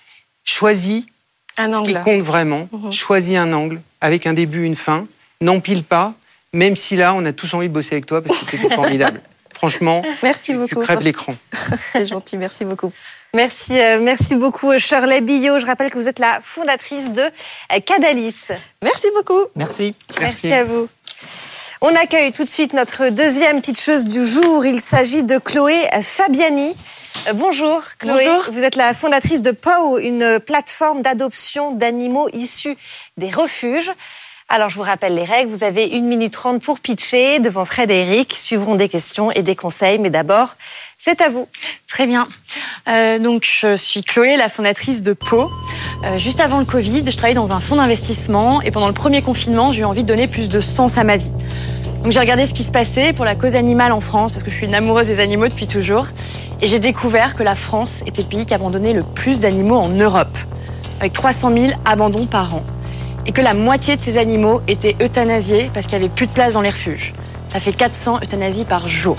choisis 0.44 1.06
un 1.58 1.72
ce 1.72 1.82
qui 1.84 1.90
angle. 1.96 2.00
compte 2.04 2.20
vraiment, 2.22 2.68
Mhm. 2.72 2.92
choisis 2.92 3.36
un 3.36 3.52
angle 3.52 3.80
avec 4.00 4.26
un 4.26 4.32
début, 4.32 4.64
une 4.64 4.76
fin, 4.76 5.06
n'empile 5.40 5.84
pas, 5.84 6.14
même 6.52 6.76
si 6.76 6.96
là 6.96 7.14
on 7.14 7.24
a 7.24 7.32
tous 7.32 7.52
envie 7.54 7.68
de 7.68 7.72
bosser 7.74 7.94
avec 7.94 8.06
toi 8.06 8.22
parce 8.22 8.44
que 8.44 8.56
tu 8.56 8.68
formidable. 8.74 9.20
Franchement, 9.54 10.02
Merci 10.22 10.52
tu 10.52 10.58
beaucoup. 10.58 10.80
crèves 10.80 11.00
l'écran. 11.02 11.34
C'est 11.92 12.06
gentil. 12.06 12.36
Merci 12.36 12.64
beaucoup. 12.66 12.92
Merci, 13.34 13.78
euh, 13.80 13.98
merci 14.00 14.34
beaucoup 14.34 14.78
Shirley 14.78 15.20
Billot. 15.22 15.60
Je 15.60 15.66
rappelle 15.66 15.90
que 15.90 15.98
vous 15.98 16.08
êtes 16.08 16.18
la 16.18 16.40
fondatrice 16.42 17.10
de 17.12 17.22
euh, 17.22 17.80
Cadalis. 17.84 18.48
Merci 18.82 19.06
beaucoup. 19.14 19.40
Merci. 19.56 19.94
Merci 20.20 20.52
à 20.52 20.64
vous. 20.64 20.88
On 21.88 21.94
accueille 21.94 22.32
tout 22.32 22.42
de 22.42 22.48
suite 22.48 22.72
notre 22.72 23.10
deuxième 23.10 23.62
pitcheuse 23.62 24.06
du 24.06 24.26
jour. 24.26 24.66
Il 24.66 24.80
s'agit 24.80 25.22
de 25.22 25.38
Chloé 25.38 25.86
Fabiani. 26.02 26.74
Euh, 27.28 27.32
bonjour 27.32 27.80
Chloé, 28.00 28.26
Bonjour. 28.26 28.52
vous 28.52 28.64
êtes 28.64 28.74
la 28.74 28.92
fondatrice 28.92 29.40
de 29.40 29.52
POW, 29.52 29.98
une 29.98 30.40
plateforme 30.40 31.02
d'adoption 31.02 31.70
d'animaux 31.70 32.28
issus 32.32 32.76
des 33.18 33.30
refuges. 33.30 33.92
Alors 34.48 34.70
je 34.70 34.76
vous 34.76 34.82
rappelle 34.82 35.16
les 35.16 35.24
règles, 35.24 35.50
vous 35.50 35.64
avez 35.64 35.92
1 35.92 36.02
minute 36.02 36.32
30 36.32 36.62
pour 36.62 36.78
pitcher 36.78 37.40
devant 37.40 37.64
Fred 37.64 37.90
et 37.90 38.02
Eric, 38.02 38.32
suivront 38.32 38.76
des 38.76 38.88
questions 38.88 39.32
et 39.32 39.42
des 39.42 39.56
conseils, 39.56 39.98
mais 39.98 40.08
d'abord, 40.08 40.54
c'est 40.98 41.20
à 41.20 41.30
vous. 41.30 41.48
Très 41.88 42.06
bien. 42.06 42.28
Euh, 42.88 43.18
donc, 43.18 43.42
je 43.44 43.74
suis 43.74 44.04
Chloé, 44.04 44.36
la 44.36 44.48
fondatrice 44.48 45.02
de 45.02 45.14
Pau. 45.14 45.50
Euh, 46.04 46.16
juste 46.16 46.38
avant 46.38 46.60
le 46.60 46.64
Covid, 46.64 47.02
je 47.04 47.16
travaillais 47.16 47.34
dans 47.34 47.52
un 47.52 47.58
fonds 47.58 47.74
d'investissement 47.74 48.62
et 48.62 48.70
pendant 48.70 48.86
le 48.86 48.94
premier 48.94 49.20
confinement, 49.20 49.72
j'ai 49.72 49.80
eu 49.80 49.84
envie 49.84 50.04
de 50.04 50.08
donner 50.08 50.28
plus 50.28 50.48
de 50.48 50.60
sens 50.60 50.96
à 50.96 51.02
ma 51.02 51.16
vie. 51.16 51.32
Donc, 52.04 52.12
j'ai 52.12 52.20
regardé 52.20 52.46
ce 52.46 52.54
qui 52.54 52.62
se 52.62 52.70
passait 52.70 53.12
pour 53.12 53.24
la 53.24 53.34
cause 53.34 53.56
animale 53.56 53.90
en 53.90 54.00
France 54.00 54.30
parce 54.30 54.44
que 54.44 54.50
je 54.52 54.54
suis 54.54 54.66
une 54.66 54.76
amoureuse 54.76 55.08
des 55.08 55.18
animaux 55.18 55.48
depuis 55.48 55.66
toujours. 55.66 56.06
Et 56.62 56.68
j'ai 56.68 56.78
découvert 56.78 57.34
que 57.34 57.42
la 57.42 57.56
France 57.56 58.04
était 58.06 58.22
le 58.22 58.28
pays 58.28 58.46
qui 58.46 58.54
abandonnait 58.54 58.92
le 58.92 59.02
plus 59.02 59.40
d'animaux 59.40 59.78
en 59.78 59.88
Europe, 59.88 60.38
avec 61.00 61.14
300 61.14 61.50
000 61.52 61.72
abandons 61.84 62.26
par 62.26 62.54
an. 62.54 62.62
Et 63.26 63.32
que 63.32 63.40
la 63.40 63.54
moitié 63.54 63.96
de 63.96 64.00
ces 64.00 64.18
animaux 64.18 64.62
étaient 64.68 64.96
euthanasiés 65.02 65.70
parce 65.74 65.86
qu'il 65.86 65.98
n'y 65.98 66.04
avait 66.04 66.14
plus 66.14 66.26
de 66.26 66.32
place 66.32 66.54
dans 66.54 66.60
les 66.60 66.70
refuges. 66.70 67.12
Ça 67.48 67.60
fait 67.60 67.72
400 67.72 68.20
euthanasies 68.22 68.64
par 68.64 68.88
jour. 68.88 69.16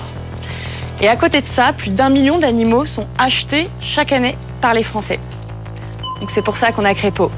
Et 1.01 1.07
à 1.07 1.15
côté 1.15 1.41
de 1.41 1.45
ça, 1.45 1.73
plus 1.73 1.91
d'un 1.91 2.09
million 2.09 2.39
d'animaux 2.39 2.85
sont 2.85 3.05
achetés 3.19 3.67
chaque 3.81 4.11
année 4.11 4.37
par 4.61 4.73
les 4.73 4.83
Français. 4.83 5.19
Donc 6.19 6.31
c'est 6.31 6.41
pour 6.41 6.57
ça 6.57 6.71
qu'on 6.71 6.85
a 6.85 6.93
créé 6.93 7.11
Pau. 7.11 7.31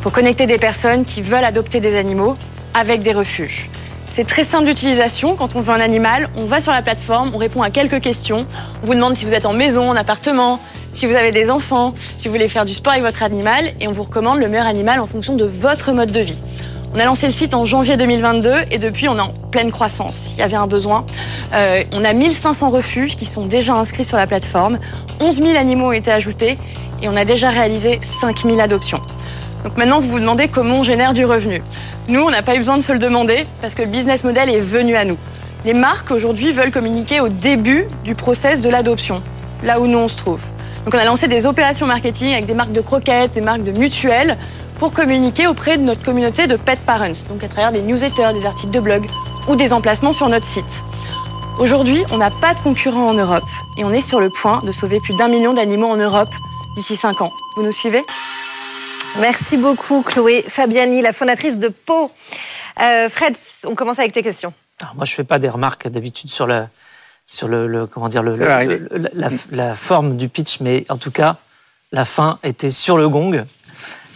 Pour 0.00 0.12
connecter 0.12 0.46
des 0.46 0.58
personnes 0.58 1.04
qui 1.04 1.22
veulent 1.22 1.44
adopter 1.44 1.80
des 1.80 1.96
animaux 1.96 2.34
avec 2.74 3.02
des 3.02 3.12
refuges. 3.12 3.70
C'est 4.06 4.26
très 4.26 4.44
simple 4.44 4.66
d'utilisation. 4.66 5.36
Quand 5.36 5.56
on 5.56 5.60
veut 5.60 5.74
un 5.74 5.80
animal, 5.80 6.28
on 6.36 6.46
va 6.46 6.60
sur 6.60 6.72
la 6.72 6.82
plateforme, 6.82 7.32
on 7.34 7.38
répond 7.38 7.62
à 7.62 7.70
quelques 7.70 8.00
questions. 8.00 8.44
On 8.82 8.86
vous 8.86 8.94
demande 8.94 9.16
si 9.16 9.24
vous 9.24 9.34
êtes 9.34 9.46
en 9.46 9.52
maison, 9.52 9.90
en 9.90 9.96
appartement, 9.96 10.60
si 10.96 11.04
vous 11.04 11.14
avez 11.14 11.30
des 11.30 11.50
enfants, 11.50 11.94
si 12.16 12.26
vous 12.26 12.34
voulez 12.34 12.48
faire 12.48 12.64
du 12.64 12.72
sport 12.72 12.94
avec 12.94 13.04
votre 13.04 13.22
animal, 13.22 13.72
et 13.80 13.86
on 13.86 13.92
vous 13.92 14.04
recommande 14.04 14.40
le 14.40 14.48
meilleur 14.48 14.66
animal 14.66 14.98
en 14.98 15.06
fonction 15.06 15.36
de 15.36 15.44
votre 15.44 15.92
mode 15.92 16.10
de 16.10 16.20
vie. 16.20 16.38
On 16.94 16.98
a 16.98 17.04
lancé 17.04 17.26
le 17.26 17.34
site 17.34 17.52
en 17.52 17.66
janvier 17.66 17.98
2022 17.98 18.50
et 18.70 18.78
depuis 18.78 19.06
on 19.06 19.18
est 19.18 19.20
en 19.20 19.32
pleine 19.50 19.70
croissance. 19.70 20.30
Il 20.32 20.38
y 20.38 20.42
avait 20.42 20.56
un 20.56 20.66
besoin. 20.66 21.04
Euh, 21.52 21.84
on 21.92 22.02
a 22.02 22.14
1500 22.14 22.70
refuges 22.70 23.14
qui 23.14 23.26
sont 23.26 23.44
déjà 23.44 23.74
inscrits 23.74 24.06
sur 24.06 24.16
la 24.16 24.26
plateforme. 24.26 24.78
11 25.20 25.42
000 25.42 25.58
animaux 25.58 25.88
ont 25.88 25.92
été 25.92 26.10
ajoutés 26.10 26.56
et 27.02 27.08
on 27.10 27.16
a 27.16 27.26
déjà 27.26 27.50
réalisé 27.50 27.98
5000 28.02 28.58
adoptions. 28.58 29.02
Donc 29.64 29.76
maintenant 29.76 30.00
vous 30.00 30.08
vous 30.08 30.20
demandez 30.20 30.48
comment 30.48 30.76
on 30.76 30.82
génère 30.82 31.12
du 31.12 31.26
revenu. 31.26 31.60
Nous, 32.08 32.20
on 32.20 32.30
n'a 32.30 32.40
pas 32.40 32.54
eu 32.54 32.58
besoin 32.58 32.78
de 32.78 32.82
se 32.82 32.92
le 32.92 32.98
demander 32.98 33.44
parce 33.60 33.74
que 33.74 33.82
le 33.82 33.88
business 33.88 34.24
model 34.24 34.48
est 34.48 34.60
venu 34.60 34.96
à 34.96 35.04
nous. 35.04 35.18
Les 35.66 35.74
marques 35.74 36.10
aujourd'hui 36.10 36.52
veulent 36.52 36.70
communiquer 36.70 37.20
au 37.20 37.28
début 37.28 37.86
du 38.04 38.14
process 38.14 38.62
de 38.62 38.70
l'adoption, 38.70 39.20
là 39.62 39.78
où 39.80 39.86
nous 39.86 39.98
on 39.98 40.08
se 40.08 40.16
trouve. 40.16 40.42
Donc 40.86 40.94
on 40.94 40.98
a 40.98 41.04
lancé 41.04 41.26
des 41.26 41.46
opérations 41.46 41.84
marketing 41.84 42.32
avec 42.32 42.46
des 42.46 42.54
marques 42.54 42.70
de 42.70 42.80
croquettes, 42.80 43.32
des 43.32 43.40
marques 43.40 43.64
de 43.64 43.76
mutuelles 43.76 44.38
pour 44.78 44.92
communiquer 44.92 45.48
auprès 45.48 45.78
de 45.78 45.82
notre 45.82 46.04
communauté 46.04 46.46
de 46.46 46.54
pet 46.54 46.78
parents, 46.80 47.24
donc 47.28 47.42
à 47.42 47.48
travers 47.48 47.72
des 47.72 47.82
newsletters, 47.82 48.32
des 48.32 48.46
articles 48.46 48.70
de 48.70 48.78
blog 48.78 49.04
ou 49.48 49.56
des 49.56 49.72
emplacements 49.72 50.12
sur 50.12 50.28
notre 50.28 50.46
site. 50.46 50.82
Aujourd'hui, 51.58 52.04
on 52.12 52.18
n'a 52.18 52.30
pas 52.30 52.54
de 52.54 52.60
concurrents 52.60 53.08
en 53.08 53.14
Europe 53.14 53.48
et 53.76 53.84
on 53.84 53.92
est 53.92 54.00
sur 54.00 54.20
le 54.20 54.30
point 54.30 54.60
de 54.60 54.70
sauver 54.70 54.98
plus 55.00 55.14
d'un 55.14 55.26
million 55.26 55.52
d'animaux 55.52 55.88
en 55.88 55.96
Europe 55.96 56.30
d'ici 56.76 56.94
5 56.94 57.20
ans. 57.20 57.32
Vous 57.56 57.64
nous 57.64 57.72
suivez? 57.72 58.02
Merci 59.18 59.56
beaucoup 59.56 60.02
Chloé 60.02 60.44
Fabiani, 60.46 61.02
la 61.02 61.12
fondatrice 61.12 61.58
de 61.58 61.66
Pau. 61.66 62.12
Euh, 62.80 63.08
Fred, 63.08 63.34
on 63.64 63.74
commence 63.74 63.98
avec 63.98 64.12
tes 64.12 64.22
questions. 64.22 64.52
Alors, 64.80 64.94
moi, 64.94 65.04
je 65.04 65.14
fais 65.14 65.24
pas 65.24 65.40
des 65.40 65.48
remarques 65.48 65.88
d'habitude 65.88 66.30
sur 66.30 66.46
le 66.46 66.64
sur 67.26 67.48
le, 67.48 67.66
le- 67.66 67.86
comment 67.86 68.08
dire 68.08 68.22
le, 68.22 68.36
la, 68.36 69.30
la 69.50 69.74
forme 69.74 70.16
du 70.16 70.28
pitch, 70.28 70.60
mais 70.60 70.84
en 70.88 70.96
tout 70.96 71.10
cas, 71.10 71.36
la 71.92 72.04
fin 72.04 72.38
était 72.44 72.70
sur 72.70 72.96
le 72.96 73.08
gong. 73.08 73.44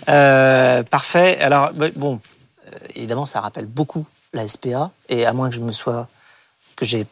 Euh, 0.09 0.83
parfait. 0.85 1.39
Alors 1.41 1.73
bah, 1.73 1.89
bon, 1.97 2.21
euh, 2.67 2.71
évidemment, 2.95 3.27
ça 3.27 3.41
rappelle 3.41 3.67
beaucoup 3.67 4.07
la 4.33 4.47
SPA, 4.47 4.91
et 5.09 5.27
à 5.27 5.33
moins 5.33 5.51
que 5.51 5.57
je 5.57 5.61
me 5.61 5.73
sois 5.73 6.07
que 6.77 6.85
j'ai 6.87 7.05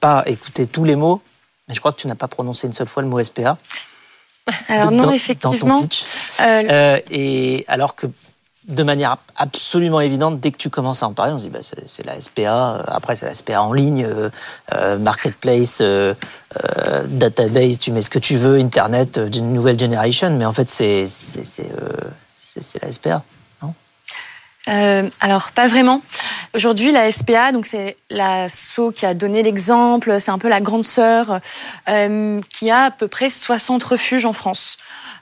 pas 0.00 0.22
écouté 0.26 0.66
tous 0.66 0.84
les 0.84 0.94
mots, 0.94 1.22
mais 1.68 1.74
je 1.74 1.80
crois 1.80 1.92
que 1.92 2.00
tu 2.00 2.06
n'as 2.06 2.14
pas 2.14 2.28
prononcé 2.28 2.66
une 2.66 2.72
seule 2.74 2.86
fois 2.86 3.02
le 3.02 3.08
mot 3.08 3.22
SPA. 3.22 3.56
Alors 4.68 4.86
dans- 4.86 4.90
non, 4.90 4.96
dans 5.04 5.08
ton 5.08 5.12
effectivement. 5.14 5.80
pitch. 5.82 6.04
euh, 6.40 6.62
Euh, 6.70 7.00
et 7.10 7.64
alors 7.66 7.94
que 7.96 8.06
de 8.68 8.82
manière 8.82 9.16
absolument 9.36 10.00
évidente, 10.00 10.40
dès 10.40 10.50
que 10.50 10.56
tu 10.56 10.70
commences 10.70 11.02
à 11.02 11.08
en 11.08 11.12
parler, 11.12 11.32
on 11.32 11.38
se 11.38 11.44
dit 11.44 11.50
bah, 11.50 11.60
c'est 11.62 12.06
la 12.06 12.20
SPA. 12.20 12.76
euh, 12.76 12.82
Après, 12.86 13.16
c'est 13.16 13.26
la 13.26 13.34
SPA 13.34 13.62
en 13.62 13.72
ligne, 13.72 14.04
euh, 14.04 14.30
euh, 14.72 14.98
marketplace, 14.98 15.82
database. 17.06 17.78
Tu 17.78 17.92
mets 17.92 18.02
ce 18.02 18.10
que 18.10 18.18
tu 18.18 18.36
veux, 18.36 18.58
internet 18.58 19.18
d'une 19.18 19.52
nouvelle 19.52 19.78
generation. 19.78 20.30
Mais 20.30 20.46
en 20.46 20.52
fait, 20.52 20.70
c'est 20.70 21.04
la 22.82 22.92
SPA. 22.92 23.22
Euh, 24.68 25.08
alors 25.20 25.52
pas 25.52 25.68
vraiment. 25.68 26.02
Aujourd'hui, 26.54 26.90
la 26.90 27.10
SPA, 27.12 27.52
donc 27.52 27.66
c'est 27.66 27.96
l'asso 28.10 28.92
qui 28.94 29.04
a 29.04 29.12
donné 29.12 29.42
l'exemple, 29.42 30.20
c'est 30.20 30.30
un 30.30 30.38
peu 30.38 30.48
la 30.48 30.60
grande 30.60 30.84
sœur, 30.84 31.40
euh, 31.88 32.40
qui 32.50 32.70
a 32.70 32.84
à 32.84 32.90
peu 32.90 33.08
près 33.08 33.30
60 33.30 33.82
refuges 33.82 34.24
en 34.24 34.32
France. 34.32 34.78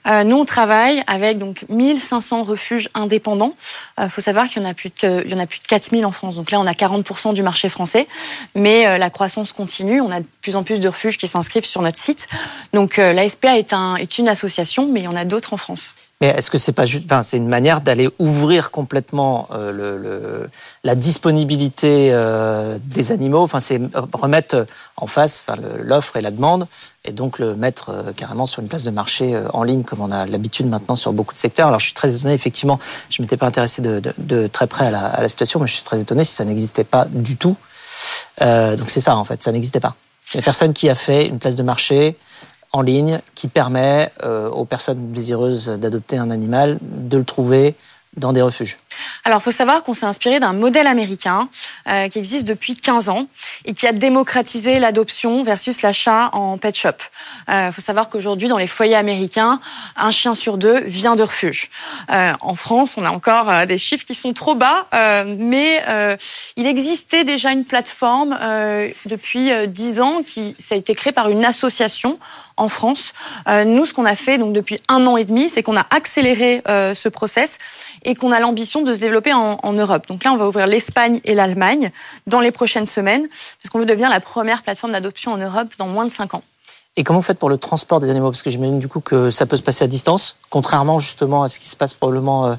Euh, 0.06 0.24
nous, 0.24 0.36
on 0.36 0.44
travaille 0.44 1.02
avec 1.06 1.38
donc 1.38 1.64
1500 1.68 2.42
refuges 2.42 2.88
indépendants. 2.94 3.52
Il 4.00 4.10
faut 4.10 4.20
savoir 4.20 4.48
qu'il 4.48 4.62
y 4.62 4.66
en 4.66 4.68
a 4.68 4.74
plus 4.74 4.90
de, 5.02 5.22
il 5.24 5.30
y 5.30 5.34
en 5.34 5.38
a 5.38 5.46
plus 5.46 5.60
de 5.60 5.66
4000 5.66 6.04
en 6.04 6.12
France. 6.12 6.36
Donc 6.36 6.50
là, 6.50 6.60
on 6.60 6.66
a 6.66 6.72
40% 6.72 7.34
du 7.34 7.42
marché 7.42 7.68
français, 7.68 8.08
mais 8.54 8.86
euh, 8.86 8.98
la 8.98 9.10
croissance 9.10 9.52
continue. 9.52 10.00
On 10.00 10.10
a 10.10 10.20
de 10.20 10.26
plus 10.40 10.56
en 10.56 10.64
plus 10.64 10.80
de 10.80 10.88
refuges 10.88 11.18
qui 11.18 11.28
s'inscrivent 11.28 11.64
sur 11.64 11.82
notre 11.82 11.98
site. 11.98 12.28
Donc 12.72 12.98
euh, 12.98 13.12
la 13.12 13.28
SPA 13.28 13.58
est, 13.58 13.72
un, 13.72 13.96
est 13.96 14.18
une 14.18 14.28
association, 14.28 14.88
mais 14.90 15.00
il 15.00 15.04
y 15.04 15.08
en 15.08 15.16
a 15.16 15.24
d'autres 15.24 15.52
en 15.52 15.56
France. 15.56 15.94
Mais 16.22 16.28
est-ce 16.28 16.50
que 16.50 16.56
c'est 16.56 16.72
pas 16.72 16.86
juste, 16.86 17.04
enfin, 17.04 17.20
c'est 17.22 17.36
une 17.36 17.48
manière 17.48 17.80
d'aller 17.80 18.08
ouvrir 18.20 18.70
complètement 18.70 19.48
euh, 19.52 20.46
la 20.84 20.94
disponibilité 20.94 22.10
euh, 22.12 22.78
des 22.84 23.10
animaux. 23.10 23.40
Enfin, 23.40 23.58
c'est 23.58 23.80
remettre 24.12 24.66
en 24.96 25.08
face, 25.08 25.44
l'offre 25.82 26.16
et 26.16 26.20
la 26.20 26.30
demande, 26.30 26.68
et 27.04 27.10
donc 27.10 27.40
le 27.40 27.56
mettre 27.56 27.90
euh, 27.90 28.12
carrément 28.12 28.46
sur 28.46 28.62
une 28.62 28.68
place 28.68 28.84
de 28.84 28.90
marché 28.90 29.34
euh, 29.34 29.48
en 29.52 29.64
ligne, 29.64 29.82
comme 29.82 30.00
on 30.00 30.12
a 30.12 30.24
l'habitude 30.24 30.68
maintenant 30.68 30.94
sur 30.94 31.12
beaucoup 31.12 31.34
de 31.34 31.40
secteurs. 31.40 31.66
Alors, 31.66 31.80
je 31.80 31.86
suis 31.86 31.94
très 31.94 32.14
étonné. 32.14 32.34
Effectivement, 32.34 32.78
je 33.10 33.20
m'étais 33.20 33.36
pas 33.36 33.46
intéressé 33.46 33.82
de, 33.82 34.46
très 34.46 34.68
près 34.68 34.86
à 34.86 34.90
la, 34.92 35.06
à 35.06 35.20
la 35.22 35.28
situation, 35.28 35.58
mais 35.58 35.66
je 35.66 35.74
suis 35.74 35.82
très 35.82 36.00
étonné 36.00 36.22
si 36.24 36.34
ça 36.34 36.44
n'existait 36.44 36.84
pas 36.84 37.06
du 37.10 37.36
tout. 37.36 37.56
Euh, 38.40 38.76
donc 38.76 38.90
c'est 38.90 39.00
ça 39.00 39.16
en 39.16 39.24
fait, 39.24 39.42
ça 39.42 39.52
n'existait 39.52 39.80
pas. 39.80 39.94
Il 40.32 40.36
y 40.38 40.40
a 40.40 40.42
personne 40.42 40.72
qui 40.72 40.88
a 40.88 40.94
fait 40.94 41.26
une 41.26 41.38
place 41.38 41.56
de 41.56 41.62
marché 41.62 42.16
en 42.72 42.82
ligne 42.82 43.20
qui 43.34 43.48
permet 43.48 44.10
euh, 44.22 44.48
aux 44.48 44.64
personnes 44.64 45.12
désireuses 45.12 45.68
d'adopter 45.68 46.16
un 46.16 46.30
animal 46.30 46.78
de 46.80 47.18
le 47.18 47.24
trouver 47.24 47.74
dans 48.16 48.32
des 48.32 48.42
refuges. 48.42 48.78
Alors, 49.24 49.40
il 49.40 49.42
faut 49.42 49.50
savoir 49.50 49.82
qu'on 49.82 49.94
s'est 49.94 50.06
inspiré 50.06 50.40
d'un 50.40 50.52
modèle 50.52 50.86
américain 50.86 51.48
euh, 51.88 52.08
qui 52.08 52.18
existe 52.18 52.46
depuis 52.46 52.76
15 52.76 53.08
ans 53.08 53.26
et 53.64 53.74
qui 53.74 53.86
a 53.86 53.92
démocratisé 53.92 54.78
l'adoption 54.78 55.44
versus 55.44 55.82
l'achat 55.82 56.30
en 56.32 56.58
pet 56.58 56.76
shop. 56.76 56.90
Il 57.48 57.72
faut 57.72 57.80
savoir 57.80 58.08
qu'aujourd'hui, 58.08 58.48
dans 58.48 58.58
les 58.58 58.66
foyers 58.66 58.94
américains, 58.94 59.60
un 59.96 60.10
chien 60.10 60.34
sur 60.34 60.58
deux 60.58 60.80
vient 60.80 61.16
de 61.16 61.22
refuge. 61.22 61.70
Euh, 62.10 62.32
en 62.40 62.54
France, 62.54 62.94
on 62.96 63.04
a 63.04 63.10
encore 63.10 63.50
euh, 63.50 63.66
des 63.66 63.78
chiffres 63.78 64.04
qui 64.04 64.14
sont 64.14 64.32
trop 64.32 64.54
bas, 64.54 64.86
euh, 64.94 65.36
mais 65.38 65.82
euh, 65.88 66.16
il 66.56 66.66
existait 66.66 67.24
déjà 67.24 67.52
une 67.52 67.64
plateforme 67.64 68.38
euh, 68.40 68.88
depuis 69.06 69.52
euh, 69.52 69.66
10 69.66 70.00
ans 70.00 70.22
qui 70.22 70.54
ça 70.58 70.74
a 70.74 70.78
été 70.78 70.94
créé 70.94 71.12
par 71.12 71.28
une 71.28 71.44
association 71.44 72.18
en 72.56 72.68
France. 72.68 73.12
Euh, 73.48 73.64
nous, 73.64 73.84
ce 73.86 73.92
qu'on 73.92 74.04
a 74.04 74.16
fait 74.16 74.38
donc 74.38 74.52
depuis 74.52 74.80
un 74.88 75.06
an 75.06 75.16
et 75.16 75.24
demi, 75.24 75.48
c'est 75.48 75.62
qu'on 75.62 75.76
a 75.76 75.86
accéléré 75.90 76.62
euh, 76.68 76.94
ce 76.94 77.08
process 77.08 77.58
et 78.04 78.14
qu'on 78.14 78.32
a 78.32 78.40
l'ambition 78.40 78.81
de 78.84 78.94
se 78.94 79.00
développer 79.00 79.32
en, 79.32 79.58
en 79.62 79.72
Europe. 79.72 80.06
Donc 80.08 80.24
là, 80.24 80.32
on 80.32 80.36
va 80.36 80.46
ouvrir 80.48 80.66
l'Espagne 80.66 81.20
et 81.24 81.34
l'Allemagne 81.34 81.90
dans 82.26 82.40
les 82.40 82.50
prochaines 82.52 82.86
semaines, 82.86 83.26
parce 83.28 83.70
qu'on 83.70 83.78
veut 83.78 83.86
devenir 83.86 84.10
la 84.10 84.20
première 84.20 84.62
plateforme 84.62 84.92
d'adoption 84.92 85.32
en 85.32 85.38
Europe 85.38 85.68
dans 85.78 85.86
moins 85.86 86.04
de 86.04 86.10
5 86.10 86.34
ans. 86.34 86.42
Et 86.98 87.04
comment 87.04 87.20
vous 87.20 87.24
faites 87.24 87.38
pour 87.38 87.48
le 87.48 87.56
transport 87.56 88.00
des 88.00 88.10
animaux? 88.10 88.30
Parce 88.30 88.42
que 88.42 88.50
j'imagine 88.50 88.78
du 88.78 88.86
coup 88.86 89.00
que 89.00 89.30
ça 89.30 89.46
peut 89.46 89.56
se 89.56 89.62
passer 89.62 89.82
à 89.82 89.86
distance, 89.86 90.36
contrairement 90.50 90.98
justement 90.98 91.42
à 91.42 91.48
ce 91.48 91.58
qui 91.58 91.66
se 91.66 91.74
passe 91.74 91.94
probablement 91.94 92.48
euh, 92.48 92.54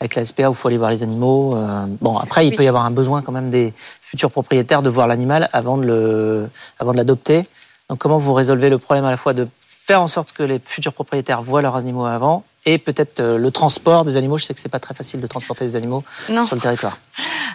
avec 0.00 0.16
la 0.16 0.24
SPA 0.24 0.48
où 0.48 0.52
il 0.54 0.56
faut 0.56 0.66
aller 0.66 0.76
voir 0.76 0.90
les 0.90 1.04
animaux. 1.04 1.54
euh. 1.54 1.84
bon, 2.00 2.18
après, 2.18 2.46
il 2.46 2.50
Oui. 2.50 2.56
peut 2.56 2.64
y 2.64 2.68
avoir 2.68 2.84
un 2.84 2.90
besoin 2.90 3.22
quand 3.22 3.30
même 3.30 3.48
des 3.48 3.72
futurs 4.02 4.32
propriétaires 4.32 4.82
de 4.82 4.90
voir 4.90 5.06
l'animal 5.06 5.48
avant 5.52 5.76
de 5.78 6.48
l'adopter. 6.94 7.46
Donc, 7.88 7.98
comment 8.00 8.18
vous 8.18 8.34
résolvez 8.34 8.70
le 8.70 8.78
problème 8.78 9.04
à 9.04 9.10
la 9.12 9.16
fois 9.16 9.34
de 9.34 9.46
faire 9.60 10.02
en 10.02 10.08
sorte 10.08 10.32
que 10.32 10.42
les 10.42 10.58
futurs 10.64 10.92
propriétaires 10.92 11.42
voient 11.42 11.62
leurs 11.62 11.76
animaux 11.76 12.06
avant 12.06 12.42
et 12.66 12.78
peut-être 12.78 13.20
euh, 13.20 13.38
le 13.38 13.50
transport 13.50 14.04
des 14.04 14.16
animaux. 14.16 14.36
Je 14.36 14.44
sais 14.44 14.52
que 14.54 14.60
c'est 14.60 14.68
pas 14.68 14.80
très 14.80 14.94
facile 14.94 15.20
de 15.20 15.26
transporter 15.26 15.64
des 15.64 15.76
animaux 15.76 16.02
Non. 16.28 16.44
sur 16.44 16.56
le 16.56 16.60
territoire. 16.60 16.98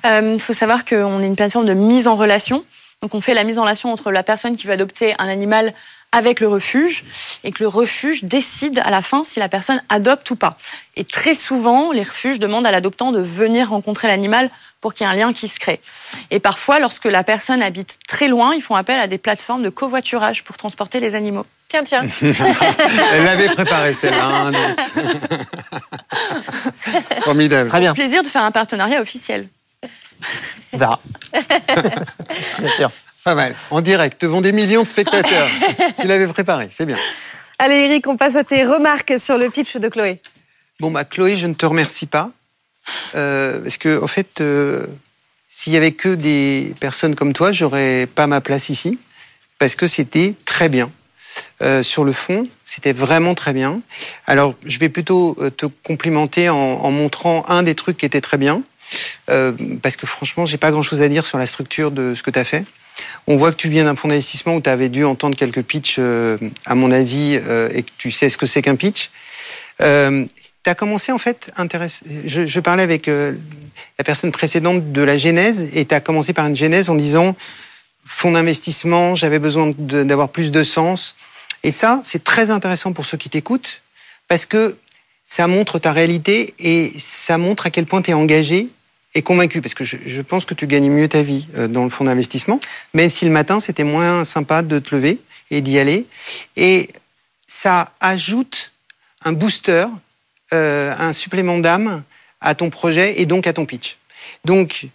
Il 0.04 0.10
Euh, 0.10 0.40
faut 0.40 0.54
savoir 0.54 0.84
qu'on 0.86 1.22
est 1.22 1.28
une 1.28 1.36
plateforme 1.36 1.66
de 1.68 1.74
mise 1.76 2.08
en 2.08 2.16
relation. 2.16 2.66
Donc 3.02 3.14
on 3.14 3.22
fait 3.22 3.34
la 3.36 3.44
mise 3.44 3.60
en 3.60 3.64
relation 3.64 3.92
entre 3.92 4.10
la 4.12 4.24
personne 4.24 4.56
qui 4.56 4.66
veut 4.68 4.74
adopter 4.74 5.14
un 5.20 5.28
animal 5.28 5.74
avec 6.14 6.40
le 6.40 6.48
refuge 6.48 7.06
et 7.44 7.52
que 7.52 7.64
le 7.64 7.68
refuge 7.70 8.24
décide 8.26 8.80
à 8.84 8.90
la 8.92 9.02
fin 9.02 9.24
si 9.24 9.40
la 9.40 9.48
personne 9.50 9.82
adopte 9.90 10.30
ou 10.32 10.36
pas. 10.36 10.56
Et 10.98 11.04
très 11.06 11.34
souvent, 11.36 11.92
les 11.94 12.04
refuges 12.04 12.38
demandent 12.38 12.66
à 12.66 12.72
l'adoptant 12.72 13.12
de 13.12 13.20
venir 13.20 13.70
rencontrer 13.70 14.08
l'animal 14.08 14.50
pour 14.82 14.94
qu'il 14.94 15.06
y 15.06 15.10
ait 15.10 15.14
un 15.14 15.16
lien 15.16 15.34
qui 15.34 15.48
se 15.48 15.58
crée. 15.60 15.80
Et 16.32 16.40
parfois, 16.40 16.80
lorsque 16.80 17.06
la 17.06 17.24
personne 17.24 17.62
habite 17.62 17.98
très 18.08 18.28
loin, 18.28 18.54
ils 18.54 18.62
font 18.62 18.76
appel 18.76 19.00
à 19.00 19.08
des 19.08 19.18
plateformes 19.18 19.64
de 19.64 19.70
covoiturage 19.70 20.44
pour 20.44 20.58
transporter 20.58 21.00
les 21.00 21.16
animaux. 21.16 21.46
Tiens, 21.72 21.84
tiens. 21.86 22.06
Elle 23.14 23.24
l'avait 23.24 23.48
préparée 23.48 23.96
celle-là. 24.02 24.26
hein, 24.26 24.52
donc. 24.52 24.78
Formidable. 27.24 27.70
Très 27.70 27.80
bien, 27.80 27.94
Plaisir 27.94 28.24
de 28.24 28.28
faire 28.28 28.44
un 28.44 28.52
partenariat 28.52 29.00
officiel. 29.00 29.48
on 30.74 30.78
verra. 30.78 31.00
bien 32.60 32.70
sûr. 32.76 32.92
Pas 33.24 33.36
mal. 33.36 33.56
En 33.70 33.80
direct, 33.80 34.22
devant 34.22 34.42
des 34.42 34.52
millions 34.52 34.84
de 34.84 34.88
spectateurs. 34.88 35.48
tu 36.02 36.08
l'avais 36.08 36.28
préparé, 36.28 36.68
c'est 36.72 36.86
bien. 36.86 36.98
Allez, 37.58 37.86
Eric, 37.86 38.06
on 38.08 38.18
passe 38.18 38.36
à 38.36 38.44
tes 38.44 38.66
remarques 38.66 39.18
sur 39.18 39.38
le 39.38 39.50
pitch 39.50 39.78
de 39.78 39.88
Chloé. 39.88 40.20
Bon, 40.82 40.92
bah, 40.92 41.06
Chloé, 41.06 41.38
je 41.38 41.48
ne 41.48 41.54
te 41.54 41.66
remercie 41.66 42.08
pas. 42.08 42.32
Euh, 43.16 43.62
parce 43.62 43.78
que, 43.78 44.04
en 44.04 44.08
fait, 44.08 44.42
euh, 44.42 44.88
s'il 45.48 45.72
y 45.72 45.78
avait 45.78 45.94
que 45.94 46.10
des 46.10 46.76
personnes 46.82 47.16
comme 47.16 47.32
toi, 47.32 47.54
j'aurais 47.54 48.08
pas 48.14 48.28
ma 48.28 48.42
place 48.42 48.68
ici. 48.68 49.00
Parce 49.58 49.78
que 49.78 49.88
c'était 49.88 50.36
très 50.44 50.68
bien. 50.68 50.92
Euh, 51.62 51.84
sur 51.84 52.04
le 52.04 52.12
fond, 52.12 52.48
c'était 52.66 52.94
vraiment 52.94 53.36
très 53.36 53.54
bien. 53.54 53.82
Alors, 54.26 54.56
je 54.66 54.80
vais 54.80 54.90
plutôt 54.90 55.38
euh, 55.40 55.50
te 55.50 55.66
complimenter 55.84 56.50
en, 56.50 56.56
en 56.56 56.92
montrant 56.92 57.44
un 57.48 57.64
des 57.64 57.76
trucs 57.76 57.98
qui 57.98 58.06
était 58.06 58.22
très 58.22 58.38
bien. 58.38 58.64
Euh, 59.30 59.54
parce 59.82 59.96
que 59.96 60.06
franchement, 60.06 60.46
j'ai 60.46 60.58
pas 60.58 60.72
grand 60.72 60.82
chose 60.82 61.02
à 61.02 61.08
dire 61.08 61.26
sur 61.26 61.38
la 61.38 61.46
structure 61.46 61.92
de 61.92 62.14
ce 62.14 62.24
que 62.24 62.32
tu 62.32 62.40
as 62.40 62.44
fait. 62.44 62.66
On 63.26 63.38
voit 63.38 63.52
que 63.52 63.58
tu 63.58 63.70
viens 63.70 63.86
d'un 63.86 63.96
fonds 63.96 64.10
d'investissement 64.10 64.56
où 64.56 64.62
tu 64.62 64.70
avais 64.70 64.90
dû 64.90 65.06
entendre 65.06 65.38
quelques 65.38 65.62
pitchs, 65.62 65.96
euh, 65.98 66.38
à 66.66 66.76
mon 66.76 66.92
avis, 66.92 67.40
euh, 67.48 67.70
et 67.74 67.84
que 67.84 67.92
tu 67.98 68.12
sais 68.12 68.30
ce 68.30 68.38
que 68.38 68.46
c'est 68.46 68.62
qu'un 68.62 68.76
pitch. 68.76 69.10
Euh, 69.82 70.26
tu 70.64 70.70
as 70.70 70.76
commencé 70.76 71.12
en 71.14 71.18
fait, 71.18 71.52
intéress- 71.58 72.04
je, 72.26 72.46
je 72.46 72.60
parlais 72.60 72.84
avec 72.84 73.08
la 73.08 74.04
personne 74.04 74.32
précédente 74.32 74.92
de 74.92 75.02
la 75.02 75.18
genèse, 75.18 75.70
et 75.74 75.86
tu 75.86 75.96
as 75.96 76.02
commencé 76.02 76.34
par 76.34 76.46
une 76.46 76.56
genèse 76.56 76.90
en 76.90 76.96
disant 76.96 77.36
fonds 78.06 78.32
d'investissement, 78.32 79.16
j'avais 79.16 79.40
besoin 79.40 79.72
d'avoir 79.78 80.30
plus 80.30 80.52
de 80.52 80.64
sens. 80.64 81.16
Et 81.64 81.72
ça, 81.72 82.02
c'est 82.04 82.24
très 82.24 82.50
intéressant 82.50 82.94
pour 82.94 83.06
ceux 83.06 83.18
qui 83.18 83.30
t'écoutent, 83.30 83.82
parce 84.28 84.46
que 84.46 84.78
ça 85.26 85.48
montre 85.48 85.80
ta 85.80 85.92
réalité 85.92 86.54
et 86.60 86.92
ça 87.00 87.38
montre 87.38 87.68
à 87.68 87.70
quel 87.70 87.86
point 87.86 88.02
tu 88.02 88.12
es 88.12 88.14
engagé 88.14 88.70
et 89.14 89.22
convaincu, 89.22 89.62
parce 89.62 89.74
que 89.74 89.84
je, 89.84 89.98
je 90.06 90.22
pense 90.22 90.46
que 90.46 90.54
tu 90.54 90.68
gagnes 90.68 90.90
mieux 90.90 91.08
ta 91.08 91.22
vie 91.22 91.48
euh, 91.56 91.68
dans 91.68 91.84
le 91.84 91.90
fonds 91.90 92.06
d'investissement, 92.06 92.60
même 92.94 93.10
si 93.10 93.26
le 93.26 93.32
matin, 93.32 93.60
c'était 93.60 93.84
moins 93.84 94.24
sympa 94.24 94.62
de 94.62 94.80
te 94.80 94.96
lever 94.96 95.20
et 95.50 95.62
d'y 95.62 95.78
aller. 95.80 96.06
Et 96.56 96.90
ça 97.46 97.94
ajoute 98.00 98.72
un 99.24 99.34
booster, 99.34 99.86
euh, 100.54 100.94
un 100.98 101.14
supplément 101.14 101.60
d'âme 101.60 102.04
à 102.40 102.56
ton 102.56 102.70
projet 102.70 103.22
et 103.22 103.26
donc 103.26 103.48
à 103.48 103.54
ton 103.54 103.66
pitch. 103.66 103.98
Donc, 104.46 104.88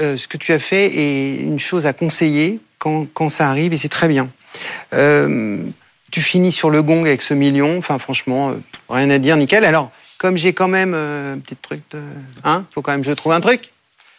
euh, 0.00 0.16
ce 0.16 0.26
que 0.28 0.36
tu 0.36 0.52
as 0.52 0.58
fait 0.58 0.86
est 0.86 1.36
une 1.36 1.60
chose 1.60 1.86
à 1.86 1.92
conseiller 1.92 2.60
quand, 2.78 3.06
quand 3.12 3.28
ça 3.28 3.48
arrive 3.48 3.72
et 3.72 3.78
c'est 3.78 3.88
très 3.88 4.08
bien. 4.08 4.28
Euh, 4.92 5.62
tu 6.14 6.22
finis 6.22 6.52
sur 6.52 6.70
le 6.70 6.80
gong 6.80 7.00
avec 7.06 7.22
ce 7.22 7.34
million, 7.34 7.76
enfin 7.76 7.98
franchement, 7.98 8.50
euh, 8.50 8.54
rien 8.88 9.10
à 9.10 9.18
dire, 9.18 9.36
nickel. 9.36 9.64
Alors, 9.64 9.90
comme 10.16 10.36
j'ai 10.36 10.52
quand 10.52 10.68
même 10.68 10.94
euh, 10.94 11.34
un 11.34 11.38
petit 11.40 11.56
truc 11.56 11.82
de... 11.90 12.00
Hein, 12.44 12.66
faut 12.70 12.82
quand 12.82 12.92
même 12.92 13.00
que 13.00 13.08
je 13.08 13.14
trouve 13.14 13.32
un 13.32 13.40
truc 13.40 13.72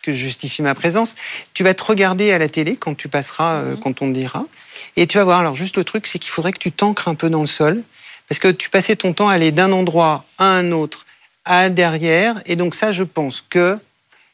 que 0.04 0.12
je 0.12 0.18
justifie 0.18 0.62
ma 0.62 0.76
présence. 0.76 1.16
Tu 1.54 1.64
vas 1.64 1.74
te 1.74 1.82
regarder 1.82 2.34
à 2.34 2.38
la 2.38 2.50
télé 2.50 2.76
quand 2.76 2.96
tu 2.96 3.08
passeras, 3.08 3.62
euh, 3.62 3.76
quand 3.78 4.02
on 4.02 4.10
te 4.10 4.14
dira. 4.14 4.44
Et 4.98 5.08
tu 5.08 5.18
vas 5.18 5.24
voir, 5.24 5.40
alors 5.40 5.56
juste 5.56 5.78
le 5.78 5.86
truc, 5.86 6.06
c'est 6.06 6.20
qu'il 6.20 6.32
faudrait 6.32 6.52
que 6.52 6.60
tu 6.60 6.74
t'ancres 6.74 7.08
un 7.08 7.16
peu 7.16 7.30
dans 7.30 7.40
le 7.40 7.48
sol. 7.48 7.82
Parce 8.28 8.40
que 8.40 8.50
tu 8.50 8.70
passais 8.70 8.98
ton 8.98 9.14
temps 9.14 9.30
à 9.30 9.36
aller 9.36 9.54
d'un 9.54 9.72
endroit 9.72 10.26
à 10.38 10.48
un 10.48 10.74
autre, 10.74 11.06
à 11.46 11.70
derrière. 11.70 12.36
Et 12.46 12.58
donc 12.58 12.76
ça, 12.76 12.92
je 12.92 13.04
pense 13.04 13.40
que 13.40 13.80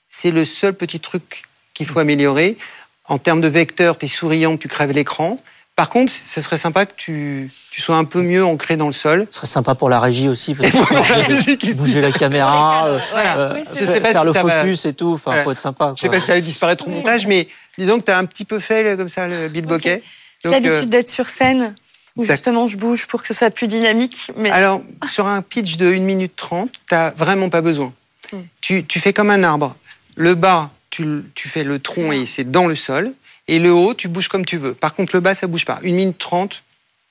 c'est 0.09 0.31
le 0.31 0.45
seul 0.45 0.73
petit 0.73 0.99
truc 0.99 1.43
qu'il 1.75 1.85
faut 1.85 1.99
améliorer. 1.99 2.57
En 3.05 3.19
termes 3.19 3.39
de 3.39 3.47
vecteur, 3.47 3.99
tu 3.99 4.07
es 4.07 4.09
souriant, 4.09 4.57
tu 4.57 4.67
crèves 4.67 4.93
l'écran. 4.93 5.39
Par 5.81 5.89
contre, 5.89 6.13
ce 6.13 6.41
serait 6.41 6.59
sympa 6.59 6.85
que 6.85 6.91
tu, 6.95 7.49
tu 7.71 7.81
sois 7.81 7.95
un 7.95 8.03
peu 8.03 8.21
mieux 8.21 8.45
ancré 8.45 8.77
dans 8.77 8.85
le 8.85 8.91
sol. 8.93 9.25
Ce 9.31 9.37
serait 9.37 9.47
sympa 9.47 9.73
pour 9.73 9.89
la 9.89 9.99
régie 9.99 10.29
aussi, 10.29 10.53
parce 10.53 10.69
que 10.69 10.77
pour 10.77 10.93
la 10.95 11.01
faut 11.03 11.13
bouger- 11.15 11.33
régie 11.33 11.57
qui 11.57 11.73
bouger 11.73 12.01
la 12.01 12.11
caméra, 12.11 12.85
euh, 12.85 12.99
Voilà. 13.11 13.37
euh, 13.39 13.53
Oui, 13.55 13.63
faire- 13.65 13.73
vrai. 13.73 13.81
Je 13.81 13.85
sais 13.87 13.99
pas 13.99 14.11
faire 14.11 14.21
si 14.21 14.27
le 14.27 14.33
ça 14.33 14.43
va- 14.43 14.61
focus 14.61 14.85
et 14.85 14.93
tout. 14.93 15.13
Enfin, 15.15 15.31
Ouais. 15.31 15.43
faut 15.43 15.51
être 15.53 15.61
sympa. 15.61 15.93
Je 15.97 16.01
sais 16.03 16.07
quoi. 16.07 16.17
pas 16.17 16.21
si 16.21 16.27
ça 16.27 16.33
va 16.35 16.41
disparaître 16.41 16.87
au 16.87 16.91
montage, 16.91 17.25
mais 17.25 17.47
disons 17.79 17.97
que 17.99 18.05
tu 18.05 18.11
as 18.11 18.17
un 18.19 18.25
petit 18.25 18.45
peu 18.45 18.59
fait 18.59 18.95
comme 18.95 19.09
ça 19.09 19.27
le 19.27 19.47
Bill 19.47 19.65
Bokeh. 19.65 20.03
C'est 20.37 20.49
Donc, 20.51 20.63
euh, 20.63 20.69
l'habitude 20.69 20.89
d'être 20.91 21.09
sur 21.09 21.29
scène 21.29 21.73
où 22.15 22.25
justement 22.25 22.67
je 22.67 22.77
bouge 22.77 23.07
pour 23.07 23.23
que 23.23 23.27
ce 23.27 23.33
soit 23.33 23.49
plus 23.49 23.65
dynamique. 23.65 24.27
Mais 24.37 24.51
Alors, 24.51 24.83
sur 25.09 25.25
un 25.25 25.41
pitch 25.41 25.77
de 25.77 25.87
1 25.91 26.01
minute 26.03 26.33
30, 26.35 26.69
tu 26.87 26.95
vraiment 27.17 27.49
pas 27.49 27.61
besoin. 27.61 27.91
Hmm. 28.31 28.37
Tu, 28.61 28.85
tu 28.85 28.99
fais 28.99 29.13
comme 29.13 29.31
un 29.31 29.41
arbre. 29.41 29.75
Le 30.15 30.35
bas, 30.35 30.69
tu 30.91 31.23
fais 31.35 31.63
le 31.63 31.79
tronc 31.79 32.11
et 32.11 32.27
c'est 32.27 32.51
dans 32.51 32.67
le 32.67 32.75
sol. 32.75 33.13
Et 33.47 33.59
le 33.59 33.73
haut, 33.73 33.93
tu 33.93 34.07
bouges 34.07 34.27
comme 34.27 34.45
tu 34.45 34.57
veux. 34.57 34.73
Par 34.73 34.93
contre, 34.93 35.15
le 35.15 35.19
bas, 35.19 35.33
ça 35.33 35.47
bouge 35.47 35.65
pas. 35.65 35.79
1 35.83 35.91
minute 35.91 36.17
30, 36.17 36.63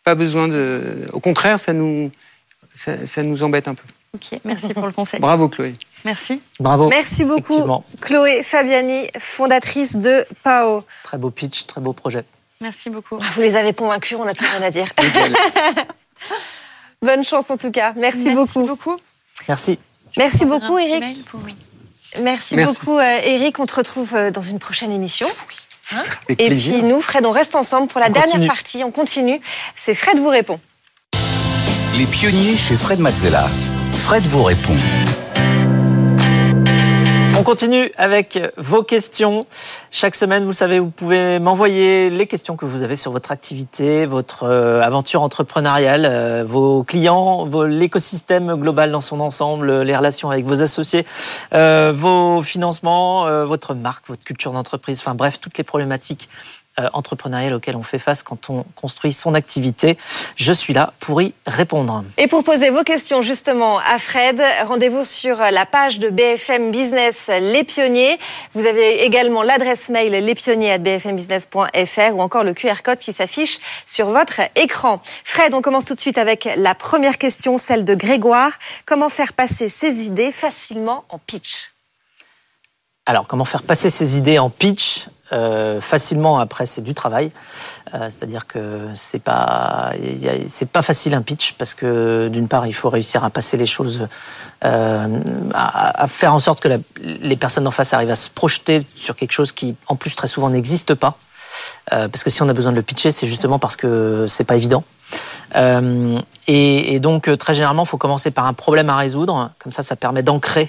pas 0.05 0.15
besoin 0.15 0.49
de. 0.49 1.09
Au 1.13 1.21
contraire, 1.21 1.61
ça 1.61 1.73
nous, 1.73 2.11
ça, 2.75 3.07
ça 3.07 3.23
nous 3.23 3.43
embête 3.43 3.69
un 3.69 3.75
peu. 3.75 3.85
ok, 4.15 4.41
merci 4.45 4.73
pour 4.73 4.87
le 4.87 4.93
conseil. 4.93 5.21
Bravo, 5.21 5.49
Chloé. 5.49 5.75
Merci. 6.05 6.41
Bravo. 6.59 6.89
Merci 6.89 7.25
beaucoup. 7.25 7.83
Chloé 8.01 8.43
Fabiani, 8.43 9.09
fondatrice 9.19 9.97
de 9.97 10.25
PAO. 10.43 10.85
Très 11.03 11.19
beau 11.19 11.31
pitch, 11.31 11.67
très 11.67 11.81
beau 11.81 11.93
projet. 11.93 12.25
Merci 12.61 12.91
beaucoup. 12.91 13.19
Vous 13.35 13.41
les 13.41 13.57
avez 13.57 13.73
convaincus, 13.73 14.19
on 14.21 14.25
n'a 14.25 14.35
plus 14.35 14.47
rien 14.47 14.63
à 14.63 14.71
dire. 14.71 14.87
Bonne 17.03 17.25
chance 17.25 17.51
en 17.51 17.57
tout 17.57 17.71
cas. 17.71 17.95
Merci, 17.97 18.31
beaucoup. 18.35 18.67
beaucoup. 18.67 19.01
Merci. 19.49 19.79
Merci 20.19 20.45
beaucoup, 20.45 20.79
Eric. 20.79 21.03
Merci, 22.21 22.57
Merci. 22.57 22.57
beaucoup, 22.57 22.99
euh, 22.99 23.21
Eric. 23.23 23.59
On 23.59 23.67
te 23.67 23.75
retrouve 23.75 24.15
euh, 24.15 24.31
dans 24.31 24.43
une 24.43 24.59
prochaine 24.59 24.93
émission. 24.93 25.29
Avec 25.93 26.41
Et 26.41 26.47
plaisir. 26.49 26.75
puis 26.75 26.83
nous, 26.83 27.01
Fred, 27.01 27.25
on 27.27 27.31
reste 27.31 27.55
ensemble 27.55 27.89
pour 27.89 28.01
la 28.01 28.07
On 28.09 28.11
dernière 28.11 28.33
continue. 28.33 28.47
partie. 28.47 28.85
On 28.85 28.91
continue. 28.91 29.41
C'est 29.75 29.95
Fred 29.95 30.19
vous 30.19 30.29
répond. 30.29 30.61
Les 31.99 32.07
pionniers 32.07 32.57
chez 32.57 32.77
Fred 32.77 33.01
Mazzella. 33.01 33.49
Fred 33.99 34.23
vous 34.25 34.45
répond. 34.45 34.77
On 37.41 37.43
continue 37.43 37.91
avec 37.97 38.39
vos 38.59 38.83
questions. 38.83 39.47
Chaque 39.91 40.15
semaine, 40.15 40.45
vous 40.45 40.53
savez, 40.53 40.79
vous 40.79 40.91
pouvez 40.91 41.39
m'envoyer 41.39 42.11
les 42.11 42.27
questions 42.27 42.55
que 42.55 42.67
vous 42.67 42.83
avez 42.83 42.97
sur 42.97 43.13
votre 43.13 43.33
activité, 43.33 44.05
votre 44.05 44.43
euh, 44.43 44.83
aventure 44.83 45.23
entrepreneuriale, 45.23 46.05
euh, 46.05 46.45
vos 46.47 46.85
clients, 46.85 47.49
l'écosystème 47.65 48.57
global 48.57 48.93
dans 48.93 49.01
son 49.01 49.21
ensemble, 49.21 49.81
les 49.81 49.97
relations 49.97 50.29
avec 50.29 50.45
vos 50.45 50.61
associés, 50.61 51.07
euh, 51.55 51.95
vos 51.97 52.43
financements, 52.43 53.47
votre 53.47 53.73
marque, 53.73 54.09
votre 54.09 54.23
culture 54.23 54.53
d'entreprise, 54.53 55.01
enfin 55.01 55.15
bref, 55.15 55.41
toutes 55.41 55.57
les 55.57 55.65
problématiques 55.65 56.29
entrepreneuriales 56.93 57.55
auxquelles 57.55 57.77
on 57.77 57.83
fait 57.83 57.99
face 57.99 58.23
quand 58.23 58.51
on 58.51 58.65
construit 58.75 59.13
son 59.13 59.35
activité. 59.35 59.97
Je 60.37 60.53
suis 60.53 60.73
là 60.73 60.93
pour 61.01 61.23
y 61.23 61.35
répondre. 61.47 62.05
Et 62.17 62.27
pour 62.27 62.45
poser 62.45 62.71
vos 62.71 62.85
questions 62.85 63.23
justement 63.23 63.79
à 63.79 63.99
Fred, 63.99 64.43
rendez-vous 64.67 65.05
sur 65.05 65.39
la 65.39 65.67
page 65.67 65.99
de 65.99 66.09
BFM 66.09 66.71
Business 66.71 67.29
Les 67.29 67.65
Pionniers. 67.65 68.19
Vous 68.55 68.67
avez 68.67 69.05
également 69.05 69.43
l'adresse 69.43 69.89
mail 69.89 70.13
lespionniers@bfmbusiness.fr 70.13 72.15
ou 72.15 72.23
encore 72.23 72.45
le 72.45 72.55
QR 72.55 72.83
code 72.85 72.99
qui 72.99 73.13
s'affiche 73.13 73.59
sur 73.87 74.07
votre 74.07 74.41
écran. 74.57 75.01
Fred, 75.25 75.55
on 75.55 75.63
commence 75.63 75.85
tout 75.85 75.95
de 75.95 76.01
suite 76.01 76.19
avec 76.19 76.49
la 76.57 76.75
première 76.75 77.19
question, 77.19 77.59
celle 77.59 77.85
de 77.85 77.95
Grégoire. 77.95 78.53
Comment 78.87 79.09
faire 79.09 79.33
passer 79.33 79.69
ses 79.69 80.07
idées 80.07 80.33
facilement 80.33 81.05
en 81.09 81.19
pitch? 81.19 81.71
Alors, 83.07 83.27
comment 83.27 83.45
faire 83.45 83.63
passer 83.63 83.91
ses 83.91 84.19
idées 84.19 84.39
en 84.39 84.51
pitch? 84.51 85.07
Euh, 85.33 85.81
facilement 85.81 86.41
après 86.41 86.67
c'est 86.67 86.81
du 86.81 86.95
travail, 86.95 87.31
Euh, 87.95 88.05
c'est-à-dire 88.05 88.47
que 88.47 88.89
c'est 88.95 89.23
pas 89.23 89.93
c'est 90.47 90.69
pas 90.69 90.83
facile 90.83 91.15
un 91.15 91.23
pitch 91.23 91.55
parce 91.55 91.75
que 91.75 92.29
d'une 92.29 92.47
part 92.47 92.67
il 92.67 92.73
faut 92.73 92.89
réussir 92.89 93.25
à 93.25 93.31
passer 93.31 93.57
les 93.57 93.67
choses, 93.67 94.07
euh, 94.65 95.21
à, 95.55 96.07
faire 96.07 96.33
en 96.35 96.41
sorte 96.41 96.61
que 96.61 96.69
les 97.01 97.37
personnes 97.37 97.67
en 97.67 97.73
face 97.73 97.93
arrivent 97.93 98.11
à 98.11 98.17
se 98.17 98.31
projeter 98.31 98.83
sur 98.95 99.17
quelque 99.17 99.33
chose 99.33 99.51
qui 99.51 99.75
en 99.89 99.97
plus 99.97 100.15
très 100.15 100.29
souvent 100.29 100.51
n'existe 100.51 100.95
pas. 100.95 101.17
Parce 101.91 102.23
que 102.23 102.31
si 102.31 102.43
on 102.43 102.49
a 102.49 102.53
besoin 102.53 102.71
de 102.71 102.77
le 102.77 102.83
pitcher, 102.83 103.11
c'est 103.11 103.27
justement 103.27 103.59
parce 103.59 103.77
que 103.77 104.27
c'est 104.29 104.45
pas 104.45 104.55
évident. 104.55 104.85
Et, 106.47 107.01
donc, 107.01 107.29
très 107.39 107.55
généralement, 107.55 107.83
il 107.83 107.89
faut 107.89 107.99
commencer 107.99 108.31
par 108.31 108.47
un 108.47 108.53
problème 108.53 108.89
à 108.89 108.97
résoudre. 108.97 109.51
Comme 109.59 109.73
ça, 109.73 109.83
ça 109.83 109.97
permet 109.97 110.23
d'ancrer 110.23 110.69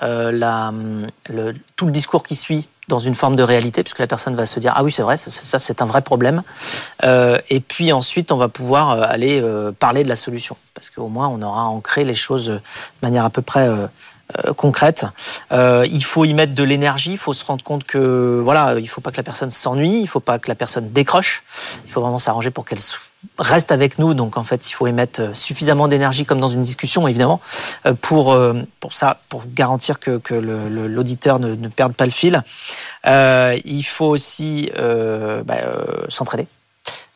tout 0.00 1.86
le 1.86 1.92
discours 1.92 2.24
qui 2.24 2.34
suit 2.34 2.68
dans 2.88 2.98
une 2.98 3.14
forme 3.14 3.36
de 3.36 3.42
réalité, 3.42 3.82
puisque 3.82 3.98
la 4.00 4.06
personne 4.06 4.34
va 4.34 4.46
se 4.46 4.58
dire 4.60 4.72
ah 4.74 4.82
oui 4.82 4.90
c'est 4.90 5.02
vrai, 5.02 5.16
ça, 5.16 5.58
c'est 5.58 5.82
un 5.82 5.86
vrai 5.86 6.02
problème. 6.02 6.42
Euh, 7.04 7.38
et 7.50 7.60
puis 7.60 7.92
ensuite 7.92 8.32
on 8.32 8.36
va 8.36 8.48
pouvoir 8.48 8.90
euh, 8.90 9.02
aller 9.06 9.40
euh, 9.40 9.72
parler 9.72 10.04
de 10.04 10.08
la 10.08 10.16
solution, 10.16 10.56
parce 10.74 10.90
qu'au 10.90 11.08
moins 11.08 11.28
on 11.28 11.40
aura 11.42 11.64
ancré 11.64 12.04
les 12.04 12.14
choses 12.14 12.46
de 12.48 12.60
manière 13.02 13.24
à 13.24 13.30
peu 13.30 13.42
près 13.42 13.68
euh, 13.68 13.86
euh, 14.44 14.52
concrète. 14.52 15.06
Euh, 15.52 15.86
il 15.90 16.04
faut 16.04 16.24
y 16.24 16.34
mettre 16.34 16.54
de 16.54 16.62
l'énergie, 16.62 17.12
il 17.12 17.18
faut 17.18 17.32
se 17.32 17.44
rendre 17.44 17.64
compte 17.64 17.84
que 17.84 18.40
voilà, 18.42 18.78
il 18.78 18.88
faut 18.88 19.00
pas 19.00 19.10
que 19.10 19.16
la 19.16 19.22
personne 19.22 19.50
s'ennuie, 19.50 20.00
il 20.00 20.06
faut 20.06 20.20
pas 20.20 20.38
que 20.38 20.48
la 20.48 20.54
personne 20.54 20.90
décroche, 20.90 21.42
il 21.86 21.90
faut 21.92 22.00
vraiment 22.00 22.18
s'arranger 22.18 22.50
pour 22.50 22.64
qu'elle 22.64 22.80
sou- 22.80 22.98
reste 23.38 23.72
avec 23.72 23.98
nous. 23.98 24.14
Donc 24.14 24.36
en 24.36 24.44
fait, 24.44 24.68
il 24.68 24.72
faut 24.72 24.86
émettre 24.86 25.36
suffisamment 25.36 25.88
d'énergie 25.88 26.24
comme 26.24 26.40
dans 26.40 26.48
une 26.48 26.62
discussion, 26.62 27.08
évidemment, 27.08 27.40
pour 28.00 28.38
pour 28.80 28.94
ça, 28.94 29.20
pour 29.28 29.44
garantir 29.46 30.00
que, 30.00 30.18
que 30.18 30.34
l'auditeur 30.34 31.38
ne, 31.38 31.68
perde 31.68 31.94
pas 31.94 32.06
le 32.06 32.12
fil. 32.12 32.42
il 33.04 33.82
faut 33.82 34.06
aussi 34.06 34.70
bah, 34.76 35.56
s'entraîner. 36.08 36.46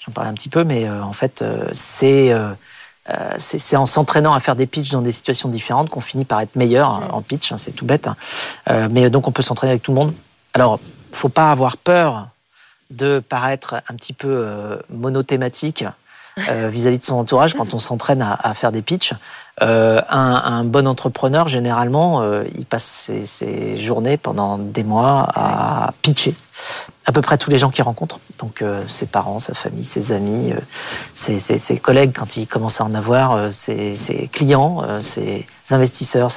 J'en 0.05 0.12
parlais 0.12 0.30
un 0.30 0.34
petit 0.34 0.48
peu, 0.48 0.64
mais 0.64 0.90
en 0.90 1.12
fait, 1.12 1.44
c'est 1.72 2.32
euh, 3.11 3.34
c'est 3.38 3.76
en 3.76 3.86
s'entraînant 3.86 4.32
à 4.32 4.38
faire 4.38 4.55
des 4.55 4.66
pitchs 4.66 4.92
dans 4.92 5.03
des 5.03 5.11
situations 5.11 5.48
différentes 5.48 5.90
qu'on 5.90 6.00
finit 6.00 6.24
par 6.24 6.40
être 6.40 6.55
meilleur 6.55 7.12
en 7.12 7.20
pitch. 7.20 7.50
Hein, 7.50 7.59
c'est 7.59 7.72
tout 7.72 7.84
bête. 7.84 8.07
Hein. 8.07 8.16
Euh, 8.70 8.88
mais 8.90 9.11
donc 9.11 9.26
on 9.26 9.32
peut 9.32 9.42
s'entraîner 9.42 9.72
avec 9.72 9.82
tout 9.82 9.90
le 9.90 9.96
monde. 9.96 10.14
Alors, 10.55 10.78
faut 11.12 11.28
pas 11.28 11.50
avoir 11.50 11.76
peur 11.76 12.28
de 12.93 13.20
paraître 13.26 13.74
un 13.88 13.95
petit 13.95 14.12
peu 14.12 14.28
euh, 14.28 14.76
monothématique 14.90 15.84
vis-à-vis 16.38 16.99
de 16.99 17.05
son 17.05 17.16
entourage 17.16 17.53
quand 17.53 17.74
on 17.74 17.78
s'entraîne 17.78 18.22
à, 18.22 18.55
faire 18.55 18.72
des 18.72 18.80
pitchs. 18.80 19.12
un, 19.61 20.64
bon 20.64 20.88
entrepreneur, 20.88 21.47
généralement, 21.47 22.22
il 22.55 22.64
passe 22.64 23.11
ses, 23.24 23.76
journées 23.78 24.16
pendant 24.16 24.57
des 24.57 24.82
mois 24.82 25.28
à 25.34 25.93
pitcher 26.01 26.34
à 27.05 27.12
peu 27.12 27.20
près 27.20 27.38
tous 27.38 27.51
les 27.51 27.59
gens 27.59 27.70
qu'il 27.70 27.84
rencontre. 27.84 28.20
Donc 28.38 28.62
euh, 28.62 28.82
ses 28.88 29.07
parents, 29.07 29.40
sa 29.40 29.55
famille, 29.55 29.84
ses 29.84 30.12
amis, 30.12 30.53
euh, 30.53 30.59
ses, 31.14 31.78
collègues 31.78 32.12
quand 32.14 32.36
il 32.36 32.47
commence 32.47 32.80
à 32.80 32.84
en 32.84 32.95
avoir, 32.95 33.32
euh, 33.32 33.51
ses, 33.51 34.28
clients, 34.32 34.82
euh, 34.84 35.01
ses 35.01 35.47
investisseurs, 35.70 36.30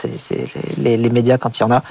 les, 0.77 0.97
médias 1.09 1.37
quand 1.37 1.59
il 1.59 1.61
y 1.61 1.65
en 1.65 1.71
a, 1.71 1.83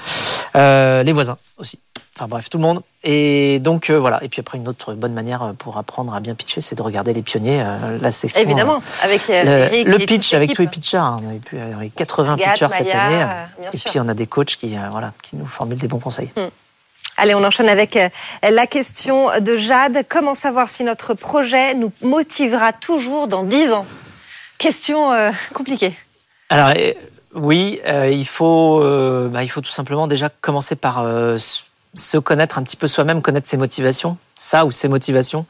euh, 0.57 1.03
les 1.03 1.12
voisins 1.12 1.39
aussi. 1.59 1.81
Enfin 2.17 2.29
bref, 2.29 2.49
tout 2.49 2.59
le 2.59 2.62
monde. 2.62 2.81
Et 3.03 3.59
donc 3.59 3.91
voilà. 3.91 4.23
Et 4.23 4.29
puis 4.29 4.41
après, 4.41 4.57
une 4.57 4.69
autre 4.69 4.95
bonne 4.95 5.15
manière 5.15 5.53
pour 5.59 5.79
apprendre 5.79 6.15
à 6.15 6.21
bien 6.21 6.35
pitcher, 6.35 6.61
c'est 6.61 6.77
de 6.77 6.83
regarder 6.83 7.12
les 7.12 7.23
pionniers. 7.23 7.65
la 8.01 8.12
section. 8.12 8.41
Évidemment, 8.41 8.81
avec 9.03 9.27
le, 9.29 9.85
le 9.85 9.99
pitch, 9.99 10.33
avec 10.33 10.53
tous 10.53 10.62
les 10.62 10.69
pitchers. 10.69 10.99
Hein. 10.99 11.17
On 11.53 11.81
a 11.81 11.85
eu 11.85 11.91
80 11.91 12.37
pitchers 12.37 12.69
cette 12.71 12.95
année. 12.95 13.27
et 13.73 13.79
puis 13.79 13.99
on 13.99 14.09
a 14.09 14.15
des 14.15 14.29
coachs 14.29 14.57
qui, 14.57 14.77
voilà, 14.91 15.12
qui 15.23 15.37
nous 15.37 15.47
formulent 15.47 15.79
des 15.79 15.89
bons 15.89 15.99
conseils. 15.99 16.31
Hmm. 16.37 16.51
Allez, 17.17 17.35
on 17.35 17.45
enchaîne 17.45 17.69
avec 17.69 17.97
euh, 17.97 18.09
la 18.43 18.67
question 18.67 19.29
de 19.41 19.55
Jade. 19.55 20.05
Comment 20.09 20.35
savoir 20.35 20.69
si 20.69 20.85
notre 20.85 21.15
projet 21.15 21.75
nous 21.75 21.93
motivera 22.03 22.73
toujours 22.73 23.29
dans 23.29 23.45
10 23.45 23.73
ans? 23.73 23.87
Question 24.59 25.12
euh, 25.12 25.31
compliquée. 25.53 25.95
Alors, 26.49 26.73
euh, 26.77 26.93
oui, 27.35 27.81
il, 28.11 28.27
faut, 28.27 28.81
bah, 29.31 29.43
il 29.43 29.49
faut 29.49 29.61
tout 29.61 29.71
simplement 29.71 30.07
déjà 30.07 30.29
commencer 30.29 30.77
par 30.77 31.05
se 31.95 32.18
connaître 32.18 32.59
un 32.59 32.62
petit 32.62 32.76
peu 32.76 32.86
soi-même, 32.86 33.22
connaître 33.22 33.49
ses 33.49 33.57
motivations, 33.57 34.16
ça 34.34 34.66
ou 34.66 34.70
ses 34.70 34.88
motivations. 34.88 35.47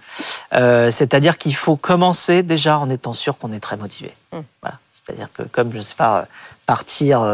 C'est-à-dire 0.52 1.38
qu'il 1.38 1.54
faut 1.56 1.76
commencer 1.76 2.42
déjà 2.42 2.78
en 2.78 2.90
étant 2.90 3.12
sûr 3.12 3.38
qu'on 3.38 3.52
est 3.52 3.60
très 3.60 3.76
motivé. 3.76 4.14
Hmm. 4.32 4.40
Voilà. 4.62 4.78
C'est-à-dire 4.92 5.28
que 5.32 5.42
comme, 5.42 5.72
je 5.72 5.78
ne 5.78 5.82
sais 5.82 5.94
pas, 5.94 6.26
partir 6.66 7.26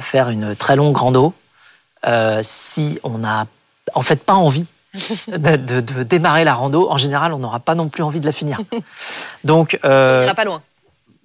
faire 0.00 0.30
une 0.30 0.54
très 0.54 0.76
longue 0.76 0.96
rando, 0.96 1.34
euh, 2.06 2.40
si 2.42 2.98
on 3.04 3.18
n'a 3.18 3.46
en 3.94 4.02
fait 4.02 4.24
pas 4.24 4.34
envie 4.34 4.66
de, 5.28 5.80
démarrer 6.02 6.44
la 6.44 6.54
rando, 6.54 6.90
en 6.90 6.98
général, 6.98 7.32
on 7.32 7.38
n'aura 7.38 7.60
pas 7.60 7.74
non 7.74 7.88
plus 7.88 8.02
envie 8.02 8.20
de 8.20 8.26
la 8.26 8.32
finir. 8.32 8.60
Donc, 9.44 9.78
euh, 9.84 10.18
on 10.18 10.22
n'ira 10.22 10.34
pas 10.34 10.44
loin. 10.44 10.62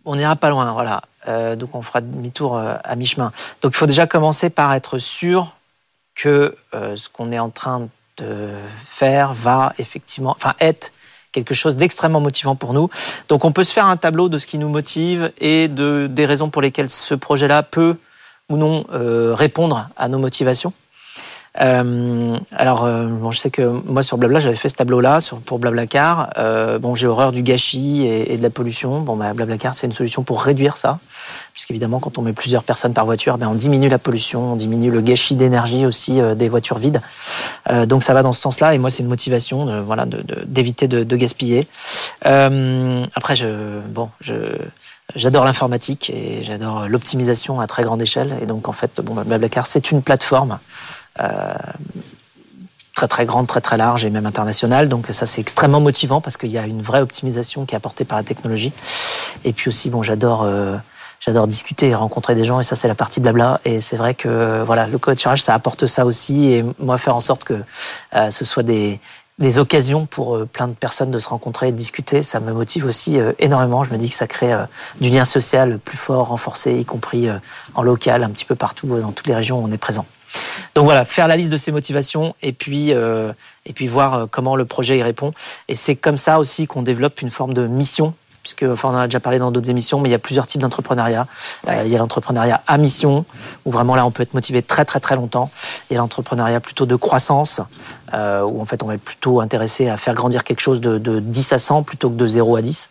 On 0.06 0.16
n'ira 0.16 0.36
pas 0.36 0.50
loin, 0.50 0.72
voilà. 0.72 1.02
Euh, 1.28 1.58
donc, 1.58 1.76
on 1.76 1.82
fera 1.82 2.00
demi-tour 2.00 2.58
à 2.58 2.96
mi-chemin. 2.96 3.34
Donc, 3.62 3.74
il 3.74 3.76
faut 3.76 3.88
déjà 3.88 4.08
commencer 4.08 4.50
par 4.50 4.74
être 4.74 5.00
sûr 5.00 5.57
que 6.18 6.56
ce 6.74 7.10
qu'on 7.10 7.32
est 7.32 7.40
en 7.40 7.50
train 7.50 7.90
de 8.18 8.50
faire 8.86 9.34
va 9.34 9.74
effectivement, 9.78 10.32
enfin, 10.32 10.54
être 10.60 10.92
quelque 11.32 11.54
chose 11.54 11.78
d'extrêmement 11.78 12.20
motivant 12.20 12.56
pour 12.56 12.74
nous. 12.74 12.90
Donc, 13.30 13.46
on 13.46 13.52
peut 13.52 13.64
se 13.64 13.74
faire 13.74 13.86
un 13.86 13.98
tableau 13.98 14.28
de 14.28 14.40
ce 14.40 14.48
qui 14.48 14.58
nous 14.58 14.70
motive 14.70 15.32
et 15.40 15.68
de, 15.68 16.08
des 16.10 16.26
raisons 16.26 16.50
pour 16.50 16.62
lesquelles 16.62 16.90
ce 16.90 17.14
projet-là 17.14 17.62
peut 17.64 17.96
ou 18.50 18.58
non 18.58 18.86
euh, 18.92 19.36
répondre 19.36 19.90
à 19.98 20.08
nos 20.08 20.18
motivations. 20.18 20.74
Euh, 21.60 22.38
alors, 22.52 22.86
euh, 22.86 23.08
bon, 23.08 23.32
je 23.32 23.40
sais 23.40 23.50
que 23.50 23.62
moi 23.62 24.04
sur 24.04 24.18
Blabla, 24.18 24.40
j'avais 24.40 24.56
fait 24.56 24.70
ce 24.70 24.76
tableau-là 24.76 25.20
pour 25.46 25.60
Blablacar. 25.60 26.30
Euh, 26.38 26.80
bon, 26.80 26.96
j'ai 26.96 27.08
horreur 27.08 27.32
du 27.32 27.42
gâchis 27.42 28.06
et, 28.06 28.38
de 28.38 28.44
la 28.44 28.50
pollution. 28.50 29.00
Bon, 29.02 29.16
bah, 29.16 29.34
Blablacar, 29.34 29.76
c'est 29.76 29.88
une 29.88 29.94
solution 29.94 30.24
pour 30.24 30.42
réduire 30.42 30.78
ça, 30.78 31.00
puisqu'évidemment, 31.54 32.00
quand 32.00 32.18
on 32.18 32.22
met 32.22 32.34
plusieurs 32.34 32.64
personnes 32.64 32.94
par 32.94 33.06
voiture, 33.06 33.38
ben, 33.38 33.48
on 33.48 33.56
diminue 33.56 33.90
la 33.90 34.00
pollution, 34.00 34.54
on 34.54 34.56
diminue 34.56 34.92
le 34.92 35.02
gâchis 35.02 35.36
d'énergie 35.36 35.86
aussi 35.86 36.22
euh, 36.22 36.36
des 36.36 36.50
voitures 36.50 36.78
vides. 36.78 37.02
Euh, 37.70 37.86
donc, 37.86 38.04
ça 38.04 38.14
va 38.14 38.24
dans 38.24 38.34
ce 38.34 38.42
sens-là. 38.42 38.76
Et 38.76 38.78
moi, 38.78 38.90
c'est 38.90 39.04
une 39.04 39.10
motivation, 39.10 39.66
de, 39.66 39.80
voilà, 39.80 40.06
d'éviter 40.46 40.88
de, 40.88 41.00
de, 41.00 41.04
de, 41.04 41.16
gaspiller. 41.16 41.68
après, 42.22 43.36
je, 43.36 43.80
bon, 43.90 44.10
je 44.22 44.36
J'adore 45.16 45.46
l'informatique 45.46 46.10
et 46.10 46.44
j'adore 46.44 46.90
l'optimisation 46.90 47.62
à 47.62 47.68
très 47.68 47.84
grande 47.84 48.02
échelle. 48.02 48.36
Et 48.42 48.46
donc, 48.46 48.68
en 48.68 48.74
fait, 48.74 49.00
bon, 49.00 49.16
Blablacar, 49.24 49.66
c'est 49.66 49.92
une 49.92 50.02
plateforme 50.02 50.52
euh, 50.52 50.97
très 52.94 53.08
très 53.08 53.26
grande, 53.26 53.48
très 53.48 53.62
très 53.62 53.78
large 53.78 54.06
et 54.06 54.10
même 54.10 54.26
internationale. 54.26 54.90
Donc 54.90 55.08
ça 55.12 55.26
c'est 55.26 55.42
extrêmement 55.42 55.82
motivant 55.82 56.22
parce 56.22 56.38
qu'il 56.38 56.50
y 56.50 56.58
a 56.58 56.66
une 56.66 56.82
vraie 56.82 57.02
optimisation 57.02 57.66
qui 57.66 57.76
est 57.76 57.78
apportée 57.78 58.06
par 58.06 58.18
la 58.18 58.24
technologie. 58.24 58.74
Et 59.44 59.54
puis 59.54 59.70
aussi 59.70 59.90
bon 59.90 60.04
j'adore 60.04 60.44
euh, 60.44 60.78
j'adore 61.20 61.48
discuter 61.48 61.90
et 61.90 61.96
rencontrer 61.96 62.36
des 62.36 62.44
gens 62.44 62.60
et 62.60 62.64
ça 62.64 62.76
c'est 62.76 62.88
la 62.88 62.96
partie 62.96 63.20
blabla. 63.20 63.62
Et 63.66 63.82
c'est 63.82 63.98
vrai 63.98 64.16
que 64.16 64.64
voilà 64.66 64.88
le 64.88 64.98
coaching 64.98 65.38
ça 65.38 65.54
apporte 65.54 65.86
ça 65.86 66.06
aussi 66.06 66.54
et 66.54 66.66
moi 66.80 66.98
faire 66.98 67.16
en 67.16 67.20
sorte 67.20 67.44
que 67.44 67.62
euh, 68.16 68.32
ce 68.32 68.46
soit 68.46 68.64
des 68.64 69.00
des 69.40 69.60
occasions 69.60 70.06
pour 70.06 70.36
euh, 70.36 70.46
plein 70.46 70.68
de 70.68 70.74
personnes 70.74 71.12
de 71.12 71.20
se 71.20 71.30
rencontrer 71.30 71.68
et 71.68 71.72
de 71.72 71.78
discuter, 71.78 72.24
ça 72.24 72.40
me 72.40 72.54
motive 72.54 72.86
aussi 72.86 73.20
euh, 73.20 73.34
énormément. 73.40 73.84
Je 73.84 73.92
me 73.92 73.98
dis 73.98 74.10
que 74.10 74.16
ça 74.16 74.28
crée 74.28 74.54
euh, 74.54 74.66
du 75.00 75.10
lien 75.10 75.26
social 75.26 75.80
plus 75.80 75.98
fort, 75.98 76.30
renforcé, 76.30 76.74
y 76.74 76.86
compris 76.86 77.30
en 77.76 77.84
local, 77.84 78.24
un 78.24 78.30
petit 78.30 78.46
peu 78.46 78.56
partout, 78.56 78.88
dans 78.88 79.12
toutes 79.12 79.28
les 79.28 79.36
régions 79.36 79.60
où 79.60 79.68
on 79.68 79.72
est 79.72 79.78
présent. 79.78 80.06
Donc 80.76 80.86
voilà, 80.86 81.06
faire 81.06 81.28
la 81.28 81.36
liste 81.36 81.52
de 81.52 81.58
ses 81.58 81.72
motivations 81.72 82.36
et 82.42 82.54
puis 82.54 82.92
et 82.92 83.74
puis 83.74 83.88
voir 83.88 84.28
comment 84.30 84.56
le 84.56 84.66
projet 84.66 84.98
y 84.98 85.04
répond. 85.04 85.34
Et 85.68 85.76
c'est 85.76 85.96
comme 85.96 86.18
ça 86.18 86.40
aussi 86.40 86.68
qu'on 86.68 86.84
développe 86.84 87.22
une 87.22 87.32
forme 87.32 87.54
de 87.54 87.68
mission 87.68 88.14
puisque 88.48 88.72
enfin, 88.72 88.90
on 88.90 88.94
en 88.94 89.00
a 89.00 89.08
déjà 89.08 89.20
parlé 89.20 89.40
dans 89.40 89.52
d'autres 89.52 89.70
émissions, 89.70 90.00
mais 90.00 90.08
il 90.08 90.12
y 90.14 90.16
a 90.16 90.20
plusieurs 90.20 90.48
types 90.48 90.62
d'entrepreneuriat. 90.62 91.28
Euh, 91.68 91.84
il 91.86 91.92
y 91.92 91.96
a 91.96 91.98
l'entrepreneuriat 91.98 92.62
à 92.66 92.78
mission, 92.78 93.26
où 93.66 93.72
vraiment 93.72 93.96
là 93.96 94.06
on 94.06 94.12
peut 94.12 94.24
être 94.24 94.34
motivé 94.34 94.62
très 94.62 94.86
très 94.86 95.02
très 95.02 95.18
longtemps. 95.18 95.50
Il 95.90 95.94
y 95.94 95.98
a 95.98 96.00
l'entrepreneuriat 96.00 96.62
plutôt 96.62 96.86
de 96.86 96.96
croissance, 96.96 97.60
euh, 98.14 98.44
où 98.44 98.62
en 98.62 98.66
fait 98.66 98.84
on 98.84 98.88
va 98.88 98.94
être 98.94 99.04
plutôt 99.04 99.42
intéressé 99.42 99.90
à 99.90 99.98
faire 99.98 100.14
grandir 100.14 100.46
quelque 100.46 100.62
chose 100.62 100.80
de, 100.80 100.98
de 100.98 101.20
10 101.20 101.52
à 101.52 101.60
100 101.60 101.84
plutôt 101.84 102.10
que 102.10 102.16
de 102.16 102.26
0 102.26 102.56
à 102.56 102.62
10. 102.62 102.90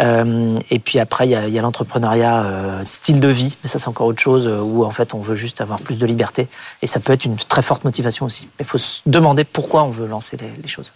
Euh, 0.00 0.58
et 0.70 0.78
puis 0.78 0.98
après 0.98 1.26
il 1.26 1.30
y 1.30 1.58
a, 1.58 1.62
l'entrepreneuriat 1.62 2.44
style 2.84 3.20
de 3.20 3.28
vie, 3.28 3.56
mais 3.62 3.70
ça 3.70 3.78
c'est 3.78 3.88
encore 3.88 4.06
autre 4.06 4.20
chose, 4.20 4.46
où 4.48 4.84
en 4.84 4.90
fait 4.90 5.14
on 5.14 5.20
veut 5.20 5.34
juste 5.34 5.62
avoir 5.62 5.80
plus 5.80 5.98
de 5.98 6.04
liberté. 6.04 6.46
Et 6.82 6.86
ça 6.86 7.00
peut 7.00 7.14
être 7.14 7.24
une 7.24 7.36
très 7.36 7.62
forte 7.62 7.84
motivation 7.84 8.26
aussi. 8.26 8.50
Il 8.58 8.66
faut 8.66 8.76
se 8.76 9.00
demander 9.06 9.44
pourquoi 9.44 9.82
on 9.84 9.90
veut 9.90 10.06
lancer 10.06 10.36
les, 10.36 10.52
les 10.60 10.68
choses. 10.68 10.92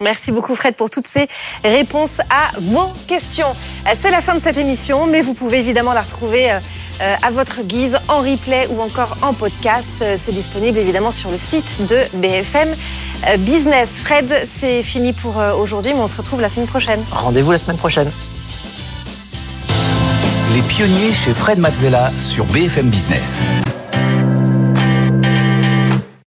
Merci 0.00 0.30
beaucoup 0.30 0.54
Fred 0.54 0.76
pour 0.76 0.90
toutes 0.90 1.08
ces 1.08 1.26
réponses 1.64 2.20
à 2.30 2.56
vos 2.60 2.92
questions. 3.08 3.48
Euh, 3.86 3.90
c'est 3.96 4.10
la 4.10 4.20
fin 4.20 4.34
de 4.34 4.38
cette 4.38 4.56
émission, 4.56 5.06
mais 5.06 5.22
vous 5.22 5.34
pouvez 5.34 5.58
évidemment 5.58 5.92
la 5.92 6.02
retrouver 6.02 6.52
euh, 6.52 6.58
euh, 7.00 7.16
à 7.20 7.30
votre 7.32 7.62
guise 7.62 7.98
en 8.06 8.18
replay 8.18 8.68
ou 8.70 8.80
encore 8.80 9.16
en 9.22 9.32
podcast. 9.32 10.04
C'est 10.16 10.32
disponible 10.32 10.78
évidemment 10.78 11.10
sur 11.10 11.30
le 11.30 11.38
site 11.38 11.86
de 11.86 11.98
BFM 12.14 12.74
Business. 13.38 13.88
Fred, 14.04 14.44
c'est 14.46 14.82
fini 14.82 15.12
pour 15.12 15.36
aujourd'hui, 15.60 15.92
mais 15.94 16.00
on 16.00 16.08
se 16.08 16.16
retrouve 16.16 16.40
la 16.40 16.50
semaine 16.50 16.66
prochaine. 16.66 17.00
Rendez-vous 17.10 17.52
la 17.52 17.58
semaine 17.58 17.76
prochaine. 17.76 18.10
Les 20.54 20.62
pionniers 20.62 21.12
chez 21.12 21.34
Fred 21.34 21.58
Mazzella 21.58 22.10
sur 22.20 22.44
BFM 22.46 22.88
Business. 22.88 23.44